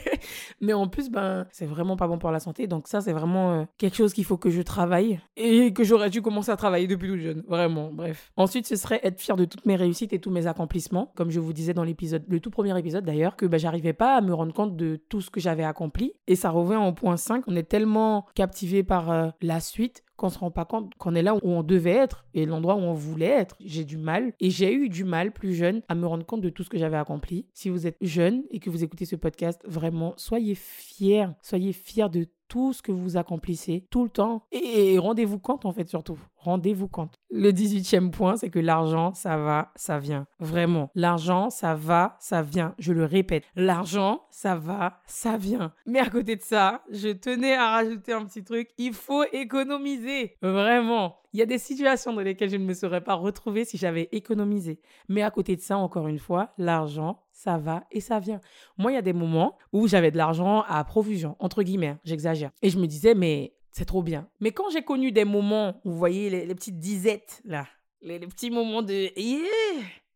Mais 0.60 0.74
en 0.74 0.86
plus 0.86 1.10
ben 1.10 1.46
c'est 1.50 1.64
vraiment 1.64 1.96
pas 1.96 2.08
bon 2.08 2.18
pour 2.18 2.30
la 2.30 2.40
santé. 2.40 2.66
Donc 2.66 2.88
ça 2.88 3.00
c'est 3.00 3.14
vraiment 3.14 3.52
euh, 3.54 3.64
quelque 3.78 3.96
chose 3.96 4.12
qu'il 4.12 4.24
faut 4.26 4.36
que 4.36 4.50
je 4.50 4.60
travaille 4.60 5.18
et 5.36 5.72
que 5.72 5.82
j'aurais 5.82 6.10
dû 6.10 6.20
commencer 6.20 6.50
à 6.50 6.56
travailler 6.56 6.86
depuis 6.86 7.08
tout 7.08 7.16
jeune. 7.16 7.42
Vraiment. 7.48 7.90
Bref. 7.90 8.30
Ensuite 8.36 8.66
ce 8.66 8.76
serait 8.76 9.00
être 9.02 9.18
fier 9.18 9.36
de 9.36 9.46
toutes 9.46 9.64
mes 9.64 9.76
réussites 9.76 10.12
et 10.12 10.18
tous 10.18 10.30
mes 10.30 10.46
accomplissements, 10.46 11.10
comme 11.16 11.30
je 11.30 11.40
vous 11.40 11.54
disais 11.54 11.72
dans 11.72 11.84
l'épisode, 11.84 12.24
le 12.28 12.38
tout 12.38 12.50
premier 12.50 12.78
épisode 12.78 13.04
d'ailleurs, 13.04 13.36
que 13.36 13.46
ben, 13.46 13.58
j'arrivais 13.58 13.94
pas 13.94 14.16
à 14.16 14.20
me 14.20 14.34
rendre 14.34 14.52
compte 14.52 14.76
de 14.76 15.00
tout 15.08 15.22
ce 15.22 15.30
que 15.30 15.40
j'avais 15.40 15.64
accompli. 15.64 16.12
Et 16.26 16.36
ça 16.36 16.50
revient 16.50 16.76
au 16.76 16.92
point 16.92 17.16
5. 17.16 17.44
On 17.46 17.56
est 17.56 17.62
tellement 17.62 18.26
captivé 18.34 18.82
par 18.82 19.10
euh, 19.10 19.28
la 19.40 19.60
suite 19.60 20.02
qu'on 20.16 20.30
se 20.30 20.38
rend 20.38 20.50
pas 20.50 20.64
compte 20.64 20.94
qu'on 20.96 21.14
est 21.14 21.22
là 21.22 21.34
où 21.34 21.40
on 21.42 21.62
devait 21.62 21.90
être 21.90 22.24
et 22.34 22.46
l'endroit 22.46 22.76
où 22.76 22.80
on 22.80 22.94
voulait 22.94 23.26
être. 23.26 23.56
J'ai 23.60 23.84
du 23.84 23.98
mal 23.98 24.32
et 24.40 24.50
j'ai 24.50 24.72
eu 24.72 24.88
du 24.88 25.04
mal 25.04 25.32
plus 25.32 25.54
jeune 25.54 25.82
à 25.88 25.94
me 25.94 26.06
rendre 26.06 26.24
compte 26.24 26.40
de 26.40 26.50
tout 26.50 26.62
ce 26.62 26.70
que 26.70 26.78
j'avais 26.78 26.96
accompli. 26.96 27.46
Si 27.52 27.68
vous 27.68 27.86
êtes 27.86 27.96
jeune 28.00 28.44
et 28.50 28.58
que 28.58 28.70
vous 28.70 28.82
écoutez 28.82 29.04
ce 29.04 29.16
podcast, 29.16 29.60
vraiment 29.66 30.14
soyez 30.16 30.54
fiers, 30.54 31.28
soyez 31.42 31.72
fiers 31.72 32.08
de 32.08 32.26
tout 32.48 32.72
ce 32.72 32.82
que 32.82 32.92
vous 32.92 33.16
accomplissez 33.16 33.86
tout 33.90 34.04
le 34.04 34.10
temps. 34.10 34.44
Et 34.52 34.98
rendez-vous 34.98 35.38
compte, 35.38 35.64
en 35.64 35.72
fait, 35.72 35.88
surtout. 35.88 36.18
Rendez-vous 36.36 36.88
compte. 36.88 37.18
Le 37.30 37.50
18e 37.50 38.10
point, 38.10 38.36
c'est 38.36 38.50
que 38.50 38.58
l'argent, 38.58 39.12
ça 39.14 39.36
va, 39.36 39.72
ça 39.74 39.98
vient. 39.98 40.26
Vraiment. 40.38 40.90
L'argent, 40.94 41.50
ça 41.50 41.74
va, 41.74 42.16
ça 42.20 42.42
vient. 42.42 42.74
Je 42.78 42.92
le 42.92 43.04
répète. 43.04 43.44
L'argent, 43.56 44.22
ça 44.30 44.54
va, 44.54 45.00
ça 45.06 45.36
vient. 45.36 45.72
Mais 45.86 45.98
à 45.98 46.08
côté 46.08 46.36
de 46.36 46.42
ça, 46.42 46.82
je 46.90 47.08
tenais 47.08 47.54
à 47.54 47.70
rajouter 47.70 48.12
un 48.12 48.24
petit 48.24 48.44
truc. 48.44 48.70
Il 48.78 48.92
faut 48.92 49.24
économiser. 49.32 50.36
Vraiment. 50.40 51.16
Il 51.32 51.40
y 51.40 51.42
a 51.42 51.46
des 51.46 51.58
situations 51.58 52.12
dans 52.12 52.22
lesquelles 52.22 52.50
je 52.50 52.56
ne 52.56 52.64
me 52.64 52.74
serais 52.74 53.02
pas 53.02 53.14
retrouvée 53.14 53.64
si 53.64 53.76
j'avais 53.76 54.08
économisé. 54.12 54.80
Mais 55.08 55.22
à 55.22 55.30
côté 55.30 55.56
de 55.56 55.60
ça, 55.60 55.76
encore 55.76 56.08
une 56.08 56.18
fois, 56.18 56.54
l'argent, 56.56 57.25
ça 57.36 57.58
va 57.58 57.84
et 57.90 58.00
ça 58.00 58.18
vient. 58.18 58.40
Moi, 58.78 58.92
il 58.92 58.94
y 58.94 58.98
a 58.98 59.02
des 59.02 59.12
moments 59.12 59.58
où 59.70 59.86
j'avais 59.86 60.10
de 60.10 60.16
l'argent 60.16 60.62
à 60.62 60.82
profusion, 60.84 61.36
entre 61.38 61.62
guillemets, 61.62 61.96
j'exagère. 62.02 62.50
Et 62.62 62.70
je 62.70 62.78
me 62.78 62.86
disais, 62.86 63.14
mais 63.14 63.52
c'est 63.70 63.84
trop 63.84 64.02
bien. 64.02 64.26
Mais 64.40 64.52
quand 64.52 64.70
j'ai 64.70 64.82
connu 64.82 65.12
des 65.12 65.26
moments, 65.26 65.78
où, 65.84 65.90
vous 65.90 65.98
voyez, 65.98 66.30
les, 66.30 66.54
petites 66.54 66.78
disettes, 66.78 67.42
là, 67.44 67.66
les, 68.00 68.18
petits 68.20 68.50
moments 68.50 68.80
de... 68.80 69.10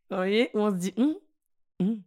Vous 0.09 0.17
voyez, 0.17 0.49
où 0.55 0.59
on 0.61 0.71
se 0.71 0.75
dit, 0.77 0.93
hum, 0.97 1.13
hum. 1.79 2.01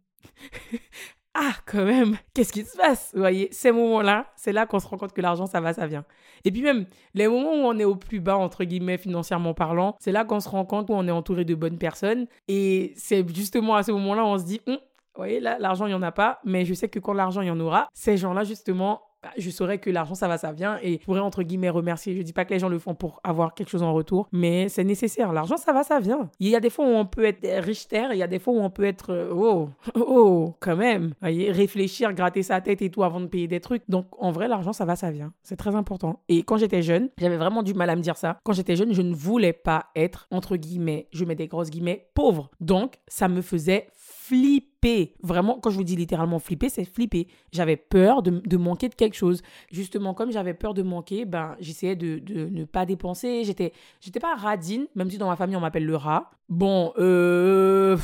ah, 1.33 1.53
quand 1.65 1.85
même, 1.85 2.17
qu'est-ce 2.33 2.51
qui 2.51 2.65
se 2.65 2.75
passe 2.75 3.11
Vous 3.13 3.21
voyez, 3.21 3.47
ces 3.53 3.71
moments-là, 3.71 4.27
c'est 4.35 4.51
là, 4.51 4.65
qu'on 4.65 4.79
se 4.79 4.87
rend 4.87 4.97
compte 4.97 5.13
que 5.13 5.21
l'argent, 5.21 5.45
ça 5.45 5.61
va, 5.61 5.71
ça 5.71 5.87
vient. 5.87 6.03
Et 6.43 6.51
puis 6.51 6.61
même, 6.61 6.87
les 7.13 7.29
moments 7.29 7.53
où 7.53 7.65
on 7.67 7.79
est 7.79 7.85
au 7.85 7.95
plus 7.95 8.19
bas, 8.19 8.35
entre 8.35 8.65
guillemets, 8.65 8.97
financièrement 8.97 9.53
parlant, 9.53 9.95
c'est 9.97 10.11
là 10.11 10.25
qu'on 10.25 10.41
se 10.41 10.49
rend 10.49 10.65
compte 10.65 10.89
où 10.89 10.93
on 10.93 11.07
est 11.07 11.11
entouré 11.11 11.45
de 11.45 11.55
bonnes 11.55 11.77
personnes. 11.77 12.27
Et 12.49 12.91
c'est 12.97 13.25
justement 13.33 13.75
à 13.75 13.83
ce 13.83 13.93
moment-là, 13.93 14.25
on 14.25 14.37
se 14.37 14.43
dit, 14.43 14.59
hum, 14.67 14.77
voyez, 15.17 15.39
là, 15.39 15.57
l'argent, 15.59 15.85
il 15.85 15.89
n'y 15.89 15.95
en 15.95 16.01
a 16.01 16.11
pas, 16.11 16.39
mais 16.43 16.65
je 16.65 16.73
sais 16.73 16.89
que 16.89 16.99
quand 16.99 17.13
l'argent, 17.13 17.41
il 17.41 17.47
y 17.47 17.51
en 17.51 17.59
aura, 17.59 17.87
ces 17.93 18.17
gens-là, 18.17 18.43
justement, 18.43 19.01
bah, 19.25 19.31
je 19.39 19.49
saurais 19.49 19.79
que 19.79 19.89
l'argent, 19.89 20.13
ça 20.13 20.27
va, 20.27 20.37
ça 20.37 20.51
vient 20.51 20.77
et 20.83 20.99
je 21.01 21.05
pourrais, 21.05 21.19
entre 21.19 21.41
guillemets, 21.41 21.71
remercier. 21.71 22.15
Je 22.15 22.21
dis 22.21 22.31
pas 22.31 22.45
que 22.45 22.53
les 22.53 22.59
gens 22.59 22.69
le 22.69 22.77
font 22.77 22.93
pour 22.93 23.21
avoir 23.23 23.55
quelque 23.55 23.69
chose 23.69 23.81
en 23.81 23.91
retour, 23.91 24.27
mais 24.31 24.69
c'est 24.69 24.83
nécessaire. 24.83 25.33
L'argent, 25.33 25.57
ça 25.57 25.73
va, 25.73 25.81
ça 25.81 25.99
vient. 25.99 26.29
Il 26.39 26.47
y 26.47 26.55
a 26.55 26.59
des 26.59 26.69
fois 26.69 26.85
où 26.85 26.89
on 26.89 27.07
peut 27.07 27.25
être 27.25 27.43
riche 27.65 27.87
terre, 27.87 28.13
il 28.13 28.19
y 28.19 28.23
a 28.23 28.27
des 28.27 28.37
fois 28.37 28.53
où 28.53 28.59
on 28.59 28.69
peut 28.69 28.83
être, 28.83 29.11
euh, 29.11 29.33
oh, 29.33 29.69
oh, 29.95 30.53
quand 30.59 30.75
même. 30.75 31.15
Voyez, 31.21 31.51
réfléchir, 31.51 32.13
gratter 32.13 32.43
sa 32.43 32.61
tête 32.61 32.83
et 32.83 32.91
tout 32.91 33.03
avant 33.03 33.19
de 33.19 33.25
payer 33.25 33.47
des 33.47 33.59
trucs. 33.59 33.81
Donc, 33.89 34.05
en 34.19 34.31
vrai, 34.31 34.47
l'argent, 34.47 34.73
ça 34.73 34.85
va, 34.85 34.95
ça 34.95 35.09
vient. 35.09 35.33
C'est 35.41 35.57
très 35.57 35.73
important. 35.73 36.21
Et 36.29 36.43
quand 36.43 36.57
j'étais 36.57 36.83
jeune, 36.83 37.09
j'avais 37.17 37.37
vraiment 37.37 37.63
du 37.63 37.73
mal 37.73 37.89
à 37.89 37.95
me 37.95 38.01
dire 38.01 38.17
ça. 38.17 38.37
Quand 38.43 38.53
j'étais 38.53 38.75
jeune, 38.75 38.93
je 38.93 39.01
ne 39.01 39.15
voulais 39.15 39.53
pas 39.53 39.87
être, 39.95 40.27
entre 40.29 40.55
guillemets, 40.55 41.07
je 41.11 41.25
mets 41.25 41.33
des 41.33 41.47
grosses 41.47 41.71
guillemets, 41.71 42.09
pauvre. 42.13 42.51
Donc, 42.59 42.99
ça 43.07 43.27
me 43.27 43.41
faisait 43.41 43.87
flipper. 43.95 44.74
Vraiment, 45.21 45.59
quand 45.59 45.69
je 45.69 45.77
vous 45.77 45.83
dis 45.83 45.95
littéralement 45.95 46.39
flipper, 46.39 46.69
c'est 46.69 46.85
flipper. 46.85 47.27
J'avais 47.51 47.75
peur 47.75 48.21
de, 48.21 48.57
manquer 48.57 48.89
de 48.89 48.95
quelque 48.95 49.15
chose. 49.15 49.41
Justement, 49.71 50.13
comme 50.13 50.31
j'avais 50.31 50.53
peur 50.53 50.73
de 50.73 50.83
manquer, 50.83 51.25
ben, 51.25 51.55
j'essayais 51.59 51.95
de, 51.95 52.21
ne 52.49 52.65
pas 52.65 52.85
dépenser. 52.85 53.43
J'étais, 53.43 53.73
j'étais 54.01 54.19
pas 54.19 54.35
radine, 54.35 54.87
même 54.95 55.09
si 55.09 55.17
dans 55.17 55.27
ma 55.27 55.35
famille, 55.35 55.55
on 55.55 55.61
m'appelle 55.61 55.85
le 55.85 55.95
rat. 55.95 56.31
Bon, 56.49 56.93
euh. 56.97 57.97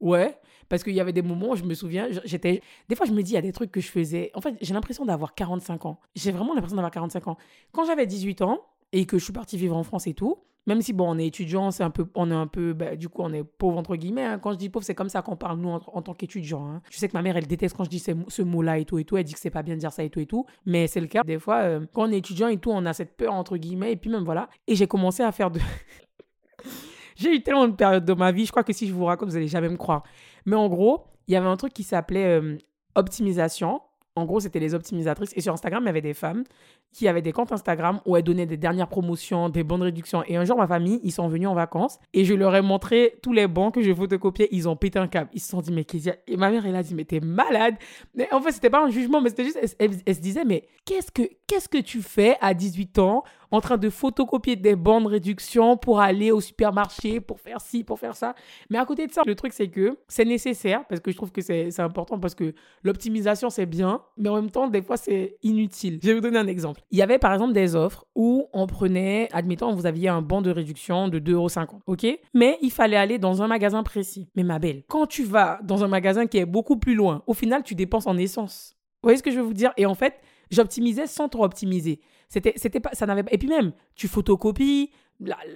Ouais. 0.00 0.38
Parce 0.68 0.82
qu'il 0.82 0.94
y 0.94 1.00
avait 1.00 1.12
des 1.12 1.22
moments 1.22 1.50
où 1.50 1.56
je 1.56 1.64
me 1.64 1.74
souviens, 1.74 2.08
j'étais. 2.24 2.60
Des 2.88 2.96
fois, 2.96 3.06
je 3.06 3.12
me 3.12 3.22
dis, 3.22 3.32
il 3.32 3.34
y 3.34 3.38
a 3.38 3.42
des 3.42 3.52
trucs 3.52 3.70
que 3.70 3.80
je 3.80 3.88
faisais. 3.88 4.30
En 4.34 4.40
fait, 4.40 4.56
j'ai 4.60 4.74
l'impression 4.74 5.04
d'avoir 5.04 5.34
45 5.34 5.86
ans. 5.86 6.00
J'ai 6.14 6.32
vraiment 6.32 6.54
l'impression 6.54 6.76
d'avoir 6.76 6.90
45 6.90 7.28
ans. 7.28 7.36
Quand 7.72 7.84
j'avais 7.84 8.06
18 8.06 8.42
ans 8.42 8.60
et 8.92 9.06
que 9.06 9.18
je 9.18 9.24
suis 9.24 9.32
partie 9.32 9.56
vivre 9.56 9.76
en 9.76 9.84
France 9.84 10.06
et 10.06 10.14
tout, 10.14 10.38
même 10.66 10.82
si 10.82 10.92
bon 10.92 11.08
on 11.08 11.18
est 11.18 11.26
étudiant 11.26 11.70
c'est 11.70 11.82
un 11.82 11.90
peu 11.90 12.06
on 12.14 12.30
est 12.30 12.34
un 12.34 12.46
peu 12.46 12.72
bah, 12.72 12.96
du 12.96 13.08
coup 13.08 13.22
on 13.22 13.32
est 13.32 13.44
pauvre 13.44 13.78
entre 13.78 13.96
guillemets 13.96 14.24
hein. 14.24 14.38
quand 14.38 14.52
je 14.52 14.56
dis 14.56 14.68
pauvre 14.68 14.84
c'est 14.84 14.94
comme 14.94 15.08
ça 15.08 15.22
qu'on 15.22 15.36
parle 15.36 15.58
nous 15.58 15.70
en, 15.70 16.02
tant 16.02 16.14
qu'étudiant 16.14 16.66
hein. 16.66 16.82
je 16.90 16.98
sais 16.98 17.08
que 17.08 17.16
ma 17.16 17.22
mère 17.22 17.36
elle 17.36 17.46
déteste 17.46 17.76
quand 17.76 17.84
je 17.84 17.90
dis 17.90 17.98
ce, 17.98 18.42
mot 18.42 18.62
là 18.62 18.78
et 18.78 18.84
tout 18.84 18.98
et 18.98 19.04
tout. 19.04 19.16
Elle 19.16 19.24
dit 19.24 19.34
que 19.34 19.40
c'est 19.40 19.50
pas 19.50 19.62
bien 19.62 19.74
de 19.74 19.80
dire 19.80 19.92
ça 19.92 20.02
et 20.02 20.10
tout 20.10 20.20
et 20.20 20.26
tout. 20.26 20.46
Mais 20.64 20.86
c'est 20.86 21.00
le 21.00 21.06
cas 21.06 21.22
des 21.22 21.38
fois 21.38 21.62
euh, 21.62 21.86
quand 21.92 22.08
on 22.08 22.12
est 22.12 22.18
étudiant 22.18 22.48
et 22.48 22.58
tout 22.58 22.70
on 22.70 22.84
a 22.86 22.92
cette 22.92 23.16
peur 23.16 23.34
entre 23.34 23.56
guillemets 23.56 23.92
et 23.92 23.96
puis 23.96 24.10
même 24.10 24.24
voilà. 24.24 24.48
Et 24.66 24.74
j'ai 24.74 24.86
commencé 24.86 25.22
à 25.22 25.32
faire 25.32 25.50
de 25.50 25.60
j'ai 27.16 27.34
eu 27.34 27.42
tellement 27.42 27.68
de 27.68 27.74
périodes 27.74 28.04
de 28.04 28.12
ma 28.12 28.32
vie 28.32 28.46
je 28.46 28.50
crois 28.50 28.64
que 28.64 28.72
si 28.72 28.86
je 28.86 28.92
vous 28.92 29.04
raconte 29.04 29.30
vous 29.30 29.36
allez 29.36 29.48
jamais 29.48 29.68
me 29.68 29.76
croire. 29.76 30.02
Mais 30.44 30.56
en 30.56 30.68
gros 30.68 31.06
il 31.28 31.34
y 31.34 31.36
avait 31.36 31.46
un 31.46 31.56
truc 31.56 31.72
qui 31.72 31.82
s'appelait 31.82 32.40
euh, 32.40 32.56
optimisation 32.94 33.80
en 34.16 34.24
gros, 34.24 34.40
c'était 34.40 34.58
les 34.58 34.74
optimisatrices. 34.74 35.32
Et 35.36 35.42
sur 35.42 35.52
Instagram, 35.52 35.82
il 35.84 35.86
y 35.86 35.90
avait 35.90 36.00
des 36.00 36.14
femmes 36.14 36.44
qui 36.92 37.06
avaient 37.06 37.22
des 37.22 37.32
comptes 37.32 37.52
Instagram 37.52 38.00
où 38.06 38.16
elles 38.16 38.22
donnaient 38.22 38.46
des 38.46 38.56
dernières 38.56 38.88
promotions, 38.88 39.50
des 39.50 39.62
bonnes 39.62 39.82
réductions. 39.82 40.24
Et 40.26 40.36
un 40.36 40.44
jour, 40.44 40.56
ma 40.56 40.66
famille, 40.66 41.00
ils 41.04 41.12
sont 41.12 41.28
venus 41.28 41.48
en 41.48 41.54
vacances 41.54 41.98
et 42.14 42.24
je 42.24 42.32
leur 42.32 42.54
ai 42.56 42.62
montré 42.62 43.18
tous 43.22 43.34
les 43.34 43.46
bons 43.46 43.70
que 43.70 43.82
je 43.82 43.92
photocopiais. 43.92 44.48
Ils 44.52 44.68
ont 44.68 44.76
pété 44.76 44.98
un 44.98 45.06
câble. 45.06 45.28
Ils 45.34 45.40
se 45.40 45.50
sont 45.50 45.60
dit, 45.60 45.70
mais 45.72 45.84
qu'est-ce 45.84 46.10
Et 46.26 46.36
ma 46.38 46.50
mère, 46.50 46.64
elle 46.64 46.76
a 46.76 46.82
dit, 46.82 46.94
mais 46.94 47.04
t'es 47.04 47.20
malade. 47.20 47.74
Mais 48.14 48.32
en 48.32 48.40
fait, 48.40 48.52
c'était 48.52 48.70
pas 48.70 48.82
un 48.82 48.88
jugement, 48.88 49.20
mais 49.20 49.28
c'était 49.28 49.44
juste, 49.44 49.76
elle, 49.78 49.92
se 50.14 50.20
disait, 50.20 50.44
mais 50.46 50.66
qu'est-ce 50.86 51.12
que, 51.12 51.28
qu'est-ce 51.46 51.68
que 51.68 51.78
tu 51.78 52.00
fais 52.00 52.36
à 52.40 52.54
18 52.54 52.98
ans 52.98 53.22
en 53.50 53.60
train 53.60 53.76
de 53.76 53.90
photocopier 53.90 54.56
des 54.56 54.76
bandes 54.76 55.06
réduction 55.06 55.76
pour 55.76 56.00
aller 56.00 56.30
au 56.30 56.40
supermarché, 56.40 57.20
pour 57.20 57.40
faire 57.40 57.60
ci, 57.60 57.84
pour 57.84 57.98
faire 57.98 58.16
ça. 58.16 58.34
Mais 58.70 58.78
à 58.78 58.84
côté 58.84 59.06
de 59.06 59.12
ça, 59.12 59.22
le 59.26 59.34
truc, 59.34 59.52
c'est 59.52 59.68
que 59.68 59.98
c'est 60.08 60.24
nécessaire 60.24 60.84
parce 60.88 61.00
que 61.00 61.10
je 61.10 61.16
trouve 61.16 61.32
que 61.32 61.40
c'est 61.40 61.80
important 61.80 62.18
parce 62.18 62.34
que 62.34 62.54
l'optimisation, 62.82 63.50
c'est 63.50 63.66
bien, 63.66 64.02
mais 64.16 64.28
en 64.28 64.36
même 64.36 64.50
temps, 64.50 64.68
des 64.68 64.82
fois, 64.82 64.96
c'est 64.96 65.36
inutile. 65.42 65.98
Je 66.02 66.08
vais 66.08 66.14
vous 66.14 66.20
donner 66.20 66.38
un 66.38 66.46
exemple. 66.46 66.82
Il 66.90 66.98
y 66.98 67.02
avait 67.02 67.18
par 67.18 67.32
exemple 67.32 67.52
des 67.52 67.74
offres 67.74 68.06
où 68.14 68.46
on 68.52 68.66
prenait, 68.66 69.28
admettons, 69.32 69.72
vous 69.72 69.86
aviez 69.86 70.08
un 70.08 70.22
banc 70.22 70.42
de 70.42 70.50
réduction 70.50 71.08
de 71.08 71.18
2,50€, 71.18 71.80
ok? 71.86 72.06
Mais 72.34 72.58
il 72.62 72.70
fallait 72.70 72.96
aller 72.96 73.18
dans 73.18 73.42
un 73.42 73.46
magasin 73.46 73.82
précis. 73.82 74.28
Mais 74.36 74.42
ma 74.42 74.58
belle, 74.58 74.82
quand 74.88 75.06
tu 75.06 75.24
vas 75.24 75.58
dans 75.62 75.84
un 75.84 75.88
magasin 75.88 76.26
qui 76.26 76.38
est 76.38 76.46
beaucoup 76.46 76.76
plus 76.76 76.94
loin, 76.94 77.22
au 77.26 77.34
final, 77.34 77.62
tu 77.62 77.74
dépenses 77.74 78.06
en 78.06 78.16
essence. 78.16 78.76
Vous 79.02 79.08
voyez 79.08 79.18
ce 79.18 79.22
que 79.22 79.30
je 79.30 79.36
veux 79.36 79.42
vous 79.44 79.54
dire? 79.54 79.72
Et 79.76 79.86
en 79.86 79.94
fait, 79.94 80.14
j'optimisais 80.50 81.06
sans 81.06 81.28
trop 81.28 81.44
optimiser. 81.44 82.00
C'était, 82.28 82.54
c'était 82.56 82.80
pas, 82.80 82.90
ça 82.92 83.06
n'avait 83.06 83.24
Et 83.30 83.38
puis 83.38 83.48
même, 83.48 83.72
tu 83.94 84.08
photocopies, 84.08 84.90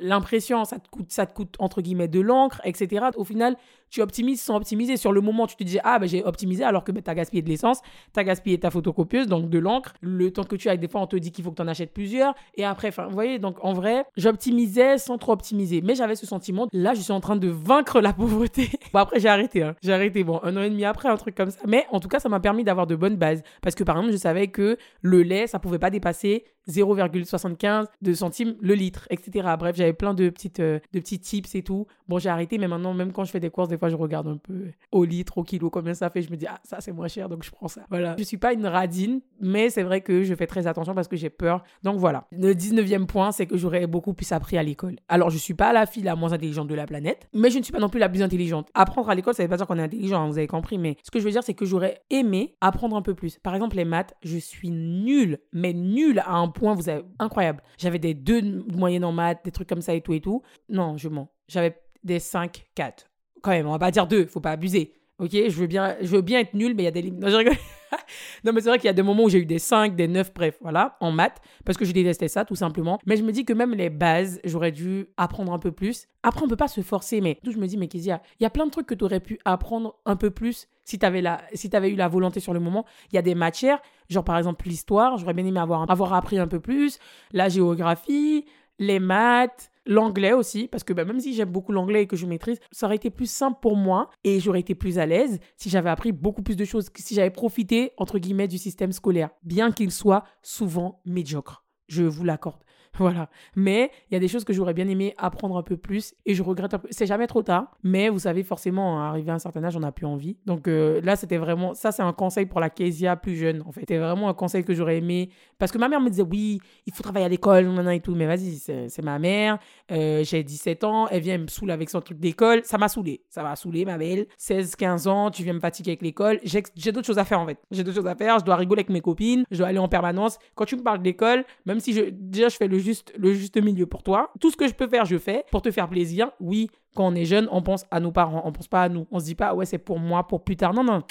l'impression, 0.01 0.65
ça 0.65 0.79
te 0.79 0.89
coûte, 0.89 1.11
ça 1.13 1.27
te 1.27 1.35
coûte 1.35 1.57
entre 1.59 1.83
guillemets 1.83 2.09
de 2.09 2.21
l'encre, 2.21 2.61
etc. 2.65 3.07
Au 3.17 3.25
final, 3.25 3.57
tu 3.91 4.01
optimises 4.03 4.41
sans 4.41 4.57
optimiser. 4.57 4.97
Sur 4.97 5.13
le 5.13 5.21
moment, 5.21 5.47
tu 5.47 5.57
te 5.57 5.65
dis, 5.65 5.79
ah, 5.85 5.99
ben, 5.99 6.09
j'ai 6.09 6.25
optimisé 6.25 6.65
alors 6.65 6.85
que 6.85 6.93
ben, 6.93 7.03
tu 7.03 7.11
as 7.11 7.15
gaspillé 7.15 7.43
de 7.43 7.49
l'essence, 7.49 7.81
tu 8.13 8.21
as 8.21 8.25
gaspillé 8.25 8.59
ta 8.59 8.71
photocopieuse, 8.71 9.27
donc 9.27 9.51
de 9.51 9.59
l'encre. 9.59 9.95
Le 10.01 10.31
temps 10.31 10.45
que 10.45 10.57
tu 10.57 10.69
as, 10.69 10.77
des 10.77 10.89
fois, 10.89 11.01
on 11.03 11.07
te 11.07 11.17
dit 11.17 11.33
qu'il 11.33 11.45
faut 11.45 11.51
que 11.51 11.57
tu 11.57 11.63
en 11.63 11.69
achètes 11.69 11.93
plusieurs. 11.93 12.35
Et 12.55 12.65
après, 12.65 12.91
vous 12.91 13.11
voyez, 13.11 13.39
donc 13.39 13.57
en 13.63 13.73
vrai, 13.73 14.05
j'optimisais 14.17 14.99
sans 14.99 15.19
trop 15.19 15.33
optimiser. 15.33 15.81
Mais 15.81 15.95
j'avais 15.95 16.17
ce 16.17 16.27
sentiment, 16.27 16.69
là, 16.73 16.95
je 16.95 17.01
suis 17.01 17.13
en 17.13 17.21
train 17.21 17.37
de 17.37 17.49
vaincre 17.49 18.01
la 18.01 18.13
pauvreté. 18.13 18.71
bon, 18.93 19.01
après, 19.01 19.21
j'ai 19.21 19.29
arrêté. 19.29 19.63
Hein. 19.63 19.75
J'ai 19.83 19.93
arrêté, 19.93 20.25
bon, 20.25 20.41
un 20.43 20.57
an 20.57 20.63
et 20.63 20.71
demi 20.71 20.85
après, 20.85 21.09
un 21.09 21.17
truc 21.17 21.35
comme 21.35 21.51
ça. 21.51 21.61
Mais 21.67 21.87
en 21.91 22.01
tout 22.01 22.09
cas, 22.09 22.21
ça 22.21 22.29
m'a 22.29 22.41
permis 22.41 22.65
d'avoir 22.65 22.87
de 22.87 22.97
bonnes 22.97 23.17
bases. 23.17 23.43
Parce 23.63 23.75
que 23.75 23.85
par 23.85 23.97
exemple, 23.97 24.13
je 24.13 24.19
savais 24.19 24.49
que 24.49 24.77
le 25.03 25.23
lait, 25.23 25.47
ça 25.47 25.59
pouvait 25.59 25.79
pas 25.79 25.91
dépasser 25.91 26.45
0,75 26.69 27.87
de 28.03 28.13
centimes 28.13 28.57
le 28.61 28.75
litre, 28.75 29.07
etc. 29.11 29.49
Bref, 29.59 29.77
j'avais 29.77 29.93
plein 29.93 30.15
de, 30.15 30.29
petites, 30.29 30.61
euh, 30.61 30.79
de 30.93 31.01
petits 31.01 31.19
tips 31.19 31.55
et 31.55 31.63
tout. 31.63 31.87
Bon, 32.09 32.19
j'ai 32.19 32.29
arrêté, 32.29 32.59
mais 32.59 32.69
maintenant, 32.69 32.95
même 32.95 33.13
quand 33.13 33.25
je 33.25 33.31
fais 33.31 33.41
des 33.41 33.51
courses, 33.51 33.69
je 33.89 33.97
regarde 33.97 34.29
un 34.29 34.37
peu 34.37 34.71
au 34.93 35.05
litre, 35.05 35.39
au 35.39 35.45
kilo, 35.45 35.71
combien 35.71 35.95
ça 35.95 36.11
fait. 36.11 36.23
Je 36.23 36.31
me 36.31 36.37
dis, 36.37 36.47
ah, 36.47 36.61
ça, 36.65 36.81
c'est 36.81 36.93
moins 36.93 37.09
cher, 37.09 37.29
donc 37.29 37.43
je 37.43 37.51
prends 37.51 37.69
ça. 37.69 37.83
Voilà. 37.91 38.17
Je 38.19 38.25
suis 38.25 38.37
pas 38.37 38.53
une 38.53 38.67
radine, 38.67 39.21
mais 39.41 39.71
c'est 39.71 39.83
vrai 39.83 40.01
que 40.01 40.23
je 40.23 40.35
fais 40.35 40.47
très 40.47 40.67
attention 40.67 40.95
parce 40.95 41.09
que 41.09 41.17
j'ai 41.17 41.31
peur. 41.31 41.63
Donc 41.83 41.99
voilà. 41.99 42.27
Le 42.33 42.53
19e 42.53 43.07
point, 43.07 43.33
c'est 43.33 43.47
que 43.47 43.57
j'aurais 43.57 43.87
beaucoup 43.87 44.15
plus 44.15 44.31
appris 44.33 44.59
à 44.59 44.63
l'école. 44.63 44.97
Alors, 45.09 45.31
je 45.31 45.39
suis 45.39 45.55
pas 45.55 45.73
la 45.73 45.87
fille 45.87 46.03
la 46.03 46.17
moins 46.17 46.33
intelligente 46.33 46.69
de 46.69 46.75
la 46.75 46.87
planète, 46.87 47.29
mais 47.33 47.51
je 47.51 47.59
ne 47.59 47.63
suis 47.63 47.73
pas 47.73 47.81
non 47.81 47.89
plus 47.89 48.01
la 48.01 48.09
plus 48.09 48.23
intelligente. 48.23 48.69
Apprendre 48.75 49.11
à 49.11 49.15
l'école, 49.15 49.35
ça 49.35 49.43
veut 49.43 49.49
pas 49.49 49.57
dire 49.57 49.67
qu'on 49.67 49.79
est 49.79 49.83
intelligent, 49.83 50.29
vous 50.29 50.39
avez 50.39 50.47
compris, 50.47 50.79
mais 50.79 50.97
ce 51.03 51.11
que 51.11 51.19
je 51.19 51.25
veux 51.25 51.31
dire, 51.31 51.43
c'est 51.43 51.55
que 51.55 51.65
j'aurais 51.65 52.03
aimé 52.11 52.57
apprendre 52.61 52.97
un 52.97 53.03
peu 53.03 53.15
plus. 53.15 53.39
Par 53.39 53.55
exemple, 53.55 53.77
les 53.77 53.85
maths, 53.85 54.15
je 54.23 54.39
suis 54.39 54.71
nulle, 54.71 55.39
mais 55.53 55.73
nulle 55.73 56.21
à 56.21 56.35
un 56.35 56.49
point, 56.49 56.75
vous 56.75 56.89
avez 56.89 57.03
incroyable. 57.19 57.63
J'avais 57.79 57.99
des 57.99 58.15
deux 58.15 58.43
moyennes 58.73 59.05
en 59.05 59.13
maths, 59.13 59.41
des 59.45 59.51
trucs 59.51 59.69
comme 59.69 59.83
ça 59.83 59.95
et 59.95 60.01
tout 60.01 60.13
et 60.13 60.21
tout. 60.21 60.43
Non, 60.69 60.97
je 60.97 61.09
mens. 61.09 61.31
J'avais 61.49 61.77
des 62.05 62.19
5, 62.19 62.67
4. 62.75 63.10
Quand 63.43 63.51
même, 63.51 63.67
on 63.67 63.73
va 63.73 63.79
pas 63.79 63.91
dire 63.91 64.07
2, 64.07 64.27
faut 64.27 64.41
pas 64.41 64.53
abuser. 64.53 64.93
Ok, 65.21 65.33
je 65.33 65.51
veux 65.51 65.67
bien, 65.67 65.97
je 66.01 66.07
veux 66.07 66.23
bien 66.23 66.41
être 66.41 66.55
nul, 66.55 66.75
mais 66.75 66.83
il 66.83 66.87
y 66.87 66.89
a 66.89 66.93
des 66.93 67.03
limites. 67.03 67.21
Non, 67.21 67.29
mais 68.55 68.61
c'est 68.63 68.71
vrai 68.71 68.79
qu'il 68.79 68.87
y 68.87 68.91
a 68.91 68.95
des 68.95 69.03
moments 69.03 69.25
où 69.25 69.29
j'ai 69.29 69.41
eu 69.41 69.45
des 69.45 69.59
5, 69.59 69.95
des 69.95 70.09
9, 70.09 70.33
bref, 70.33 70.57
voilà, 70.63 70.97
en 71.01 71.13
maths, 71.13 71.43
parce 71.67 71.77
que 71.77 71.85
je 71.85 71.93
détestais 71.93 72.29
ça, 72.29 72.47
tout 72.47 72.55
simplement. 72.55 72.99
Mais 73.05 73.19
je 73.19 73.23
me 73.23 73.31
dis 73.31 73.45
que 73.45 73.53
même 73.53 73.75
les 73.75 73.91
bases, 73.91 74.41
j'aurais 74.45 74.73
dû 74.73 75.09
apprendre 75.19 75.53
un 75.53 75.59
peu 75.59 75.73
plus. 75.73 76.07
Après, 76.23 76.43
on 76.43 76.49
peut 76.49 76.57
pas 76.57 76.69
se 76.69 76.81
forcer, 76.81 77.21
mais 77.21 77.39
tout, 77.45 77.53
je 77.53 77.59
me 77.59 77.67
dis, 77.67 77.77
mais 77.77 77.87
Kézia, 77.87 78.23
il 78.39 78.45
y 78.45 78.47
a 78.47 78.51
plein 78.51 78.65
de 78.65 78.71
trucs 78.71 78.87
que 78.87 78.95
tu 78.95 79.05
aurais 79.05 79.21
pu 79.21 79.39
apprendre 79.45 79.97
un 80.07 80.17
peu 80.17 80.31
plus 80.31 80.69
si 80.85 80.99
tu 80.99 81.05
avais, 81.05 81.23
si 81.53 81.69
avais 81.77 81.91
eu 81.91 81.97
la 81.97 82.09
volonté 82.09 82.41
sur 82.41 82.55
le 82.55 82.61
moment. 82.61 82.87
Il 83.13 83.17
y 83.17 83.19
a 83.19 83.23
des 83.23 83.35
matières, 83.35 83.81
genre 84.09 84.25
par 84.25 84.39
exemple 84.39 84.67
l'histoire, 84.67 85.19
j'aurais 85.19 85.35
bien 85.35 85.45
aimé 85.45 85.61
avoir, 85.61 85.89
avoir 85.91 86.15
appris 86.15 86.39
un 86.39 86.49
peu 86.49 86.61
plus, 86.61 86.99
la 87.33 87.51
géographie, 87.51 88.47
les 88.79 88.99
maths, 88.99 89.70
l'anglais 89.87 90.33
aussi, 90.33 90.69
parce 90.69 90.85
que 90.85 90.93
bah, 90.93 91.05
même 91.05 91.21
si 91.21 91.35
j'aime 91.35 91.51
beaucoup 91.51 91.73
l'anglais 91.73 92.03
et 92.03 92.07
que 92.07 92.17
je 92.17 92.27
maîtrise, 92.27 92.59
ça 92.73 92.87
aurait 92.87 92.97
été 92.97 93.11
plus 93.11 93.31
simple 93.31 93.59
pour 93.61 93.77
moi 93.77 94.11
et 94.25 94.41
j'aurais 94.41 94.61
été 94.61 94.75
plus 94.75 94.99
à 94.99 95.07
l'aise 95.07 95.39
si 95.57 95.71
j'avais 95.71 95.91
appris 95.91 96.13
beaucoup 96.13 96.43
plus 96.43 96.57
de 96.57 96.65
choses, 96.65 96.91
si 96.97 97.15
j'avais 97.15 97.31
profité, 97.31 97.93
entre 97.97 98.19
guillemets, 98.19 98.49
du 98.49 98.59
système 98.59 98.93
scolaire, 98.93 99.31
bien 99.43 99.73
qu'il 99.73 99.91
soit 99.91 100.25
souvent 100.43 101.01
médiocre. 101.05 101.65
Je 101.89 102.05
vous 102.05 102.25
l'accorde. 102.25 102.63
Voilà. 102.99 103.31
Mais 103.57 103.91
il 104.11 104.15
y 104.15 104.17
a 104.17 104.21
des 104.21 104.29
choses 104.29 104.45
que 104.45 104.53
j'aurais 104.53 104.75
bien 104.75 104.89
aimé 104.89 105.15
apprendre 105.17 105.57
un 105.57 105.63
peu 105.63 105.77
plus 105.77 106.15
et 106.27 106.35
je 106.35 106.43
regrette 106.43 106.75
un 106.75 106.79
peu. 106.79 106.89
C'est 106.91 107.07
jamais 107.07 107.27
trop 107.27 107.43
tard, 107.43 107.77
mais 107.83 108.09
vous 108.09 108.21
savez, 108.21 108.43
forcément, 108.43 109.01
arrivé 109.01 109.31
à 109.31 109.35
un 109.35 109.39
certain 109.39 109.65
âge, 109.65 109.77
on 109.77 109.81
n'a 109.81 109.93
plus 109.93 110.07
envie. 110.07 110.37
Donc 110.47 110.69
euh, 110.69 111.01
là, 111.03 111.17
c'était 111.17 111.39
vraiment. 111.39 111.75
Ça, 111.75 111.93
c'est 111.93 112.03
un 112.03 112.13
conseil 112.13 112.47
pour 112.47 112.61
la 112.61 112.71
Kezia 112.71 113.17
plus 113.17 113.37
jeune, 113.37 113.63
en 113.67 113.73
fait. 113.73 113.81
C'était 113.81 113.99
vraiment 113.99 114.29
un 114.29 114.35
conseil 114.35 114.65
que 114.65 114.75
j'aurais 114.75 114.99
aimé. 114.99 115.31
Parce 115.59 115.73
que 115.73 115.79
ma 115.79 115.89
mère 115.89 116.01
me 116.01 116.11
disait, 116.11 116.23
oui, 116.23 116.61
il 116.87 116.93
faut 116.93 117.03
travailler 117.03 117.27
à 117.27 117.29
l'école, 117.29 117.67
maintenant 117.67 117.91
et 117.91 118.01
tout. 118.01 118.15
Mais 118.15 118.27
vas-y, 118.27 118.57
c'est 118.57 119.03
ma 119.03 119.19
mère. 119.19 119.59
Euh, 119.91 120.25
j'ai 120.25 120.43
17 120.43 120.85
ans. 120.85 121.09
Elle 121.09 121.23
vient 121.23 121.39
me 121.39 121.47
saouler 121.47 121.73
avec 121.73 121.91
son 121.91 122.01
truc 122.01 122.19
d'école. 122.19 122.63
Ça 122.65 122.79
m'a 122.79 122.89
saoulé. 122.89 123.23
Ça 123.29 123.43
m'a 123.43 123.57
saoulé, 123.57 123.85
ma 123.85 123.99
belle. 123.99 124.27
16, 124.37 124.77
15 124.77 125.07
ans, 125.07 125.31
tu 125.31 125.43
viens 125.43 125.53
me 125.53 125.61
fatiguer 125.61 125.93
avec 125.93 126.03
l'école. 126.03 126.41
J'ai 126.45 126.93
d'autres 126.93 127.07
choses 127.07 127.19
à 127.19 127.25
faire, 127.25 127.41
en 127.41 127.47
fait. 127.47 127.59
J'ai 127.71 127.85
d'autres 127.85 127.97
choses 127.97 128.07
à 128.07 128.15
faire. 128.15 128.39
Je 128.39 128.45
dois 128.45 128.57
rigoler 128.57 128.81
avec 128.81 128.91
mes 128.91 129.01
copines. 129.01 129.45
Je 129.51 129.59
dois 129.59 129.69
aller 129.69 129.79
en 129.79 129.89
permanence. 129.89 130.39
Quand 130.55 130.65
tu 130.65 130.77
me 130.77 130.83
parles 130.83 131.03
d'école, 131.03 131.45
même 131.67 131.81
si 131.81 131.93
je, 131.93 132.11
déjà 132.11 132.49
je 132.49 132.57
fais 132.57 132.69
le 132.69 132.80
juste, 132.81 133.13
le 133.17 133.33
juste 133.33 133.57
milieu 133.63 133.87
pour 133.87 134.03
toi, 134.03 134.31
tout 134.41 134.51
ce 134.51 134.57
que 134.57 134.67
je 134.67 134.75
peux 134.75 134.89
faire, 134.89 135.05
je 135.05 135.19
fais 135.19 135.45
pour 135.51 135.63
te 135.63 135.71
faire 135.71 135.89
plaisir. 135.89 136.31
Oui, 136.41 136.69
quand 136.95 137.07
on 137.07 137.15
est 137.15 137.25
jeune, 137.25 137.49
on 137.51 137.63
pense 137.63 137.85
à 137.91 138.01
nos 138.01 138.13
parents, 138.13 138.43
on 138.45 138.53
pense 138.53 138.69
pas 138.69 138.83
à 138.83 138.89
nous. 138.89 139.07
On 139.11 139.21
se 139.21 139.25
dit 139.27 139.35
pas, 139.35 139.55
ouais, 139.55 139.67
c'est 139.67 139.79
pour 139.79 139.99
moi, 139.99 140.27
pour 140.27 140.45
plus 140.45 140.57
tard. 140.57 140.75
Non, 140.75 140.85
non. 140.85 141.03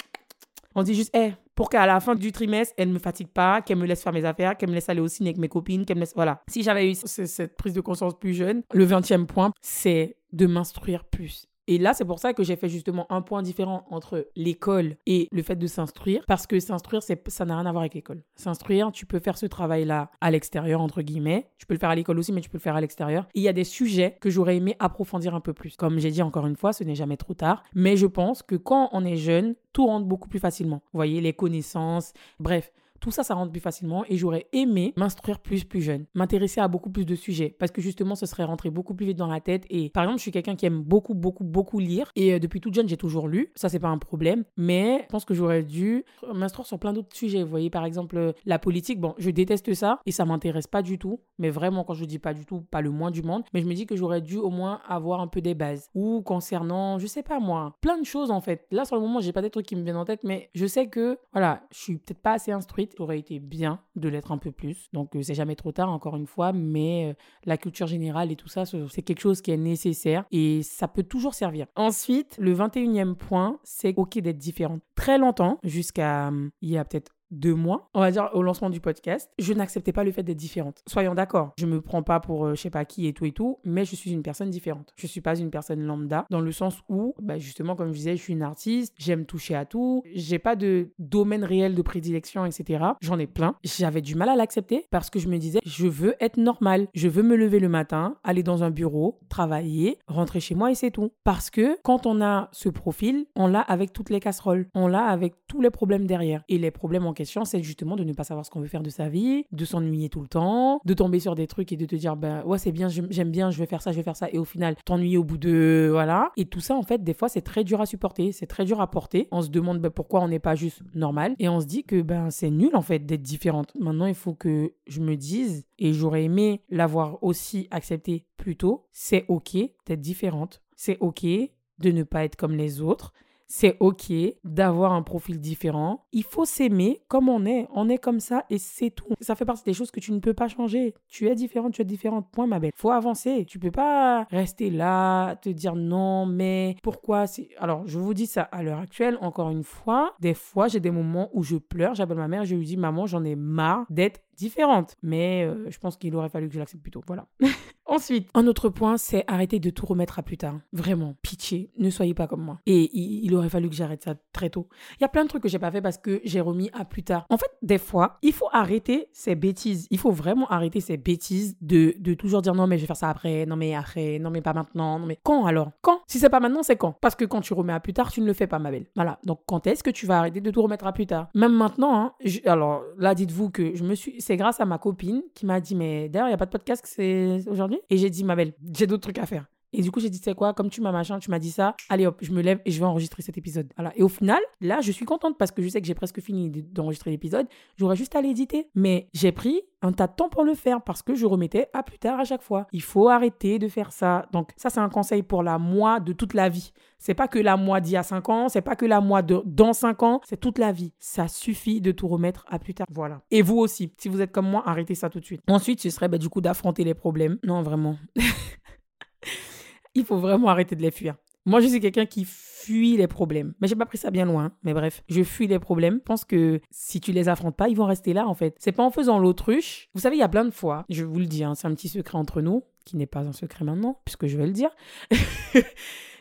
On 0.74 0.82
dit 0.82 0.94
juste, 0.94 1.14
hé, 1.16 1.32
pour 1.54 1.68
qu'à 1.68 1.84
la 1.84 2.00
fin 2.00 2.14
du 2.14 2.32
trimestre, 2.32 2.74
elle 2.78 2.88
ne 2.88 2.94
me 2.94 2.98
fatigue 2.98 3.28
pas, 3.28 3.60
qu'elle 3.60 3.78
me 3.78 3.86
laisse 3.86 4.02
faire 4.02 4.12
mes 4.12 4.24
affaires, 4.24 4.56
qu'elle 4.56 4.70
me 4.70 4.74
laisse 4.74 4.88
aller 4.88 5.00
au 5.00 5.08
ciné 5.08 5.30
avec 5.30 5.38
mes 5.38 5.48
copines, 5.48 5.84
qu'elle 5.84 5.96
me 5.96 6.00
laisse. 6.00 6.14
Voilà. 6.14 6.42
Si 6.48 6.62
j'avais 6.62 6.90
eu 6.90 6.94
cette 6.94 7.56
prise 7.56 7.74
de 7.74 7.80
conscience 7.80 8.18
plus 8.18 8.34
jeune, 8.34 8.62
le 8.72 8.86
20e 8.86 9.26
point, 9.26 9.52
c'est 9.60 10.16
de 10.32 10.46
m'instruire 10.46 11.04
plus. 11.04 11.49
Et 11.70 11.78
là, 11.78 11.94
c'est 11.94 12.04
pour 12.04 12.18
ça 12.18 12.34
que 12.34 12.42
j'ai 12.42 12.56
fait 12.56 12.68
justement 12.68 13.06
un 13.10 13.22
point 13.22 13.42
différent 13.42 13.86
entre 13.90 14.26
l'école 14.34 14.96
et 15.06 15.28
le 15.30 15.40
fait 15.40 15.54
de 15.54 15.68
s'instruire, 15.68 16.24
parce 16.26 16.48
que 16.48 16.58
s'instruire, 16.58 17.00
ça 17.00 17.44
n'a 17.44 17.56
rien 17.56 17.64
à 17.64 17.70
voir 17.70 17.82
avec 17.82 17.94
l'école. 17.94 18.24
S'instruire, 18.34 18.90
tu 18.90 19.06
peux 19.06 19.20
faire 19.20 19.38
ce 19.38 19.46
travail-là 19.46 20.10
à 20.20 20.32
l'extérieur, 20.32 20.80
entre 20.80 21.00
guillemets. 21.00 21.48
Tu 21.58 21.66
peux 21.66 21.74
le 21.74 21.78
faire 21.78 21.90
à 21.90 21.94
l'école 21.94 22.18
aussi, 22.18 22.32
mais 22.32 22.40
tu 22.40 22.50
peux 22.50 22.58
le 22.58 22.62
faire 22.62 22.74
à 22.74 22.80
l'extérieur. 22.80 23.28
Il 23.34 23.42
y 23.44 23.46
a 23.46 23.52
des 23.52 23.62
sujets 23.62 24.18
que 24.20 24.30
j'aurais 24.30 24.56
aimé 24.56 24.74
approfondir 24.80 25.32
un 25.36 25.40
peu 25.40 25.52
plus. 25.52 25.76
Comme 25.76 26.00
j'ai 26.00 26.10
dit 26.10 26.22
encore 26.22 26.48
une 26.48 26.56
fois, 26.56 26.72
ce 26.72 26.82
n'est 26.82 26.96
jamais 26.96 27.16
trop 27.16 27.34
tard. 27.34 27.62
Mais 27.72 27.96
je 27.96 28.06
pense 28.06 28.42
que 28.42 28.56
quand 28.56 28.88
on 28.90 29.04
est 29.04 29.14
jeune, 29.14 29.54
tout 29.72 29.86
rentre 29.86 30.06
beaucoup 30.06 30.28
plus 30.28 30.40
facilement. 30.40 30.82
Vous 30.92 30.98
voyez, 30.98 31.20
les 31.20 31.34
connaissances, 31.34 32.14
bref. 32.40 32.72
Tout 33.00 33.10
ça, 33.10 33.22
ça 33.22 33.34
rentre 33.34 33.52
plus 33.52 33.60
facilement 33.60 34.04
et 34.08 34.16
j'aurais 34.16 34.46
aimé 34.52 34.92
m'instruire 34.96 35.38
plus 35.40 35.64
plus 35.64 35.80
jeune, 35.80 36.06
m'intéresser 36.14 36.60
à 36.60 36.68
beaucoup 36.68 36.90
plus 36.90 37.06
de 37.06 37.14
sujets 37.14 37.56
parce 37.58 37.72
que 37.72 37.80
justement, 37.80 38.14
ce 38.14 38.26
serait 38.26 38.44
rentré 38.44 38.70
beaucoup 38.70 38.94
plus 38.94 39.06
vite 39.06 39.18
dans 39.18 39.26
la 39.26 39.40
tête. 39.40 39.64
Et 39.70 39.90
par 39.90 40.04
exemple, 40.04 40.18
je 40.18 40.22
suis 40.22 40.30
quelqu'un 40.30 40.56
qui 40.56 40.66
aime 40.66 40.82
beaucoup, 40.82 41.14
beaucoup, 41.14 41.44
beaucoup 41.44 41.78
lire 41.78 42.10
et 42.16 42.34
euh, 42.34 42.38
depuis 42.38 42.60
toute 42.60 42.74
jeune, 42.74 42.88
j'ai 42.88 42.96
toujours 42.96 43.28
lu. 43.28 43.52
Ça, 43.54 43.68
c'est 43.68 43.78
pas 43.78 43.88
un 43.88 43.98
problème, 43.98 44.44
mais 44.56 45.00
je 45.02 45.06
pense 45.08 45.24
que 45.24 45.34
j'aurais 45.34 45.62
dû 45.62 46.04
m'instruire 46.34 46.66
sur 46.66 46.78
plein 46.78 46.92
d'autres 46.92 47.14
sujets. 47.14 47.42
Vous 47.42 47.50
voyez, 47.50 47.70
par 47.70 47.84
exemple, 47.84 48.16
euh, 48.16 48.32
la 48.44 48.58
politique. 48.58 49.00
Bon, 49.00 49.14
je 49.18 49.30
déteste 49.30 49.72
ça 49.74 50.00
et 50.06 50.12
ça 50.12 50.24
m'intéresse 50.24 50.66
pas 50.66 50.82
du 50.82 50.98
tout, 50.98 51.20
mais 51.38 51.50
vraiment, 51.50 51.84
quand 51.84 51.94
je 51.94 52.04
dis 52.04 52.18
pas 52.18 52.34
du 52.34 52.44
tout, 52.44 52.60
pas 52.60 52.80
le 52.80 52.90
moins 52.90 53.10
du 53.10 53.22
monde, 53.22 53.44
mais 53.54 53.60
je 53.60 53.66
me 53.66 53.74
dis 53.74 53.86
que 53.86 53.96
j'aurais 53.96 54.20
dû 54.20 54.36
au 54.36 54.50
moins 54.50 54.80
avoir 54.88 55.20
un 55.20 55.26
peu 55.26 55.40
des 55.40 55.54
bases 55.54 55.88
ou 55.94 56.22
concernant, 56.22 56.98
je 56.98 57.06
sais 57.06 57.22
pas 57.22 57.40
moi, 57.40 57.76
plein 57.80 57.98
de 57.98 58.04
choses 58.04 58.30
en 58.30 58.40
fait. 58.40 58.66
Là, 58.70 58.84
sur 58.84 58.96
le 58.96 59.02
moment, 59.02 59.20
j'ai 59.20 59.32
pas 59.32 59.42
des 59.42 59.50
trucs 59.50 59.66
qui 59.66 59.76
me 59.76 59.82
viennent 59.82 59.96
en 59.96 60.04
tête, 60.04 60.24
mais 60.24 60.50
je 60.54 60.66
sais 60.66 60.88
que 60.88 61.18
voilà, 61.32 61.62
je 61.72 61.78
suis 61.78 61.98
peut-être 61.98 62.20
pas 62.20 62.32
assez 62.32 62.52
instruite 62.52 62.89
aurait 62.98 63.18
été 63.18 63.38
bien 63.38 63.80
de 63.96 64.08
l'être 64.08 64.32
un 64.32 64.38
peu 64.38 64.50
plus. 64.50 64.88
Donc 64.92 65.16
euh, 65.16 65.22
c'est 65.22 65.34
jamais 65.34 65.56
trop 65.56 65.72
tard 65.72 65.90
encore 65.90 66.16
une 66.16 66.26
fois, 66.26 66.52
mais 66.52 67.10
euh, 67.10 67.14
la 67.44 67.56
culture 67.56 67.86
générale 67.86 68.32
et 68.32 68.36
tout 68.36 68.48
ça, 68.48 68.64
c'est 68.64 69.02
quelque 69.02 69.20
chose 69.20 69.40
qui 69.40 69.50
est 69.50 69.56
nécessaire 69.56 70.24
et 70.30 70.62
ça 70.62 70.88
peut 70.88 71.02
toujours 71.02 71.34
servir. 71.34 71.66
Ensuite, 71.76 72.36
le 72.38 72.54
21e 72.54 73.14
point, 73.14 73.58
c'est 73.62 73.94
ok 73.96 74.18
d'être 74.18 74.38
différente. 74.38 74.82
Très 74.94 75.18
longtemps, 75.18 75.58
jusqu'à 75.62 76.28
hum, 76.28 76.50
il 76.62 76.70
y 76.70 76.78
a 76.78 76.84
peut-être 76.84 77.12
deux 77.30 77.54
mois, 77.54 77.88
on 77.94 78.00
va 78.00 78.10
dire 78.10 78.30
au 78.34 78.42
lancement 78.42 78.70
du 78.70 78.80
podcast, 78.80 79.30
je 79.38 79.52
n'acceptais 79.52 79.92
pas 79.92 80.04
le 80.04 80.12
fait 80.12 80.22
d'être 80.22 80.36
différente. 80.36 80.82
Soyons 80.86 81.14
d'accord, 81.14 81.52
je 81.58 81.66
me 81.66 81.80
prends 81.80 82.02
pas 82.02 82.20
pour 82.20 82.46
euh, 82.46 82.54
je 82.54 82.60
sais 82.60 82.70
pas 82.70 82.84
qui 82.84 83.06
et 83.06 83.12
tout 83.12 83.24
et 83.24 83.32
tout, 83.32 83.58
mais 83.64 83.84
je 83.84 83.96
suis 83.96 84.12
une 84.12 84.22
personne 84.22 84.50
différente. 84.50 84.92
Je 84.96 85.06
suis 85.06 85.20
pas 85.20 85.38
une 85.38 85.50
personne 85.50 85.80
lambda 85.82 86.26
dans 86.30 86.40
le 86.40 86.52
sens 86.52 86.78
où, 86.88 87.14
bah 87.20 87.38
justement, 87.38 87.76
comme 87.76 87.88
je 87.88 87.96
disais, 87.96 88.16
je 88.16 88.22
suis 88.22 88.32
une 88.32 88.42
artiste, 88.42 88.94
j'aime 88.98 89.26
toucher 89.26 89.54
à 89.54 89.64
tout, 89.64 90.02
j'ai 90.14 90.38
pas 90.38 90.56
de 90.56 90.90
domaine 90.98 91.44
réel 91.44 91.74
de 91.74 91.82
prédilection, 91.82 92.44
etc. 92.44 92.84
J'en 93.00 93.18
ai 93.18 93.26
plein. 93.26 93.54
J'avais 93.62 94.00
du 94.00 94.14
mal 94.14 94.28
à 94.28 94.36
l'accepter 94.36 94.86
parce 94.90 95.10
que 95.10 95.18
je 95.18 95.28
me 95.28 95.38
disais, 95.38 95.60
je 95.64 95.86
veux 95.86 96.14
être 96.20 96.36
normal, 96.36 96.88
je 96.94 97.08
veux 97.08 97.22
me 97.22 97.36
lever 97.36 97.60
le 97.60 97.68
matin, 97.68 98.16
aller 98.24 98.42
dans 98.42 98.62
un 98.62 98.70
bureau, 98.70 99.18
travailler, 99.28 99.98
rentrer 100.06 100.40
chez 100.40 100.54
moi 100.54 100.70
et 100.70 100.74
c'est 100.74 100.90
tout. 100.90 101.12
Parce 101.24 101.50
que 101.50 101.78
quand 101.82 102.06
on 102.06 102.20
a 102.20 102.48
ce 102.52 102.68
profil, 102.68 103.26
on 103.36 103.46
l'a 103.46 103.60
avec 103.60 103.92
toutes 103.92 104.10
les 104.10 104.20
casseroles, 104.20 104.66
on 104.74 104.86
l'a 104.86 105.04
avec 105.04 105.34
tous 105.46 105.60
les 105.60 105.70
problèmes 105.70 106.06
derrière 106.06 106.42
et 106.48 106.58
les 106.58 106.70
problèmes 106.70 107.06
en 107.06 107.12
c'est 107.24 107.62
justement 107.62 107.96
de 107.96 108.04
ne 108.04 108.12
pas 108.12 108.24
savoir 108.24 108.44
ce 108.44 108.50
qu'on 108.50 108.60
veut 108.60 108.68
faire 108.68 108.82
de 108.82 108.90
sa 108.90 109.08
vie, 109.08 109.44
de 109.52 109.64
s'ennuyer 109.64 110.08
tout 110.08 110.20
le 110.20 110.28
temps, 110.28 110.80
de 110.84 110.94
tomber 110.94 111.20
sur 111.20 111.34
des 111.34 111.46
trucs 111.46 111.72
et 111.72 111.76
de 111.76 111.86
te 111.86 111.96
dire, 111.96 112.16
ben 112.16 112.42
ouais, 112.44 112.58
c'est 112.58 112.72
bien, 112.72 112.88
j'aime 112.88 113.30
bien, 113.30 113.50
je 113.50 113.58
vais 113.58 113.66
faire 113.66 113.82
ça, 113.82 113.92
je 113.92 113.96
vais 113.96 114.02
faire 114.02 114.16
ça. 114.16 114.28
Et 114.30 114.38
au 114.38 114.44
final, 114.44 114.76
t'ennuyer 114.84 115.16
au 115.16 115.24
bout 115.24 115.38
de. 115.38 115.88
Voilà. 115.90 116.32
Et 116.36 116.46
tout 116.46 116.60
ça, 116.60 116.74
en 116.74 116.82
fait, 116.82 117.02
des 117.02 117.14
fois, 117.14 117.28
c'est 117.28 117.42
très 117.42 117.64
dur 117.64 117.80
à 117.80 117.86
supporter, 117.86 118.32
c'est 118.32 118.46
très 118.46 118.64
dur 118.64 118.80
à 118.80 118.90
porter. 118.90 119.28
On 119.30 119.42
se 119.42 119.48
demande 119.48 119.80
ben, 119.80 119.90
pourquoi 119.90 120.20
on 120.20 120.28
n'est 120.28 120.38
pas 120.38 120.54
juste 120.54 120.82
normal. 120.94 121.34
Et 121.38 121.48
on 121.48 121.60
se 121.60 121.66
dit 121.66 121.84
que 121.84 122.02
ben 122.02 122.30
c'est 122.30 122.50
nul, 122.50 122.74
en 122.74 122.82
fait, 122.82 123.00
d'être 123.00 123.22
différente. 123.22 123.72
Maintenant, 123.78 124.06
il 124.06 124.14
faut 124.14 124.34
que 124.34 124.72
je 124.86 125.00
me 125.00 125.16
dise, 125.16 125.66
et 125.78 125.92
j'aurais 125.92 126.24
aimé 126.24 126.62
l'avoir 126.68 127.22
aussi 127.22 127.68
accepté 127.70 128.26
plus 128.36 128.56
tôt, 128.56 128.86
c'est 128.92 129.24
OK 129.28 129.56
d'être 129.86 130.00
différente. 130.00 130.62
C'est 130.76 130.98
OK 131.00 131.24
de 131.24 131.90
ne 131.90 132.02
pas 132.02 132.24
être 132.24 132.36
comme 132.36 132.56
les 132.56 132.80
autres 132.80 133.12
c'est 133.50 133.76
ok 133.80 134.12
d'avoir 134.44 134.92
un 134.92 135.02
profil 135.02 135.40
différent. 135.40 136.06
Il 136.12 136.22
faut 136.22 136.44
s'aimer 136.44 137.02
comme 137.08 137.28
on 137.28 137.44
est. 137.44 137.66
On 137.74 137.88
est 137.88 137.98
comme 137.98 138.20
ça 138.20 138.44
et 138.48 138.58
c'est 138.58 138.90
tout. 138.90 139.12
Ça 139.20 139.34
fait 139.34 139.44
partie 139.44 139.64
des 139.64 139.72
choses 139.72 139.90
que 139.90 139.98
tu 139.98 140.12
ne 140.12 140.20
peux 140.20 140.34
pas 140.34 140.46
changer. 140.46 140.94
Tu 141.08 141.26
es 141.26 141.34
différente, 141.34 141.74
tu 141.74 141.82
es 141.82 141.84
différente. 141.84 142.30
Point, 142.30 142.46
ma 142.46 142.60
belle. 142.60 142.70
Faut 142.76 142.92
avancer. 142.92 143.44
Tu 143.46 143.58
peux 143.58 143.72
pas 143.72 144.28
rester 144.30 144.70
là, 144.70 145.34
te 145.34 145.48
dire 145.48 145.74
non, 145.74 146.26
mais 146.26 146.76
pourquoi 146.84 147.24
Alors, 147.58 147.82
je 147.86 147.98
vous 147.98 148.14
dis 148.14 148.26
ça 148.26 148.42
à 148.42 148.62
l'heure 148.62 148.78
actuelle, 148.78 149.18
encore 149.20 149.50
une 149.50 149.64
fois. 149.64 150.14
Des 150.20 150.34
fois, 150.34 150.68
j'ai 150.68 150.80
des 150.80 150.92
moments 150.92 151.28
où 151.32 151.42
je 151.42 151.56
pleure. 151.56 151.96
J'appelle 151.96 152.18
ma 152.18 152.28
mère, 152.28 152.44
je 152.44 152.54
lui 152.54 152.64
dis, 152.64 152.76
maman, 152.76 153.06
j'en 153.06 153.24
ai 153.24 153.34
marre 153.34 153.84
d'être 153.90 154.20
différente. 154.36 154.96
Mais 155.02 155.44
euh, 155.44 155.68
je 155.70 155.78
pense 155.78 155.96
qu'il 155.96 156.14
aurait 156.14 156.28
fallu 156.28 156.46
que 156.46 156.54
je 156.54 156.60
l'accepte 156.60 156.82
plus 156.82 156.92
tôt. 156.92 157.02
Voilà. 157.04 157.26
Ensuite, 158.00 158.30
un 158.32 158.46
autre 158.46 158.70
point, 158.70 158.96
c'est 158.96 159.24
arrêter 159.26 159.60
de 159.60 159.68
tout 159.68 159.84
remettre 159.84 160.18
à 160.18 160.22
plus 160.22 160.38
tard. 160.38 160.58
Vraiment, 160.72 161.16
pitié, 161.20 161.70
ne 161.76 161.90
soyez 161.90 162.14
pas 162.14 162.26
comme 162.26 162.40
moi. 162.40 162.58
Et 162.64 162.88
il, 162.96 163.34
aurait 163.34 163.50
fallu 163.50 163.68
que 163.68 163.74
j'arrête 163.74 164.02
ça 164.02 164.14
très 164.32 164.48
tôt. 164.48 164.70
Il 164.98 165.02
y 165.02 165.04
a 165.04 165.08
plein 165.08 165.24
de 165.24 165.28
trucs 165.28 165.42
que 165.42 165.50
j'ai 165.50 165.58
pas 165.58 165.70
fait 165.70 165.82
parce 165.82 165.98
que 165.98 166.22
j'ai 166.24 166.40
remis 166.40 166.70
à 166.72 166.86
plus 166.86 167.02
tard. 167.02 167.26
En 167.28 167.36
fait, 167.36 167.50
des 167.60 167.76
fois, 167.76 168.16
il 168.22 168.32
faut 168.32 168.48
arrêter 168.52 169.08
ces 169.12 169.34
bêtises. 169.34 169.86
Il 169.90 169.98
faut 169.98 170.12
vraiment 170.12 170.48
arrêter 170.48 170.80
ces 170.80 170.96
bêtises 170.96 171.58
de, 171.60 171.94
de 171.98 172.14
toujours 172.14 172.40
dire 172.40 172.54
non 172.54 172.66
mais 172.66 172.78
je 172.78 172.84
vais 172.84 172.86
faire 172.86 172.96
ça 172.96 173.10
après, 173.10 173.44
non 173.44 173.56
mais 173.56 173.74
après, 173.74 174.18
non 174.18 174.30
mais 174.30 174.40
pas 174.40 174.54
maintenant, 174.54 174.98
non 174.98 175.04
mais 175.04 175.18
quand 175.22 175.44
alors? 175.44 175.70
Quand? 175.82 176.00
Si 176.06 176.18
c'est 176.18 176.30
pas 176.30 176.40
maintenant, 176.40 176.62
c'est 176.62 176.76
quand? 176.76 176.96
Parce 177.02 177.14
que 177.14 177.26
quand 177.26 177.42
tu 177.42 177.52
remets 177.52 177.74
à 177.74 177.80
plus 177.80 177.92
tard, 177.92 178.10
tu 178.10 178.22
ne 178.22 178.26
le 178.26 178.32
fais 178.32 178.46
pas, 178.46 178.58
ma 178.58 178.70
belle. 178.70 178.86
Voilà. 178.96 179.18
Donc 179.24 179.40
quand 179.44 179.66
est-ce 179.66 179.82
que 179.82 179.90
tu 179.90 180.06
vas 180.06 180.20
arrêter 180.20 180.40
de 180.40 180.50
tout 180.50 180.62
remettre 180.62 180.86
à 180.86 180.94
plus 180.94 181.06
tard? 181.06 181.28
Même 181.34 181.52
maintenant, 181.52 182.00
hein, 182.00 182.12
alors 182.46 182.82
là, 182.96 183.14
dites-vous 183.14 183.50
que 183.50 183.74
je 183.74 183.84
me 183.84 183.94
suis, 183.94 184.22
c'est 184.22 184.38
grâce 184.38 184.58
à 184.58 184.64
ma 184.64 184.78
copine 184.78 185.22
qui 185.34 185.44
m'a 185.44 185.60
dit 185.60 185.74
mais 185.74 186.08
d'ailleurs 186.08 186.28
il 186.28 186.30
y 186.30 186.34
a 186.34 186.38
pas 186.38 186.46
de 186.46 186.50
podcast 186.50 186.98
aujourd'hui? 187.46 187.78
Et 187.90 187.98
j'ai 187.98 188.10
dit, 188.10 188.24
ma 188.24 188.36
belle, 188.36 188.54
j'ai 188.72 188.86
d'autres 188.86 189.02
trucs 189.02 189.18
à 189.18 189.26
faire. 189.26 189.46
Et 189.72 189.82
du 189.82 189.90
coup, 189.90 190.00
j'ai 190.00 190.10
dit, 190.10 190.20
c'est 190.22 190.34
quoi, 190.34 190.52
comme 190.52 190.70
tu 190.70 190.80
m'as 190.80 190.92
machin, 190.92 191.18
tu 191.18 191.30
m'as 191.30 191.38
dit 191.38 191.50
ça, 191.50 191.76
allez 191.88 192.06
hop, 192.06 192.18
je 192.20 192.32
me 192.32 192.42
lève 192.42 192.60
et 192.64 192.70
je 192.70 192.78
vais 192.80 192.86
enregistrer 192.86 193.22
cet 193.22 193.38
épisode. 193.38 193.72
Voilà. 193.76 193.92
Et 193.96 194.02
au 194.02 194.08
final, 194.08 194.40
là, 194.60 194.80
je 194.80 194.90
suis 194.90 195.04
contente 195.04 195.38
parce 195.38 195.50
que 195.50 195.62
je 195.62 195.68
sais 195.68 195.80
que 195.80 195.86
j'ai 195.86 195.94
presque 195.94 196.20
fini 196.20 196.50
d'enregistrer 196.50 197.10
l'épisode. 197.10 197.46
J'aurais 197.76 197.96
juste 197.96 198.16
à 198.16 198.20
l'éditer. 198.20 198.68
Mais 198.74 199.08
j'ai 199.12 199.32
pris 199.32 199.62
un 199.82 199.92
tas 199.92 200.06
de 200.06 200.14
temps 200.14 200.28
pour 200.28 200.44
le 200.44 200.54
faire 200.54 200.82
parce 200.82 201.02
que 201.02 201.14
je 201.14 201.26
remettais 201.26 201.68
à 201.72 201.82
plus 201.82 201.98
tard 201.98 202.18
à 202.18 202.24
chaque 202.24 202.42
fois. 202.42 202.66
Il 202.72 202.82
faut 202.82 203.08
arrêter 203.08 203.58
de 203.58 203.68
faire 203.68 203.92
ça. 203.92 204.26
Donc, 204.32 204.50
ça, 204.56 204.70
c'est 204.70 204.80
un 204.80 204.88
conseil 204.88 205.22
pour 205.22 205.42
la 205.42 205.58
moi 205.58 206.00
de 206.00 206.12
toute 206.12 206.34
la 206.34 206.48
vie. 206.48 206.72
C'est 206.98 207.14
pas 207.14 207.28
que 207.28 207.38
la 207.38 207.56
moi 207.56 207.80
d'il 207.80 207.92
y 207.92 207.96
a 207.96 208.02
5 208.02 208.28
ans, 208.28 208.48
c'est 208.48 208.60
pas 208.60 208.76
que 208.76 208.84
la 208.84 209.00
moi 209.00 209.22
de 209.22 209.42
dans 209.46 209.72
5 209.72 210.02
ans, 210.02 210.20
c'est 210.24 210.38
toute 210.38 210.58
la 210.58 210.72
vie. 210.72 210.92
Ça 210.98 211.28
suffit 211.28 211.80
de 211.80 211.92
tout 211.92 212.08
remettre 212.08 212.44
à 212.48 212.58
plus 212.58 212.74
tard. 212.74 212.86
Voilà. 212.90 213.22
Et 213.30 213.40
vous 213.40 213.56
aussi, 213.56 213.92
si 213.96 214.08
vous 214.08 214.20
êtes 214.20 214.32
comme 214.32 214.48
moi, 214.48 214.62
arrêtez 214.66 214.94
ça 214.94 215.08
tout 215.08 215.20
de 215.20 215.24
suite. 215.24 215.40
Ensuite, 215.48 215.80
ce 215.80 215.88
serait 215.88 216.08
bah, 216.08 216.18
du 216.18 216.28
coup 216.28 216.40
d'affronter 216.40 216.84
les 216.84 216.94
problèmes. 216.94 217.38
Non, 217.42 217.62
vraiment. 217.62 217.96
il 219.94 220.04
faut 220.04 220.18
vraiment 220.18 220.48
arrêter 220.48 220.76
de 220.76 220.82
les 220.82 220.90
fuir. 220.90 221.16
Moi, 221.46 221.60
je 221.60 221.68
suis 221.68 221.80
quelqu'un 221.80 222.06
qui 222.06 222.24
fuit 222.64 222.96
les 222.96 223.06
problèmes. 223.06 223.54
Mais 223.60 223.68
j'ai 223.68 223.76
pas 223.76 223.86
pris 223.86 223.98
ça 223.98 224.10
bien 224.10 224.24
loin. 224.24 224.52
Mais 224.62 224.74
bref, 224.74 225.02
je 225.08 225.22
fuis 225.22 225.46
les 225.46 225.58
problèmes. 225.58 225.96
Je 226.00 226.04
pense 226.04 226.24
que 226.24 226.60
si 226.70 227.00
tu 227.00 227.12
les 227.12 227.28
affrontes 227.28 227.56
pas, 227.56 227.68
ils 227.68 227.76
vont 227.76 227.86
rester 227.86 228.12
là, 228.12 228.26
en 228.26 228.34
fait. 228.34 228.54
C'est 228.58 228.72
pas 228.72 228.84
en 228.84 228.90
faisant 228.90 229.18
l'autruche. 229.18 229.88
Vous 229.94 230.00
savez, 230.00 230.16
il 230.16 230.20
y 230.20 230.24
a 230.24 230.28
plein 230.28 230.44
de 230.44 230.50
fois, 230.50 230.84
je 230.88 231.04
vous 231.04 231.18
le 231.18 231.26
dis, 231.26 231.44
hein, 231.44 231.54
c'est 231.54 231.66
un 231.66 231.74
petit 231.74 231.88
secret 231.88 232.16
entre 232.16 232.40
nous, 232.40 232.64
qui 232.84 232.96
n'est 232.96 233.06
pas 233.06 233.26
un 233.26 233.32
secret 233.32 233.64
maintenant, 233.64 234.00
puisque 234.04 234.26
je 234.26 234.36
vais 234.36 234.46
le 234.46 234.52
dire. 234.52 234.70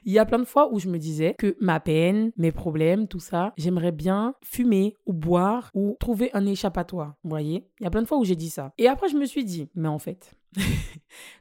Il 0.06 0.14
y 0.14 0.20
a 0.20 0.26
plein 0.26 0.40
de 0.40 0.46
fois 0.46 0.72
où 0.72 0.80
je 0.80 0.88
me 0.88 0.98
disais 0.98 1.36
que 1.38 1.58
ma 1.60 1.80
peine, 1.80 2.32
mes 2.38 2.52
problèmes, 2.52 3.08
tout 3.08 3.20
ça, 3.20 3.54
j'aimerais 3.58 3.92
bien 3.92 4.34
fumer 4.42 4.96
ou 5.06 5.14
boire 5.14 5.72
ou 5.74 5.98
trouver 6.00 6.32
un 6.34 6.46
échappatoire. 6.46 7.16
Vous 7.24 7.30
voyez 7.30 7.68
Il 7.80 7.84
y 7.84 7.88
a 7.88 7.90
plein 7.90 8.02
de 8.02 8.08
fois 8.08 8.18
où 8.18 8.24
j'ai 8.24 8.36
dit 8.36 8.50
ça. 8.50 8.74
Et 8.78 8.88
après, 8.88 9.10
je 9.10 9.18
me 9.18 9.26
suis 9.26 9.44
dit, 9.44 9.70
mais 9.76 9.90
en 9.90 10.00
fait, 10.00 10.36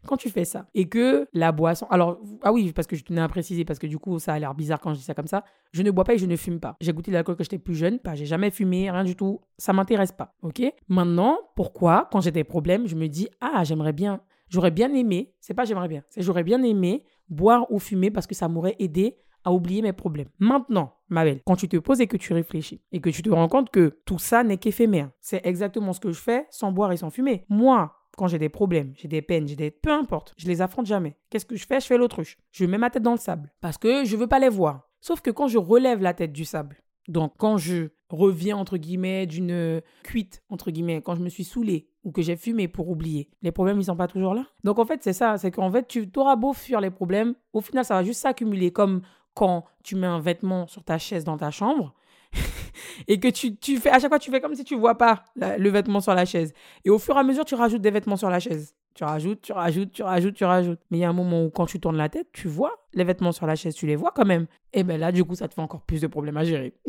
quand 0.06 0.16
tu 0.16 0.30
fais 0.30 0.44
ça 0.44 0.66
et 0.74 0.88
que 0.88 1.28
la 1.32 1.52
boisson. 1.52 1.86
Alors, 1.90 2.18
ah 2.42 2.52
oui, 2.52 2.72
parce 2.72 2.86
que 2.86 2.96
je 2.96 3.04
tenais 3.04 3.20
à 3.20 3.28
préciser, 3.28 3.64
parce 3.64 3.78
que 3.78 3.86
du 3.86 3.98
coup, 3.98 4.18
ça 4.18 4.34
a 4.34 4.38
l'air 4.38 4.54
bizarre 4.54 4.80
quand 4.88 4.94
je 4.94 5.00
dis 5.00 5.04
ça 5.04 5.14
comme 5.14 5.26
ça. 5.26 5.44
Je 5.72 5.82
ne 5.82 5.90
bois 5.90 6.04
pas 6.04 6.14
et 6.14 6.18
je 6.18 6.26
ne 6.26 6.36
fume 6.36 6.60
pas. 6.60 6.76
J'ai 6.80 6.92
goûté 6.92 7.10
l'alcool 7.10 7.36
quand 7.36 7.44
j'étais 7.44 7.58
plus 7.58 7.74
jeune, 7.74 7.98
pas, 7.98 8.14
j'ai 8.14 8.26
jamais 8.26 8.50
fumé, 8.50 8.90
rien 8.90 9.04
du 9.04 9.14
tout. 9.14 9.40
Ça 9.58 9.72
m'intéresse 9.72 10.12
pas. 10.12 10.34
Ok? 10.42 10.62
Maintenant, 10.88 11.38
pourquoi, 11.54 12.08
quand 12.10 12.20
j'ai 12.20 12.30
des 12.30 12.44
problèmes, 12.44 12.86
je 12.86 12.94
me 12.94 13.06
dis, 13.06 13.28
ah, 13.40 13.64
j'aimerais 13.64 13.92
bien, 13.92 14.20
j'aurais 14.48 14.70
bien 14.70 14.92
aimé, 14.94 15.34
c'est 15.40 15.54
pas 15.54 15.64
j'aimerais 15.64 15.88
bien, 15.88 16.02
c'est 16.08 16.22
j'aurais 16.22 16.44
bien 16.44 16.62
aimé 16.62 17.04
boire 17.28 17.70
ou 17.70 17.78
fumer 17.78 18.10
parce 18.10 18.26
que 18.26 18.34
ça 18.34 18.48
m'aurait 18.48 18.76
aidé 18.78 19.18
à 19.44 19.52
oublier 19.52 19.82
mes 19.82 19.92
problèmes. 19.92 20.28
Maintenant, 20.38 20.94
ma 21.08 21.24
belle, 21.24 21.40
quand 21.44 21.56
tu 21.56 21.68
te 21.68 21.76
poses 21.76 22.00
et 22.00 22.06
que 22.06 22.16
tu 22.16 22.32
réfléchis 22.32 22.80
et 22.92 23.00
que 23.00 23.10
tu 23.10 23.22
te 23.22 23.30
rends 23.30 23.48
compte 23.48 23.70
que 23.70 23.98
tout 24.06 24.18
ça 24.18 24.42
n'est 24.42 24.56
qu'éphémère, 24.56 25.10
c'est 25.20 25.44
exactement 25.46 25.92
ce 25.92 26.00
que 26.00 26.10
je 26.10 26.20
fais 26.20 26.46
sans 26.50 26.72
boire 26.72 26.92
et 26.92 26.96
sans 26.96 27.10
fumer. 27.10 27.44
Moi, 27.48 27.92
quand 28.16 28.26
j'ai 28.26 28.38
des 28.38 28.48
problèmes, 28.48 28.92
j'ai 28.96 29.08
des 29.08 29.22
peines, 29.22 29.46
j'ai 29.46 29.56
des... 29.56 29.70
Peu 29.70 29.92
importe, 29.92 30.34
je 30.36 30.46
les 30.46 30.60
affronte 30.60 30.86
jamais. 30.86 31.16
Qu'est-ce 31.30 31.46
que 31.46 31.56
je 31.56 31.66
fais? 31.66 31.80
Je 31.80 31.86
fais 31.86 31.98
l'autruche. 31.98 32.36
Je 32.50 32.64
mets 32.64 32.78
ma 32.78 32.90
tête 32.90 33.02
dans 33.02 33.12
le 33.12 33.18
sable 33.18 33.52
parce 33.60 33.78
que 33.78 34.04
je 34.04 34.16
veux 34.16 34.26
pas 34.26 34.38
les 34.38 34.48
voir. 34.48 34.88
Sauf 35.00 35.20
que 35.20 35.30
quand 35.30 35.46
je 35.46 35.58
relève 35.58 36.02
la 36.02 36.14
tête 36.14 36.32
du 36.32 36.44
sable, 36.44 36.82
donc 37.06 37.34
quand 37.38 37.56
je 37.56 37.88
reviens 38.10 38.56
entre 38.56 38.76
guillemets 38.76 39.26
d'une 39.26 39.80
cuite 40.02 40.42
entre 40.48 40.70
guillemets, 40.70 41.02
quand 41.02 41.14
je 41.14 41.22
me 41.22 41.28
suis 41.28 41.44
saoulé 41.44 41.88
ou 42.04 42.10
que 42.10 42.22
j'ai 42.22 42.36
fumé 42.36 42.68
pour 42.68 42.88
oublier, 42.88 43.30
les 43.42 43.52
problèmes 43.52 43.78
ils 43.78 43.84
sont 43.84 43.96
pas 43.96 44.08
toujours 44.08 44.34
là. 44.34 44.46
Donc 44.64 44.78
en 44.78 44.84
fait 44.84 45.02
c'est 45.02 45.12
ça, 45.12 45.38
c'est 45.38 45.50
qu'en 45.50 45.70
fait 45.70 45.86
tu 45.86 46.08
auras 46.16 46.36
beau 46.36 46.52
fuir 46.52 46.80
les 46.80 46.90
problèmes, 46.90 47.34
au 47.52 47.60
final 47.60 47.84
ça 47.84 47.94
va 47.94 48.02
juste 48.02 48.20
s'accumuler 48.20 48.72
comme 48.72 49.02
quand 49.34 49.64
tu 49.84 49.94
mets 49.94 50.06
un 50.06 50.20
vêtement 50.20 50.66
sur 50.66 50.82
ta 50.82 50.98
chaise 50.98 51.24
dans 51.24 51.36
ta 51.36 51.50
chambre 51.50 51.94
et 53.08 53.20
que 53.20 53.28
tu, 53.28 53.56
tu, 53.56 53.78
fais 53.78 53.90
à 53.90 53.98
chaque 53.98 54.10
fois 54.10 54.18
tu 54.18 54.30
fais 54.30 54.40
comme 54.40 54.54
si 54.54 54.64
tu 54.64 54.76
vois 54.76 54.96
pas 54.96 55.24
le 55.36 55.68
vêtement 55.70 56.00
sur 56.00 56.14
la 56.14 56.24
chaise. 56.24 56.52
Et 56.84 56.90
au 56.90 56.98
fur 56.98 57.16
et 57.16 57.20
à 57.20 57.22
mesure 57.22 57.44
tu 57.44 57.54
rajoutes 57.54 57.82
des 57.82 57.90
vêtements 57.90 58.16
sur 58.16 58.30
la 58.30 58.40
chaise 58.40 58.74
tu 58.98 59.04
rajoutes 59.04 59.40
tu 59.42 59.52
rajoutes 59.52 59.92
tu 59.92 60.02
rajoutes 60.02 60.34
tu 60.34 60.44
rajoutes 60.44 60.80
mais 60.90 60.98
il 60.98 61.00
y 61.00 61.04
a 61.04 61.08
un 61.08 61.12
moment 61.12 61.44
où 61.44 61.50
quand 61.50 61.66
tu 61.66 61.78
tournes 61.78 61.96
la 61.96 62.08
tête 62.08 62.26
tu 62.32 62.48
vois 62.48 62.72
les 62.94 63.04
vêtements 63.04 63.30
sur 63.30 63.46
la 63.46 63.54
chaise 63.54 63.76
tu 63.76 63.86
les 63.86 63.94
vois 63.94 64.10
quand 64.10 64.24
même 64.24 64.46
et 64.72 64.82
ben 64.82 64.98
là 64.98 65.12
du 65.12 65.24
coup 65.24 65.36
ça 65.36 65.46
te 65.46 65.54
fait 65.54 65.60
encore 65.60 65.82
plus 65.82 66.00
de 66.00 66.08
problèmes 66.08 66.36
à 66.36 66.42
gérer 66.42 66.74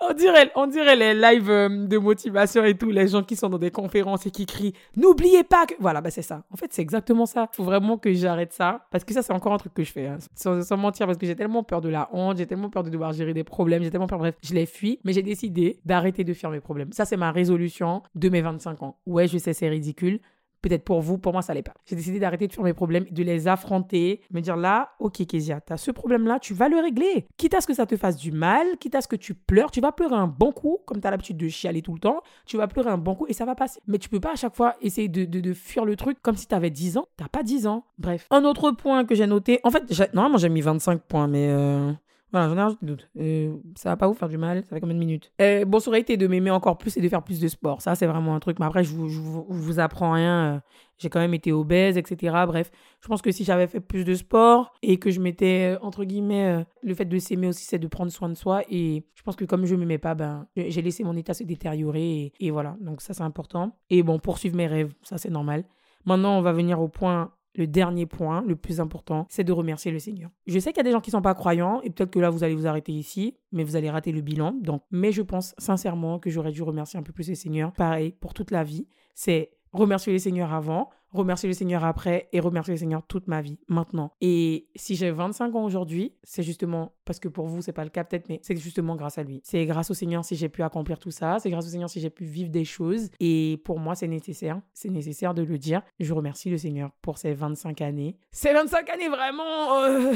on 0.00 0.12
dirait, 0.12 0.50
on 0.54 0.66
dirait 0.66 0.96
les 0.96 1.14
lives 1.14 1.50
euh, 1.50 1.86
de 1.86 1.98
motivation 1.98 2.64
et 2.64 2.76
tout, 2.76 2.90
les 2.90 3.08
gens 3.08 3.22
qui 3.22 3.36
sont 3.36 3.48
dans 3.48 3.58
des 3.58 3.70
conférences 3.70 4.26
et 4.26 4.30
qui 4.30 4.46
crient 4.46 4.72
N'oubliez 4.96 5.44
pas 5.44 5.66
que. 5.66 5.74
Voilà, 5.80 6.00
bah 6.00 6.10
c'est 6.10 6.22
ça. 6.22 6.44
En 6.52 6.56
fait, 6.56 6.72
c'est 6.72 6.82
exactement 6.82 7.26
ça. 7.26 7.48
Il 7.52 7.56
faut 7.56 7.64
vraiment 7.64 7.98
que 7.98 8.12
j'arrête 8.12 8.52
ça. 8.52 8.86
Parce 8.90 9.04
que 9.04 9.12
ça, 9.12 9.22
c'est 9.22 9.32
encore 9.32 9.52
un 9.52 9.58
truc 9.58 9.74
que 9.74 9.82
je 9.82 9.92
fais. 9.92 10.06
Hein. 10.06 10.18
Sans, 10.34 10.76
mentir, 10.76 11.06
parce 11.06 11.18
que 11.18 11.26
j'ai 11.26 11.36
tellement 11.36 11.62
peur 11.62 11.80
de 11.80 11.88
la 11.88 12.08
honte, 12.12 12.38
j'ai 12.38 12.46
tellement 12.46 12.70
peur 12.70 12.84
de 12.84 12.90
devoir 12.90 13.12
gérer 13.12 13.34
des 13.34 13.44
problèmes, 13.44 13.82
j'ai 13.82 13.90
tellement 13.90 14.06
peur. 14.06 14.18
Bref, 14.18 14.36
je 14.42 14.54
les 14.54 14.66
fuis. 14.66 15.00
Mais 15.04 15.12
j'ai 15.12 15.22
décidé 15.22 15.80
d'arrêter 15.84 16.24
de 16.24 16.32
faire 16.32 16.50
mes 16.50 16.60
problèmes. 16.60 16.92
Ça, 16.92 17.04
c'est 17.04 17.16
ma 17.16 17.32
résolution 17.32 18.02
de 18.14 18.28
mes 18.28 18.40
25 18.40 18.82
ans. 18.82 18.98
Ouais, 19.06 19.26
je 19.26 19.38
sais, 19.38 19.52
c'est 19.52 19.68
ridicule. 19.68 20.20
Peut-être 20.60 20.84
pour 20.84 21.00
vous, 21.00 21.18
pour 21.18 21.32
moi, 21.32 21.42
ça 21.42 21.54
l'est 21.54 21.62
pas. 21.62 21.74
J'ai 21.84 21.96
décidé 21.96 22.18
d'arrêter 22.18 22.48
de 22.48 22.52
faire 22.52 22.64
mes 22.64 22.74
problèmes, 22.74 23.04
de 23.10 23.22
les 23.22 23.46
affronter, 23.48 24.20
me 24.30 24.40
dire 24.40 24.56
là, 24.56 24.90
ok 24.98 25.24
Kezia, 25.26 25.60
tu 25.60 25.72
as 25.72 25.76
ce 25.76 25.90
problème-là, 25.90 26.38
tu 26.40 26.54
vas 26.54 26.68
le 26.68 26.78
régler. 26.78 27.26
Quitte 27.36 27.54
à 27.54 27.60
ce 27.60 27.66
que 27.66 27.74
ça 27.74 27.86
te 27.86 27.96
fasse 27.96 28.16
du 28.16 28.32
mal, 28.32 28.76
quitte 28.78 28.94
à 28.94 29.00
ce 29.00 29.08
que 29.08 29.16
tu 29.16 29.34
pleures, 29.34 29.70
tu 29.70 29.80
vas 29.80 29.92
pleurer 29.92 30.16
un 30.16 30.26
bon 30.26 30.52
coup, 30.52 30.78
comme 30.86 31.00
tu 31.00 31.06
as 31.06 31.10
l'habitude 31.10 31.36
de 31.36 31.48
chialer 31.48 31.82
tout 31.82 31.94
le 31.94 32.00
temps, 32.00 32.22
tu 32.46 32.56
vas 32.56 32.66
pleurer 32.66 32.90
un 32.90 32.98
bon 32.98 33.14
coup 33.14 33.26
et 33.28 33.32
ça 33.32 33.44
va 33.44 33.54
passer. 33.54 33.80
Mais 33.86 33.98
tu 33.98 34.08
peux 34.08 34.20
pas 34.20 34.32
à 34.32 34.36
chaque 34.36 34.54
fois 34.54 34.74
essayer 34.80 35.08
de, 35.08 35.24
de, 35.24 35.52
fuir 35.52 35.84
le 35.84 35.96
truc 35.96 36.18
comme 36.22 36.36
si 36.36 36.46
tu 36.46 36.54
avais 36.54 36.70
10 36.70 36.98
ans. 36.98 37.06
T'as 37.16 37.28
pas 37.28 37.42
10 37.42 37.66
ans. 37.66 37.84
Bref. 37.98 38.26
Un 38.30 38.44
autre 38.44 38.72
point 38.72 39.04
que 39.04 39.14
j'ai 39.14 39.26
noté, 39.26 39.60
en 39.64 39.70
fait, 39.70 39.84
normalement 40.12 40.38
j'ai 40.38 40.48
mis 40.48 40.60
25 40.60 41.02
points, 41.02 41.28
mais 41.28 41.48
euh, 41.48 41.92
voilà, 42.30 42.48
j'en 42.48 42.56
ai 42.56 42.62
rajouté 42.62 42.84
d'autres. 42.84 43.08
Euh, 43.18 43.56
ça 43.74 43.88
va 43.88 43.96
pas 43.96 44.06
vous 44.06 44.14
faire 44.14 44.28
du 44.28 44.36
mal, 44.36 44.62
ça 44.64 44.74
fait 44.74 44.80
combien 44.80 44.94
de 44.94 45.00
minutes? 45.00 45.32
Euh, 45.40 45.64
Bon, 45.64 45.80
ça 45.80 45.88
aurait 45.88 46.00
été 46.00 46.16
de 46.16 46.26
m'aimer 46.26 46.50
encore 46.50 46.76
plus 46.76 46.96
et 46.96 47.00
de 47.00 47.08
faire 47.08 47.22
plus 47.22 47.40
de 47.40 47.48
sport. 47.48 47.80
Ça, 47.80 47.94
c'est 47.94 48.06
vraiment 48.06 48.34
un 48.34 48.40
truc. 48.40 48.58
Mais 48.58 48.66
après, 48.66 48.84
je 48.84 48.92
vous, 48.92 49.46
vous, 49.48 49.80
apprends 49.80 50.12
rien. 50.12 50.56
Euh, 50.56 50.60
j'ai 50.98 51.08
quand 51.08 51.20
même 51.20 51.32
été 51.32 51.52
obèse, 51.52 51.96
etc. 51.96 52.44
Bref, 52.46 52.70
je 53.00 53.08
pense 53.08 53.22
que 53.22 53.30
si 53.30 53.44
j'avais 53.44 53.66
fait 53.66 53.80
plus 53.80 54.04
de 54.04 54.14
sport 54.14 54.74
et 54.82 54.98
que 54.98 55.10
je 55.10 55.20
m'étais, 55.20 55.76
entre 55.80 56.04
guillemets, 56.04 56.66
le 56.82 56.94
fait 56.94 57.04
de 57.04 57.18
s'aimer 57.18 57.46
aussi, 57.46 57.64
c'est 57.64 57.78
de 57.78 57.86
prendre 57.86 58.10
soin 58.10 58.28
de 58.28 58.34
soi. 58.34 58.62
Et 58.68 59.04
je 59.14 59.22
pense 59.22 59.36
que 59.36 59.44
comme 59.44 59.64
je 59.64 59.76
m'aimais 59.76 59.98
pas, 59.98 60.14
ben, 60.14 60.46
j'ai 60.56 60.82
laissé 60.82 61.04
mon 61.04 61.16
état 61.16 61.34
se 61.34 61.44
détériorer. 61.44 62.32
Et 62.40 62.50
voilà, 62.50 62.76
donc 62.80 63.00
ça, 63.00 63.14
c'est 63.14 63.22
important. 63.22 63.76
Et 63.90 64.02
bon, 64.02 64.18
poursuivre 64.18 64.56
mes 64.56 64.66
rêves, 64.66 64.92
ça, 65.02 65.18
c'est 65.18 65.30
normal. 65.30 65.64
Maintenant, 66.04 66.36
on 66.36 66.42
va 66.42 66.52
venir 66.52 66.80
au 66.80 66.88
point 66.88 67.32
le 67.58 67.66
dernier 67.66 68.06
point, 68.06 68.42
le 68.46 68.56
plus 68.56 68.80
important, 68.80 69.26
c'est 69.28 69.44
de 69.44 69.52
remercier 69.52 69.90
le 69.90 69.98
Seigneur. 69.98 70.30
Je 70.46 70.58
sais 70.60 70.70
qu'il 70.70 70.78
y 70.78 70.80
a 70.80 70.84
des 70.84 70.92
gens 70.92 71.00
qui 71.00 71.10
ne 71.10 71.16
sont 71.16 71.22
pas 71.22 71.34
croyants 71.34 71.80
et 71.82 71.90
peut-être 71.90 72.10
que 72.10 72.20
là 72.20 72.30
vous 72.30 72.44
allez 72.44 72.54
vous 72.54 72.68
arrêter 72.68 72.92
ici, 72.92 73.36
mais 73.50 73.64
vous 73.64 73.74
allez 73.74 73.90
rater 73.90 74.12
le 74.12 74.20
bilan. 74.20 74.52
Donc, 74.62 74.82
mais 74.92 75.10
je 75.10 75.22
pense 75.22 75.54
sincèrement 75.58 76.20
que 76.20 76.30
j'aurais 76.30 76.52
dû 76.52 76.62
remercier 76.62 76.98
un 77.00 77.02
peu 77.02 77.12
plus 77.12 77.28
le 77.28 77.34
Seigneur. 77.34 77.72
Pareil 77.72 78.12
pour 78.12 78.32
toute 78.32 78.52
la 78.52 78.62
vie, 78.62 78.86
c'est 79.14 79.50
remercier 79.72 80.12
le 80.12 80.20
Seigneur 80.20 80.54
avant, 80.54 80.88
remercier 81.12 81.48
le 81.48 81.54
Seigneur 81.54 81.84
après 81.84 82.28
et 82.32 82.40
remercier 82.40 82.74
le 82.74 82.78
Seigneur 82.78 83.02
toute 83.06 83.26
ma 83.26 83.40
vie 83.40 83.58
maintenant. 83.68 84.12
Et 84.20 84.68
si 84.76 84.96
j'ai 84.96 85.10
25 85.10 85.54
ans 85.54 85.64
aujourd'hui, 85.64 86.14
c'est 86.22 86.42
justement 86.42 86.92
parce 87.04 87.18
que 87.20 87.28
pour 87.28 87.46
vous 87.46 87.62
c'est 87.62 87.72
pas 87.72 87.84
le 87.84 87.90
cas 87.90 88.04
peut-être 88.04 88.28
mais 88.28 88.40
c'est 88.42 88.56
justement 88.56 88.96
grâce 88.96 89.18
à 89.18 89.22
lui. 89.22 89.40
C'est 89.44 89.64
grâce 89.66 89.90
au 89.90 89.94
Seigneur 89.94 90.24
si 90.24 90.36
j'ai 90.36 90.48
pu 90.48 90.62
accomplir 90.62 90.98
tout 90.98 91.10
ça, 91.10 91.38
c'est 91.38 91.50
grâce 91.50 91.66
au 91.66 91.70
Seigneur 91.70 91.90
si 91.90 92.00
j'ai 92.00 92.10
pu 92.10 92.24
vivre 92.24 92.50
des 92.50 92.64
choses 92.64 93.10
et 93.20 93.60
pour 93.64 93.78
moi 93.78 93.94
c'est 93.94 94.08
nécessaire, 94.08 94.60
c'est 94.74 94.90
nécessaire 94.90 95.34
de 95.34 95.42
le 95.42 95.58
dire. 95.58 95.82
Je 95.98 96.12
remercie 96.12 96.50
le 96.50 96.58
Seigneur 96.58 96.90
pour 97.02 97.18
ces 97.18 97.32
25 97.32 97.80
années. 97.80 98.18
Ces 98.30 98.52
25 98.52 98.90
années 98.90 99.08
vraiment 99.08 99.80
euh, 99.80 100.14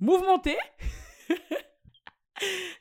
mouvementées. 0.00 0.58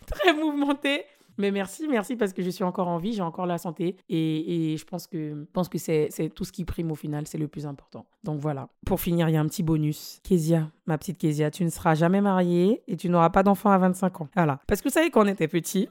Très 0.07 0.34
mouvementées 0.34 1.05
mais 1.38 1.52
merci, 1.52 1.88
merci 1.88 2.16
parce 2.16 2.34
que 2.34 2.42
je 2.42 2.50
suis 2.50 2.64
encore 2.64 2.88
en 2.88 2.98
vie, 2.98 3.14
j'ai 3.14 3.22
encore 3.22 3.46
la 3.46 3.58
santé 3.58 3.98
et, 4.10 4.76
je 4.78 4.86
pense 4.86 5.08
que, 5.08 5.46
pense 5.54 5.70
que 5.70 5.78
c'est, 5.78 6.10
tout 6.36 6.46
ce 6.46 6.52
qui 6.52 6.66
prime 6.66 6.92
au 6.92 6.96
final, 6.96 7.28
c'est 7.28 7.38
le 7.38 7.48
plus 7.48 7.66
important. 7.66 8.06
Donc 8.24 8.40
voilà. 8.40 8.70
Pour 8.86 9.00
finir, 9.00 9.30
il 9.30 9.34
y 9.34 9.38
a 9.38 9.42
un 9.42 9.48
petit 9.48 9.64
bonus. 9.64 10.20
Kezia, 10.24 10.72
ma 10.86 10.98
petite 10.98 11.18
Kezia, 11.18 11.52
tu 11.52 11.64
ne 11.64 11.70
seras 11.70 11.96
jamais 11.96 12.22
mariée 12.22 12.84
et 12.88 12.98
tu 12.98 13.10
n'auras 13.10 13.30
pas 13.30 13.44
d'enfant 13.44 13.72
à 13.72 13.78
25 13.78 14.22
ans. 14.22 14.30
Voilà. 14.36 14.60
Parce 14.68 14.82
que 14.82 14.90
vous 14.90 14.94
savez, 14.94 15.10
quand 15.10 15.24
on 15.24 15.28
était 15.28 15.48
petit, 15.48 15.90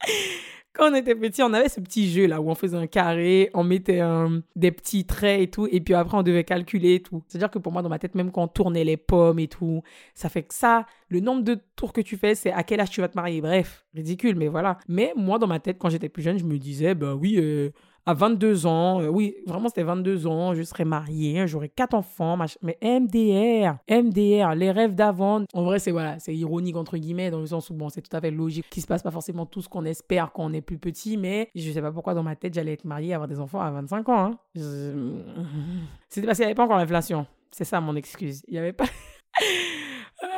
quand 0.72 0.90
on 0.90 0.94
était 0.94 1.14
petit, 1.14 1.42
on 1.42 1.52
avait 1.52 1.68
ce 1.68 1.80
petit 1.80 2.10
jeu 2.10 2.26
là 2.26 2.40
où 2.40 2.48
on 2.48 2.54
faisait 2.54 2.76
un 2.76 2.86
carré, 2.86 3.50
on 3.54 3.64
mettait 3.64 4.00
des 4.54 4.70
petits 4.70 5.04
traits 5.04 5.40
et 5.40 5.50
tout, 5.50 5.66
et 5.70 5.80
puis 5.80 5.94
après 5.94 6.16
on 6.16 6.22
devait 6.22 6.44
calculer 6.44 6.94
et 6.94 7.02
tout. 7.02 7.22
C'est-à-dire 7.26 7.50
que 7.50 7.58
pour 7.58 7.72
moi, 7.72 7.82
dans 7.82 7.88
ma 7.88 7.98
tête, 7.98 8.14
même 8.14 8.30
quand 8.30 8.42
on 8.42 8.48
tournait 8.48 8.84
les 8.84 8.96
pommes 8.96 9.38
et 9.40 9.48
tout, 9.48 9.82
ça 10.14 10.28
fait 10.28 10.42
que 10.42 10.54
ça, 10.54 10.86
le 11.08 11.20
nombre 11.20 11.42
de 11.42 11.58
tours 11.74 11.92
que 11.92 12.00
tu 12.00 12.16
fais, 12.16 12.34
c'est 12.34 12.52
à 12.52 12.62
quel 12.62 12.80
âge 12.80 12.90
tu 12.90 13.00
vas 13.00 13.08
te 13.08 13.16
marier. 13.16 13.40
Bref, 13.40 13.84
ridicule, 13.94 14.36
mais 14.36 14.48
voilà. 14.48 14.78
Mais 14.88 15.12
moi, 15.16 15.38
dans 15.38 15.48
ma 15.48 15.58
tête, 15.58 15.76
quand 15.78 15.90
j'étais 15.90 16.08
plus 16.08 16.22
jeune, 16.22 16.38
je 16.38 16.44
me 16.44 16.56
disais, 16.56 16.94
bah 16.94 17.14
oui, 17.14 17.36
euh, 17.38 17.70
à 18.10 18.14
22 18.14 18.66
ans, 18.66 19.00
euh, 19.00 19.06
oui, 19.06 19.36
vraiment 19.46 19.68
c'était 19.68 19.84
22 19.84 20.26
ans, 20.26 20.52
je 20.52 20.62
serais 20.62 20.84
mariée, 20.84 21.46
j'aurais 21.46 21.68
quatre 21.68 21.94
enfants, 21.94 22.36
mais 22.60 22.76
MDR, 22.82 23.76
MDR, 23.88 24.54
les 24.56 24.72
rêves 24.72 24.96
d'avant. 24.96 25.44
En 25.54 25.62
vrai, 25.62 25.78
c'est 25.78 25.92
voilà, 25.92 26.18
c'est 26.18 26.34
ironique 26.34 26.74
entre 26.74 26.96
guillemets 26.96 27.30
dans 27.30 27.38
le 27.38 27.46
sens 27.46 27.70
où 27.70 27.74
bon, 27.74 27.88
c'est 27.88 28.02
tout 28.02 28.14
à 28.16 28.20
fait 28.20 28.32
logique 28.32 28.66
qu'il 28.68 28.82
se 28.82 28.88
passe 28.88 29.04
pas 29.04 29.12
forcément 29.12 29.46
tout 29.46 29.62
ce 29.62 29.68
qu'on 29.68 29.84
espère 29.84 30.32
quand 30.32 30.44
on 30.44 30.52
est 30.52 30.60
plus 30.60 30.78
petit, 30.78 31.16
mais 31.16 31.50
je 31.54 31.70
sais 31.70 31.80
pas 31.80 31.92
pourquoi 31.92 32.14
dans 32.14 32.24
ma 32.24 32.34
tête 32.34 32.52
j'allais 32.52 32.72
être 32.72 32.84
mariée, 32.84 33.14
avoir 33.14 33.28
des 33.28 33.38
enfants 33.38 33.60
à 33.60 33.70
25 33.70 34.08
ans. 34.08 34.32
Hein. 34.32 34.38
C'était 36.08 36.26
parce 36.26 36.38
qu'il 36.38 36.46
n'y 36.46 36.50
avait 36.50 36.56
pas 36.56 36.64
encore 36.64 36.78
l'inflation. 36.78 37.26
C'est 37.52 37.64
ça 37.64 37.80
mon 37.80 37.94
excuse. 37.94 38.42
Il 38.48 38.54
n'y 38.54 38.58
avait 38.58 38.72
pas. 38.72 38.86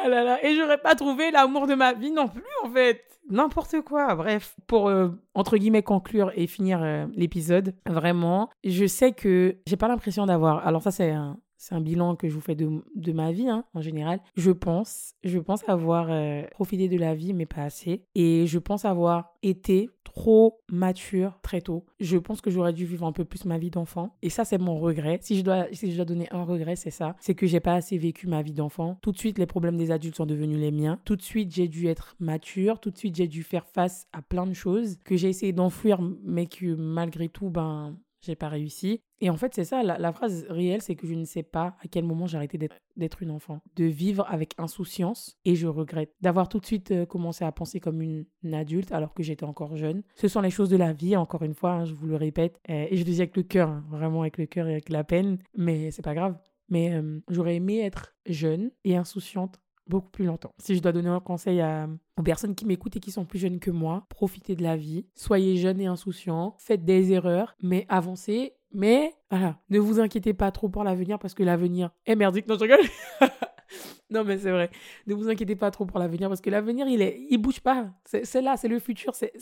Ah. 0.04 0.38
Et 0.44 0.54
j'aurais 0.56 0.78
pas 0.78 0.94
trouvé 0.94 1.30
l'amour 1.30 1.66
de 1.66 1.74
ma 1.74 1.92
vie 1.92 2.10
non 2.10 2.28
plus 2.28 2.42
en 2.64 2.70
fait 2.70 3.04
n'importe 3.30 3.80
quoi. 3.82 4.14
Bref, 4.14 4.56
pour 4.66 4.88
euh, 4.88 5.08
entre 5.34 5.56
guillemets 5.56 5.82
conclure 5.82 6.32
et 6.34 6.46
finir 6.46 6.82
euh, 6.82 7.06
l'épisode, 7.14 7.74
vraiment, 7.86 8.50
je 8.64 8.86
sais 8.86 9.12
que 9.12 9.56
j'ai 9.66 9.76
pas 9.76 9.88
l'impression 9.88 10.26
d'avoir. 10.26 10.66
Alors 10.66 10.82
ça 10.82 10.90
c'est 10.90 11.14
c'est 11.62 11.76
un 11.76 11.80
bilan 11.80 12.16
que 12.16 12.28
je 12.28 12.34
vous 12.34 12.40
fais 12.40 12.56
de, 12.56 12.68
de 12.96 13.12
ma 13.12 13.30
vie 13.30 13.48
hein, 13.48 13.64
en 13.72 13.80
général. 13.80 14.18
Je 14.34 14.50
pense, 14.50 15.14
je 15.22 15.38
pense 15.38 15.62
avoir 15.68 16.08
euh, 16.10 16.42
profité 16.50 16.88
de 16.88 16.98
la 16.98 17.14
vie, 17.14 17.32
mais 17.32 17.46
pas 17.46 17.62
assez. 17.62 18.02
Et 18.16 18.48
je 18.48 18.58
pense 18.58 18.84
avoir 18.84 19.36
été 19.44 19.88
trop 20.02 20.60
mature 20.68 21.38
très 21.40 21.60
tôt. 21.60 21.84
Je 22.00 22.18
pense 22.18 22.40
que 22.40 22.50
j'aurais 22.50 22.72
dû 22.72 22.84
vivre 22.84 23.06
un 23.06 23.12
peu 23.12 23.24
plus 23.24 23.44
ma 23.44 23.58
vie 23.58 23.70
d'enfant. 23.70 24.16
Et 24.22 24.28
ça, 24.28 24.44
c'est 24.44 24.58
mon 24.58 24.76
regret. 24.76 25.20
Si 25.22 25.38
je 25.38 25.44
dois, 25.44 25.66
si 25.70 25.92
je 25.92 25.94
dois 25.94 26.04
donner 26.04 26.26
un 26.32 26.42
regret, 26.42 26.74
c'est 26.74 26.90
ça. 26.90 27.14
C'est 27.20 27.36
que 27.36 27.46
j'ai 27.46 27.60
pas 27.60 27.74
assez 27.74 27.96
vécu 27.96 28.26
ma 28.26 28.42
vie 28.42 28.54
d'enfant. 28.54 28.98
Tout 29.00 29.12
de 29.12 29.18
suite, 29.18 29.38
les 29.38 29.46
problèmes 29.46 29.76
des 29.76 29.92
adultes 29.92 30.16
sont 30.16 30.26
devenus 30.26 30.58
les 30.58 30.72
miens. 30.72 30.98
Tout 31.04 31.14
de 31.14 31.22
suite, 31.22 31.54
j'ai 31.54 31.68
dû 31.68 31.86
être 31.86 32.16
mature. 32.18 32.80
Tout 32.80 32.90
de 32.90 32.98
suite, 32.98 33.14
j'ai 33.14 33.28
dû 33.28 33.44
faire 33.44 33.68
face 33.68 34.08
à 34.12 34.20
plein 34.20 34.48
de 34.48 34.52
choses 34.52 34.98
que 35.04 35.16
j'ai 35.16 35.28
essayé 35.28 35.52
d'enfuir, 35.52 36.00
mais 36.24 36.46
que 36.46 36.74
malgré 36.74 37.28
tout, 37.28 37.50
ben, 37.50 37.96
j'ai 38.22 38.36
pas 38.36 38.48
réussi. 38.48 39.00
Et 39.20 39.30
en 39.30 39.36
fait, 39.36 39.54
c'est 39.54 39.64
ça, 39.64 39.82
la, 39.82 40.12
phrase 40.12 40.46
réelle, 40.48 40.82
c'est 40.82 40.96
que 40.96 41.06
je 41.06 41.14
ne 41.14 41.24
sais 41.24 41.42
pas 41.42 41.76
à 41.82 41.88
quel 41.90 42.04
moment 42.04 42.26
j'ai 42.26 42.36
arrêté 42.36 42.58
d'être 42.96 43.22
une 43.22 43.30
enfant, 43.30 43.60
de 43.76 43.84
vivre 43.84 44.26
avec 44.28 44.54
insouciance, 44.58 45.36
et 45.44 45.54
je 45.54 45.66
regrette 45.66 46.12
d'avoir 46.20 46.48
tout 46.48 46.58
de 46.58 46.66
suite 46.66 46.90
euh, 46.90 47.06
commencé 47.06 47.44
à 47.44 47.52
penser 47.52 47.78
comme 47.78 48.02
une, 48.02 48.26
adulte 48.52 48.92
alors 48.92 49.14
que 49.14 49.22
j'étais 49.22 49.44
encore 49.44 49.76
jeune. 49.76 50.02
Ce 50.16 50.28
sont 50.28 50.40
les 50.40 50.50
choses 50.50 50.68
de 50.68 50.76
la 50.76 50.92
vie, 50.92 51.16
encore 51.16 51.42
une 51.42 51.54
fois, 51.54 51.72
hein, 51.72 51.84
je 51.84 51.94
vous 51.94 52.06
le 52.06 52.16
répète, 52.16 52.60
et 52.68 52.96
je 52.96 52.98
le 52.98 53.04
dis 53.04 53.20
avec 53.20 53.36
le 53.36 53.42
cœur, 53.42 53.68
hein, 53.68 53.84
vraiment 53.88 54.22
avec 54.22 54.38
le 54.38 54.46
cœur 54.46 54.66
et 54.66 54.72
avec 54.72 54.88
la 54.88 55.04
peine, 55.04 55.38
mais 55.56 55.90
c'est 55.90 56.02
pas 56.02 56.14
grave. 56.14 56.36
Mais 56.68 56.94
euh, 56.94 57.20
j'aurais 57.28 57.56
aimé 57.56 57.80
être 57.80 58.14
jeune 58.26 58.70
et 58.84 58.96
insouciante 58.96 59.60
beaucoup 59.86 60.10
plus 60.10 60.24
longtemps. 60.24 60.52
Si 60.58 60.74
je 60.74 60.82
dois 60.82 60.92
donner 60.92 61.08
un 61.08 61.20
conseil 61.20 61.60
à, 61.60 61.88
aux 62.16 62.22
personnes 62.22 62.54
qui 62.54 62.66
m'écoutent 62.66 62.96
et 62.96 63.00
qui 63.00 63.10
sont 63.10 63.24
plus 63.24 63.38
jeunes 63.38 63.58
que 63.58 63.70
moi, 63.70 64.06
profitez 64.08 64.56
de 64.56 64.62
la 64.62 64.76
vie, 64.76 65.06
soyez 65.14 65.56
jeunes 65.56 65.80
et 65.80 65.86
insouciants, 65.86 66.54
faites 66.58 66.84
des 66.84 67.12
erreurs, 67.12 67.56
mais 67.62 67.86
avancez. 67.88 68.54
Mais 68.72 69.12
voilà, 69.30 69.58
ne 69.68 69.78
vous 69.78 70.00
inquiétez 70.00 70.32
pas 70.32 70.50
trop 70.50 70.68
pour 70.68 70.84
l'avenir 70.84 71.18
parce 71.18 71.34
que 71.34 71.42
l'avenir 71.42 71.90
est 72.06 72.16
merdique. 72.16 72.46
Non, 72.48 72.54
je 72.54 72.60
rigole. 72.60 72.78
non, 74.10 74.24
mais 74.24 74.38
c'est 74.38 74.50
vrai. 74.50 74.70
Ne 75.06 75.14
vous 75.14 75.28
inquiétez 75.28 75.56
pas 75.56 75.70
trop 75.70 75.84
pour 75.84 75.98
l'avenir 75.98 76.28
parce 76.28 76.40
que 76.40 76.48
l'avenir, 76.48 76.86
il 76.88 77.02
est, 77.02 77.26
il 77.28 77.38
bouge 77.38 77.60
pas. 77.60 77.90
C'est 78.04 78.40
là, 78.40 78.56
c'est 78.56 78.68
le 78.68 78.78
futur. 78.78 79.14
C'est 79.14 79.32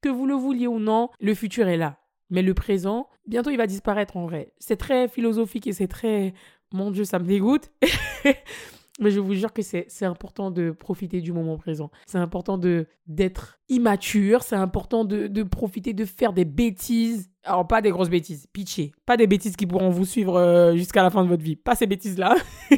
que 0.00 0.08
vous 0.08 0.26
le 0.26 0.34
vouliez 0.34 0.66
ou 0.68 0.78
non, 0.78 1.10
le 1.20 1.34
futur 1.34 1.66
est 1.66 1.76
là. 1.76 1.98
Mais 2.30 2.42
le 2.42 2.54
présent, 2.54 3.08
bientôt, 3.26 3.50
il 3.50 3.56
va 3.56 3.66
disparaître 3.66 4.16
en 4.16 4.26
vrai. 4.26 4.52
C'est 4.58 4.76
très 4.76 5.08
philosophique 5.08 5.66
et 5.66 5.72
c'est 5.72 5.88
très, 5.88 6.34
mon 6.72 6.90
Dieu, 6.90 7.04
ça 7.04 7.18
me 7.18 7.26
dégoûte. 7.26 7.70
Mais 8.98 9.10
je 9.10 9.20
vous 9.20 9.34
jure 9.34 9.52
que 9.52 9.62
c'est 9.62 10.04
important 10.04 10.50
de 10.50 10.70
profiter 10.70 11.20
du 11.20 11.32
moment 11.32 11.58
présent. 11.58 11.90
C'est 12.06 12.18
important 12.18 12.56
de 12.56 12.86
d'être 13.06 13.58
immature. 13.68 14.42
C'est 14.42 14.56
important 14.56 15.04
de, 15.04 15.26
de, 15.26 15.42
profiter 15.42 15.92
de 15.92 16.04
faire 16.04 16.32
des 16.32 16.44
bêtises. 16.44 17.30
Alors, 17.44 17.66
pas 17.66 17.82
des 17.82 17.90
grosses 17.90 18.08
bêtises, 18.08 18.46
pitché. 18.52 18.92
Pas 19.04 19.16
des 19.16 19.26
bêtises 19.26 19.54
qui 19.54 19.66
pourront 19.66 19.90
vous 19.90 20.04
suivre 20.04 20.36
euh, 20.36 20.74
jusqu'à 20.74 21.02
la 21.02 21.10
fin 21.10 21.22
de 21.22 21.28
votre 21.28 21.42
vie. 21.42 21.56
Pas 21.56 21.74
ces 21.74 21.86
bêtises-là. 21.86 22.34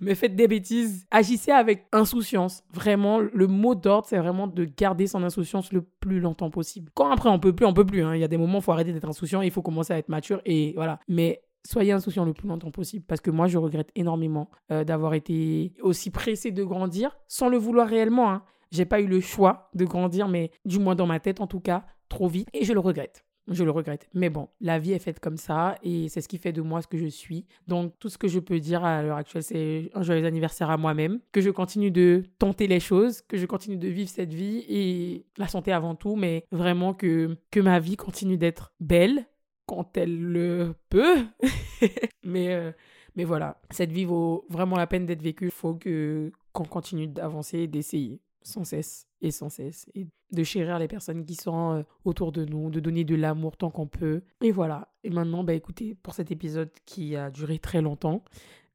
Mais 0.00 0.14
faites 0.14 0.34
des 0.34 0.48
bêtises. 0.48 1.06
Agissez 1.10 1.52
avec 1.52 1.86
insouciance. 1.92 2.64
Vraiment, 2.72 3.20
le 3.20 3.46
mot 3.46 3.74
d'ordre, 3.74 4.08
c'est 4.08 4.18
vraiment 4.18 4.48
de 4.48 4.64
garder 4.64 5.06
son 5.06 5.22
insouciance 5.22 5.72
le 5.72 5.82
plus 5.82 6.18
longtemps 6.18 6.50
possible. 6.50 6.90
Quand 6.94 7.10
après, 7.10 7.28
on 7.28 7.38
peut 7.38 7.54
plus, 7.54 7.66
on 7.66 7.74
peut 7.74 7.86
plus. 7.86 8.02
Hein. 8.02 8.16
Il 8.16 8.20
y 8.20 8.24
a 8.24 8.28
des 8.28 8.38
moments 8.38 8.58
il 8.58 8.64
faut 8.64 8.72
arrêter 8.72 8.92
d'être 8.92 9.08
insouciant. 9.08 9.42
Il 9.42 9.50
faut 9.52 9.62
commencer 9.62 9.92
à 9.92 9.98
être 9.98 10.08
mature. 10.08 10.40
Et 10.44 10.72
voilà. 10.74 10.98
Mais 11.08 11.42
soyez 11.64 11.92
insouciants 11.92 12.24
le 12.24 12.32
plus 12.32 12.48
longtemps 12.48 12.70
possible 12.70 13.04
parce 13.06 13.20
que 13.20 13.30
moi 13.30 13.46
je 13.46 13.58
regrette 13.58 13.90
énormément 13.94 14.50
euh, 14.70 14.84
d'avoir 14.84 15.14
été 15.14 15.72
aussi 15.80 16.10
pressé 16.10 16.50
de 16.50 16.64
grandir 16.64 17.16
sans 17.28 17.48
le 17.48 17.56
vouloir 17.56 17.88
réellement. 17.88 18.30
Hein. 18.30 18.42
J'ai 18.70 18.84
pas 18.84 19.00
eu 19.00 19.06
le 19.06 19.20
choix 19.20 19.70
de 19.74 19.84
grandir, 19.84 20.28
mais 20.28 20.50
du 20.64 20.78
moins 20.78 20.94
dans 20.94 21.06
ma 21.06 21.20
tête 21.20 21.40
en 21.40 21.46
tout 21.46 21.60
cas, 21.60 21.84
trop 22.08 22.28
vite 22.28 22.48
et 22.52 22.64
je 22.64 22.72
le 22.72 22.80
regrette. 22.80 23.24
Je 23.48 23.64
le 23.64 23.72
regrette. 23.72 24.08
Mais 24.14 24.30
bon, 24.30 24.48
la 24.60 24.78
vie 24.78 24.92
est 24.92 25.00
faite 25.00 25.18
comme 25.18 25.36
ça 25.36 25.76
et 25.82 26.08
c'est 26.08 26.20
ce 26.20 26.28
qui 26.28 26.38
fait 26.38 26.52
de 26.52 26.62
moi 26.62 26.80
ce 26.80 26.86
que 26.86 26.96
je 26.96 27.06
suis. 27.06 27.44
Donc 27.66 27.92
tout 27.98 28.08
ce 28.08 28.16
que 28.16 28.28
je 28.28 28.38
peux 28.38 28.60
dire 28.60 28.84
à 28.84 29.02
l'heure 29.02 29.16
actuelle, 29.16 29.42
c'est 29.42 29.90
un 29.94 30.02
joyeux 30.02 30.24
anniversaire 30.24 30.70
à 30.70 30.76
moi-même, 30.76 31.18
que 31.32 31.40
je 31.40 31.50
continue 31.50 31.90
de 31.90 32.22
tenter 32.38 32.68
les 32.68 32.78
choses, 32.78 33.20
que 33.22 33.36
je 33.36 33.46
continue 33.46 33.76
de 33.76 33.88
vivre 33.88 34.08
cette 34.08 34.32
vie 34.32 34.64
et 34.68 35.26
la 35.38 35.48
santé 35.48 35.72
avant 35.72 35.96
tout, 35.96 36.14
mais 36.14 36.44
vraiment 36.52 36.94
que, 36.94 37.36
que 37.50 37.58
ma 37.58 37.80
vie 37.80 37.96
continue 37.96 38.38
d'être 38.38 38.72
belle, 38.78 39.26
quand 39.66 39.96
elle 39.96 40.20
le 40.20 40.74
peut. 40.90 41.24
mais, 42.24 42.54
euh, 42.54 42.72
mais 43.16 43.24
voilà, 43.24 43.60
cette 43.70 43.92
vie 43.92 44.04
vaut 44.04 44.46
vraiment 44.48 44.76
la 44.76 44.86
peine 44.86 45.06
d'être 45.06 45.22
vécue. 45.22 45.46
Il 45.46 45.50
faut 45.50 45.74
que 45.74 46.32
qu'on 46.52 46.64
continue 46.64 47.06
d'avancer 47.06 47.66
d'essayer 47.66 48.20
sans 48.42 48.64
cesse 48.64 49.06
et 49.20 49.30
sans 49.30 49.48
cesse 49.48 49.86
et 49.94 50.06
de 50.32 50.44
chérir 50.44 50.78
les 50.78 50.88
personnes 50.88 51.24
qui 51.24 51.34
sont 51.34 51.76
euh, 51.76 51.82
autour 52.04 52.32
de 52.32 52.44
nous, 52.44 52.70
de 52.70 52.80
donner 52.80 53.04
de 53.04 53.14
l'amour 53.14 53.56
tant 53.56 53.70
qu'on 53.70 53.86
peut. 53.86 54.22
Et 54.40 54.50
voilà. 54.50 54.88
Et 55.04 55.10
maintenant, 55.10 55.44
bah 55.44 55.54
écoutez, 55.54 55.94
pour 56.02 56.14
cet 56.14 56.30
épisode 56.30 56.70
qui 56.84 57.16
a 57.16 57.30
duré 57.30 57.58
très 57.58 57.82
longtemps, 57.82 58.24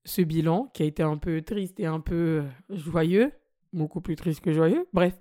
ce 0.05 0.21
bilan 0.21 0.69
qui 0.73 0.83
a 0.83 0.85
été 0.85 1.03
un 1.03 1.17
peu 1.17 1.41
triste 1.41 1.79
et 1.79 1.85
un 1.85 1.99
peu 1.99 2.43
euh, 2.43 2.75
joyeux, 2.75 3.31
beaucoup 3.73 4.01
plus 4.01 4.15
triste 4.15 4.41
que 4.41 4.51
joyeux. 4.51 4.87
Bref, 4.93 5.13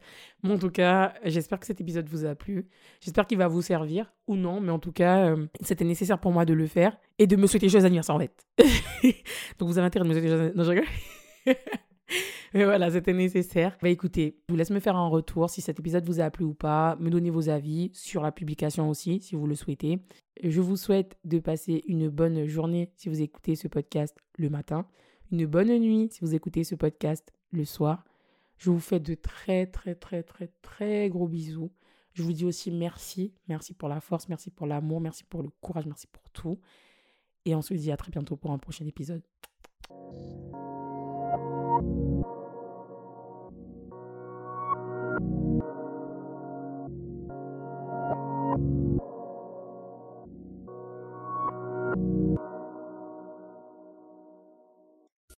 mais 0.42 0.53
en 0.53 0.59
tout 0.59 0.70
cas, 0.70 1.14
j'espère 1.24 1.61
que 1.61 1.66
cet 1.66 1.80
épisode 1.80 2.09
vous 2.09 2.24
a 2.24 2.34
plu. 2.34 2.68
J'espère 3.01 3.26
qu'il 3.26 3.38
va 3.38 3.49
vous 3.49 3.62
servir 3.62 4.12
ou 4.26 4.36
non, 4.36 4.61
mais 4.61 4.70
en 4.70 4.78
tout 4.78 4.92
cas, 4.92 5.30
euh, 5.30 5.47
c'était 5.61 5.84
nécessaire 5.84 6.18
pour 6.18 6.32
moi 6.32 6.44
de 6.44 6.55
le 6.55 6.66
faire 6.66 6.97
et 7.18 7.26
de 7.26 7.36
me 7.36 7.47
souhaiter 7.47 7.68
joyeux 7.68 7.86
anniversaire 7.86 8.14
en 8.14 8.20
fait. 8.20 8.47
Donc 9.59 9.68
vous 9.68 9.78
avez 9.78 9.86
intérêt 9.86 10.05
de 10.05 10.09
me 10.09 10.14
souhaiter 10.14 10.28
joyeux. 10.28 10.53
Non, 10.55 10.64
je 10.64 11.53
Mais 12.55 12.64
voilà, 12.64 12.90
c'était 12.90 13.12
nécessaire. 13.12 13.76
Bah 13.82 13.88
écoutez, 13.88 14.38
je 14.49 14.53
vous 14.53 14.57
laisse 14.57 14.70
me 14.70 14.80
faire 14.80 14.97
un 14.97 15.09
retour 15.09 15.51
si 15.51 15.61
cet 15.61 15.80
épisode 15.80 16.07
vous 16.07 16.20
a 16.20 16.30
plu 16.30 16.44
ou 16.44 16.55
pas, 16.55 16.97
me 17.01 17.11
donner 17.11 17.30
vos 17.30 17.49
avis 17.49 17.90
sur 17.92 18.22
la 18.22 18.32
publication 18.32 18.88
aussi 18.88 19.20
si 19.20 19.34
vous 19.34 19.47
le 19.47 19.55
souhaitez. 19.55 19.99
Je 20.42 20.61
vous 20.61 20.76
souhaite 20.76 21.18
de 21.24 21.38
passer 21.38 21.82
une 21.86 22.09
bonne 22.09 22.47
journée 22.47 22.90
si 22.97 23.09
vous 23.09 23.20
écoutez 23.20 23.57
ce 23.57 23.68
podcast 23.68 24.16
le 24.38 24.49
matin, 24.49 24.86
une 25.32 25.47
bonne 25.47 25.76
nuit 25.78 26.09
si 26.11 26.20
vous 26.20 26.34
écoutez 26.34 26.64
ce 26.64 26.74
podcast 26.74 27.32
le 27.51 27.64
soir. 27.64 28.05
Je 28.59 28.71
vous 28.71 28.81
fais 28.81 29.01
de 29.01 29.15
très, 29.15 29.67
très, 29.67 29.95
très, 29.95 30.23
très, 30.23 30.49
très 30.63 31.09
gros 31.09 31.29
bisous. 31.29 31.73
Je 32.15 32.23
vous 32.23 32.33
dis 32.33 32.45
aussi 32.45 32.71
merci. 32.71 33.35
Merci 33.49 33.75
pour 33.75 33.89
la 33.89 34.01
force, 34.01 34.29
merci 34.29 34.51
pour 34.51 34.67
l'amour, 34.67 35.01
merci 35.01 35.25
pour 35.25 35.43
le 35.43 35.51
courage, 35.61 35.87
merci 35.87 36.07
pour 36.07 36.29
tout. 36.31 36.59
Et 37.45 37.55
on 37.55 37.63
se 37.63 37.75
dit 37.75 37.93
à 37.93 37.97
très 37.97 38.11
bientôt 38.11 38.37
pour 38.37 38.53
un 38.53 38.59
prochain 38.59 38.87
épisode. 38.87 39.23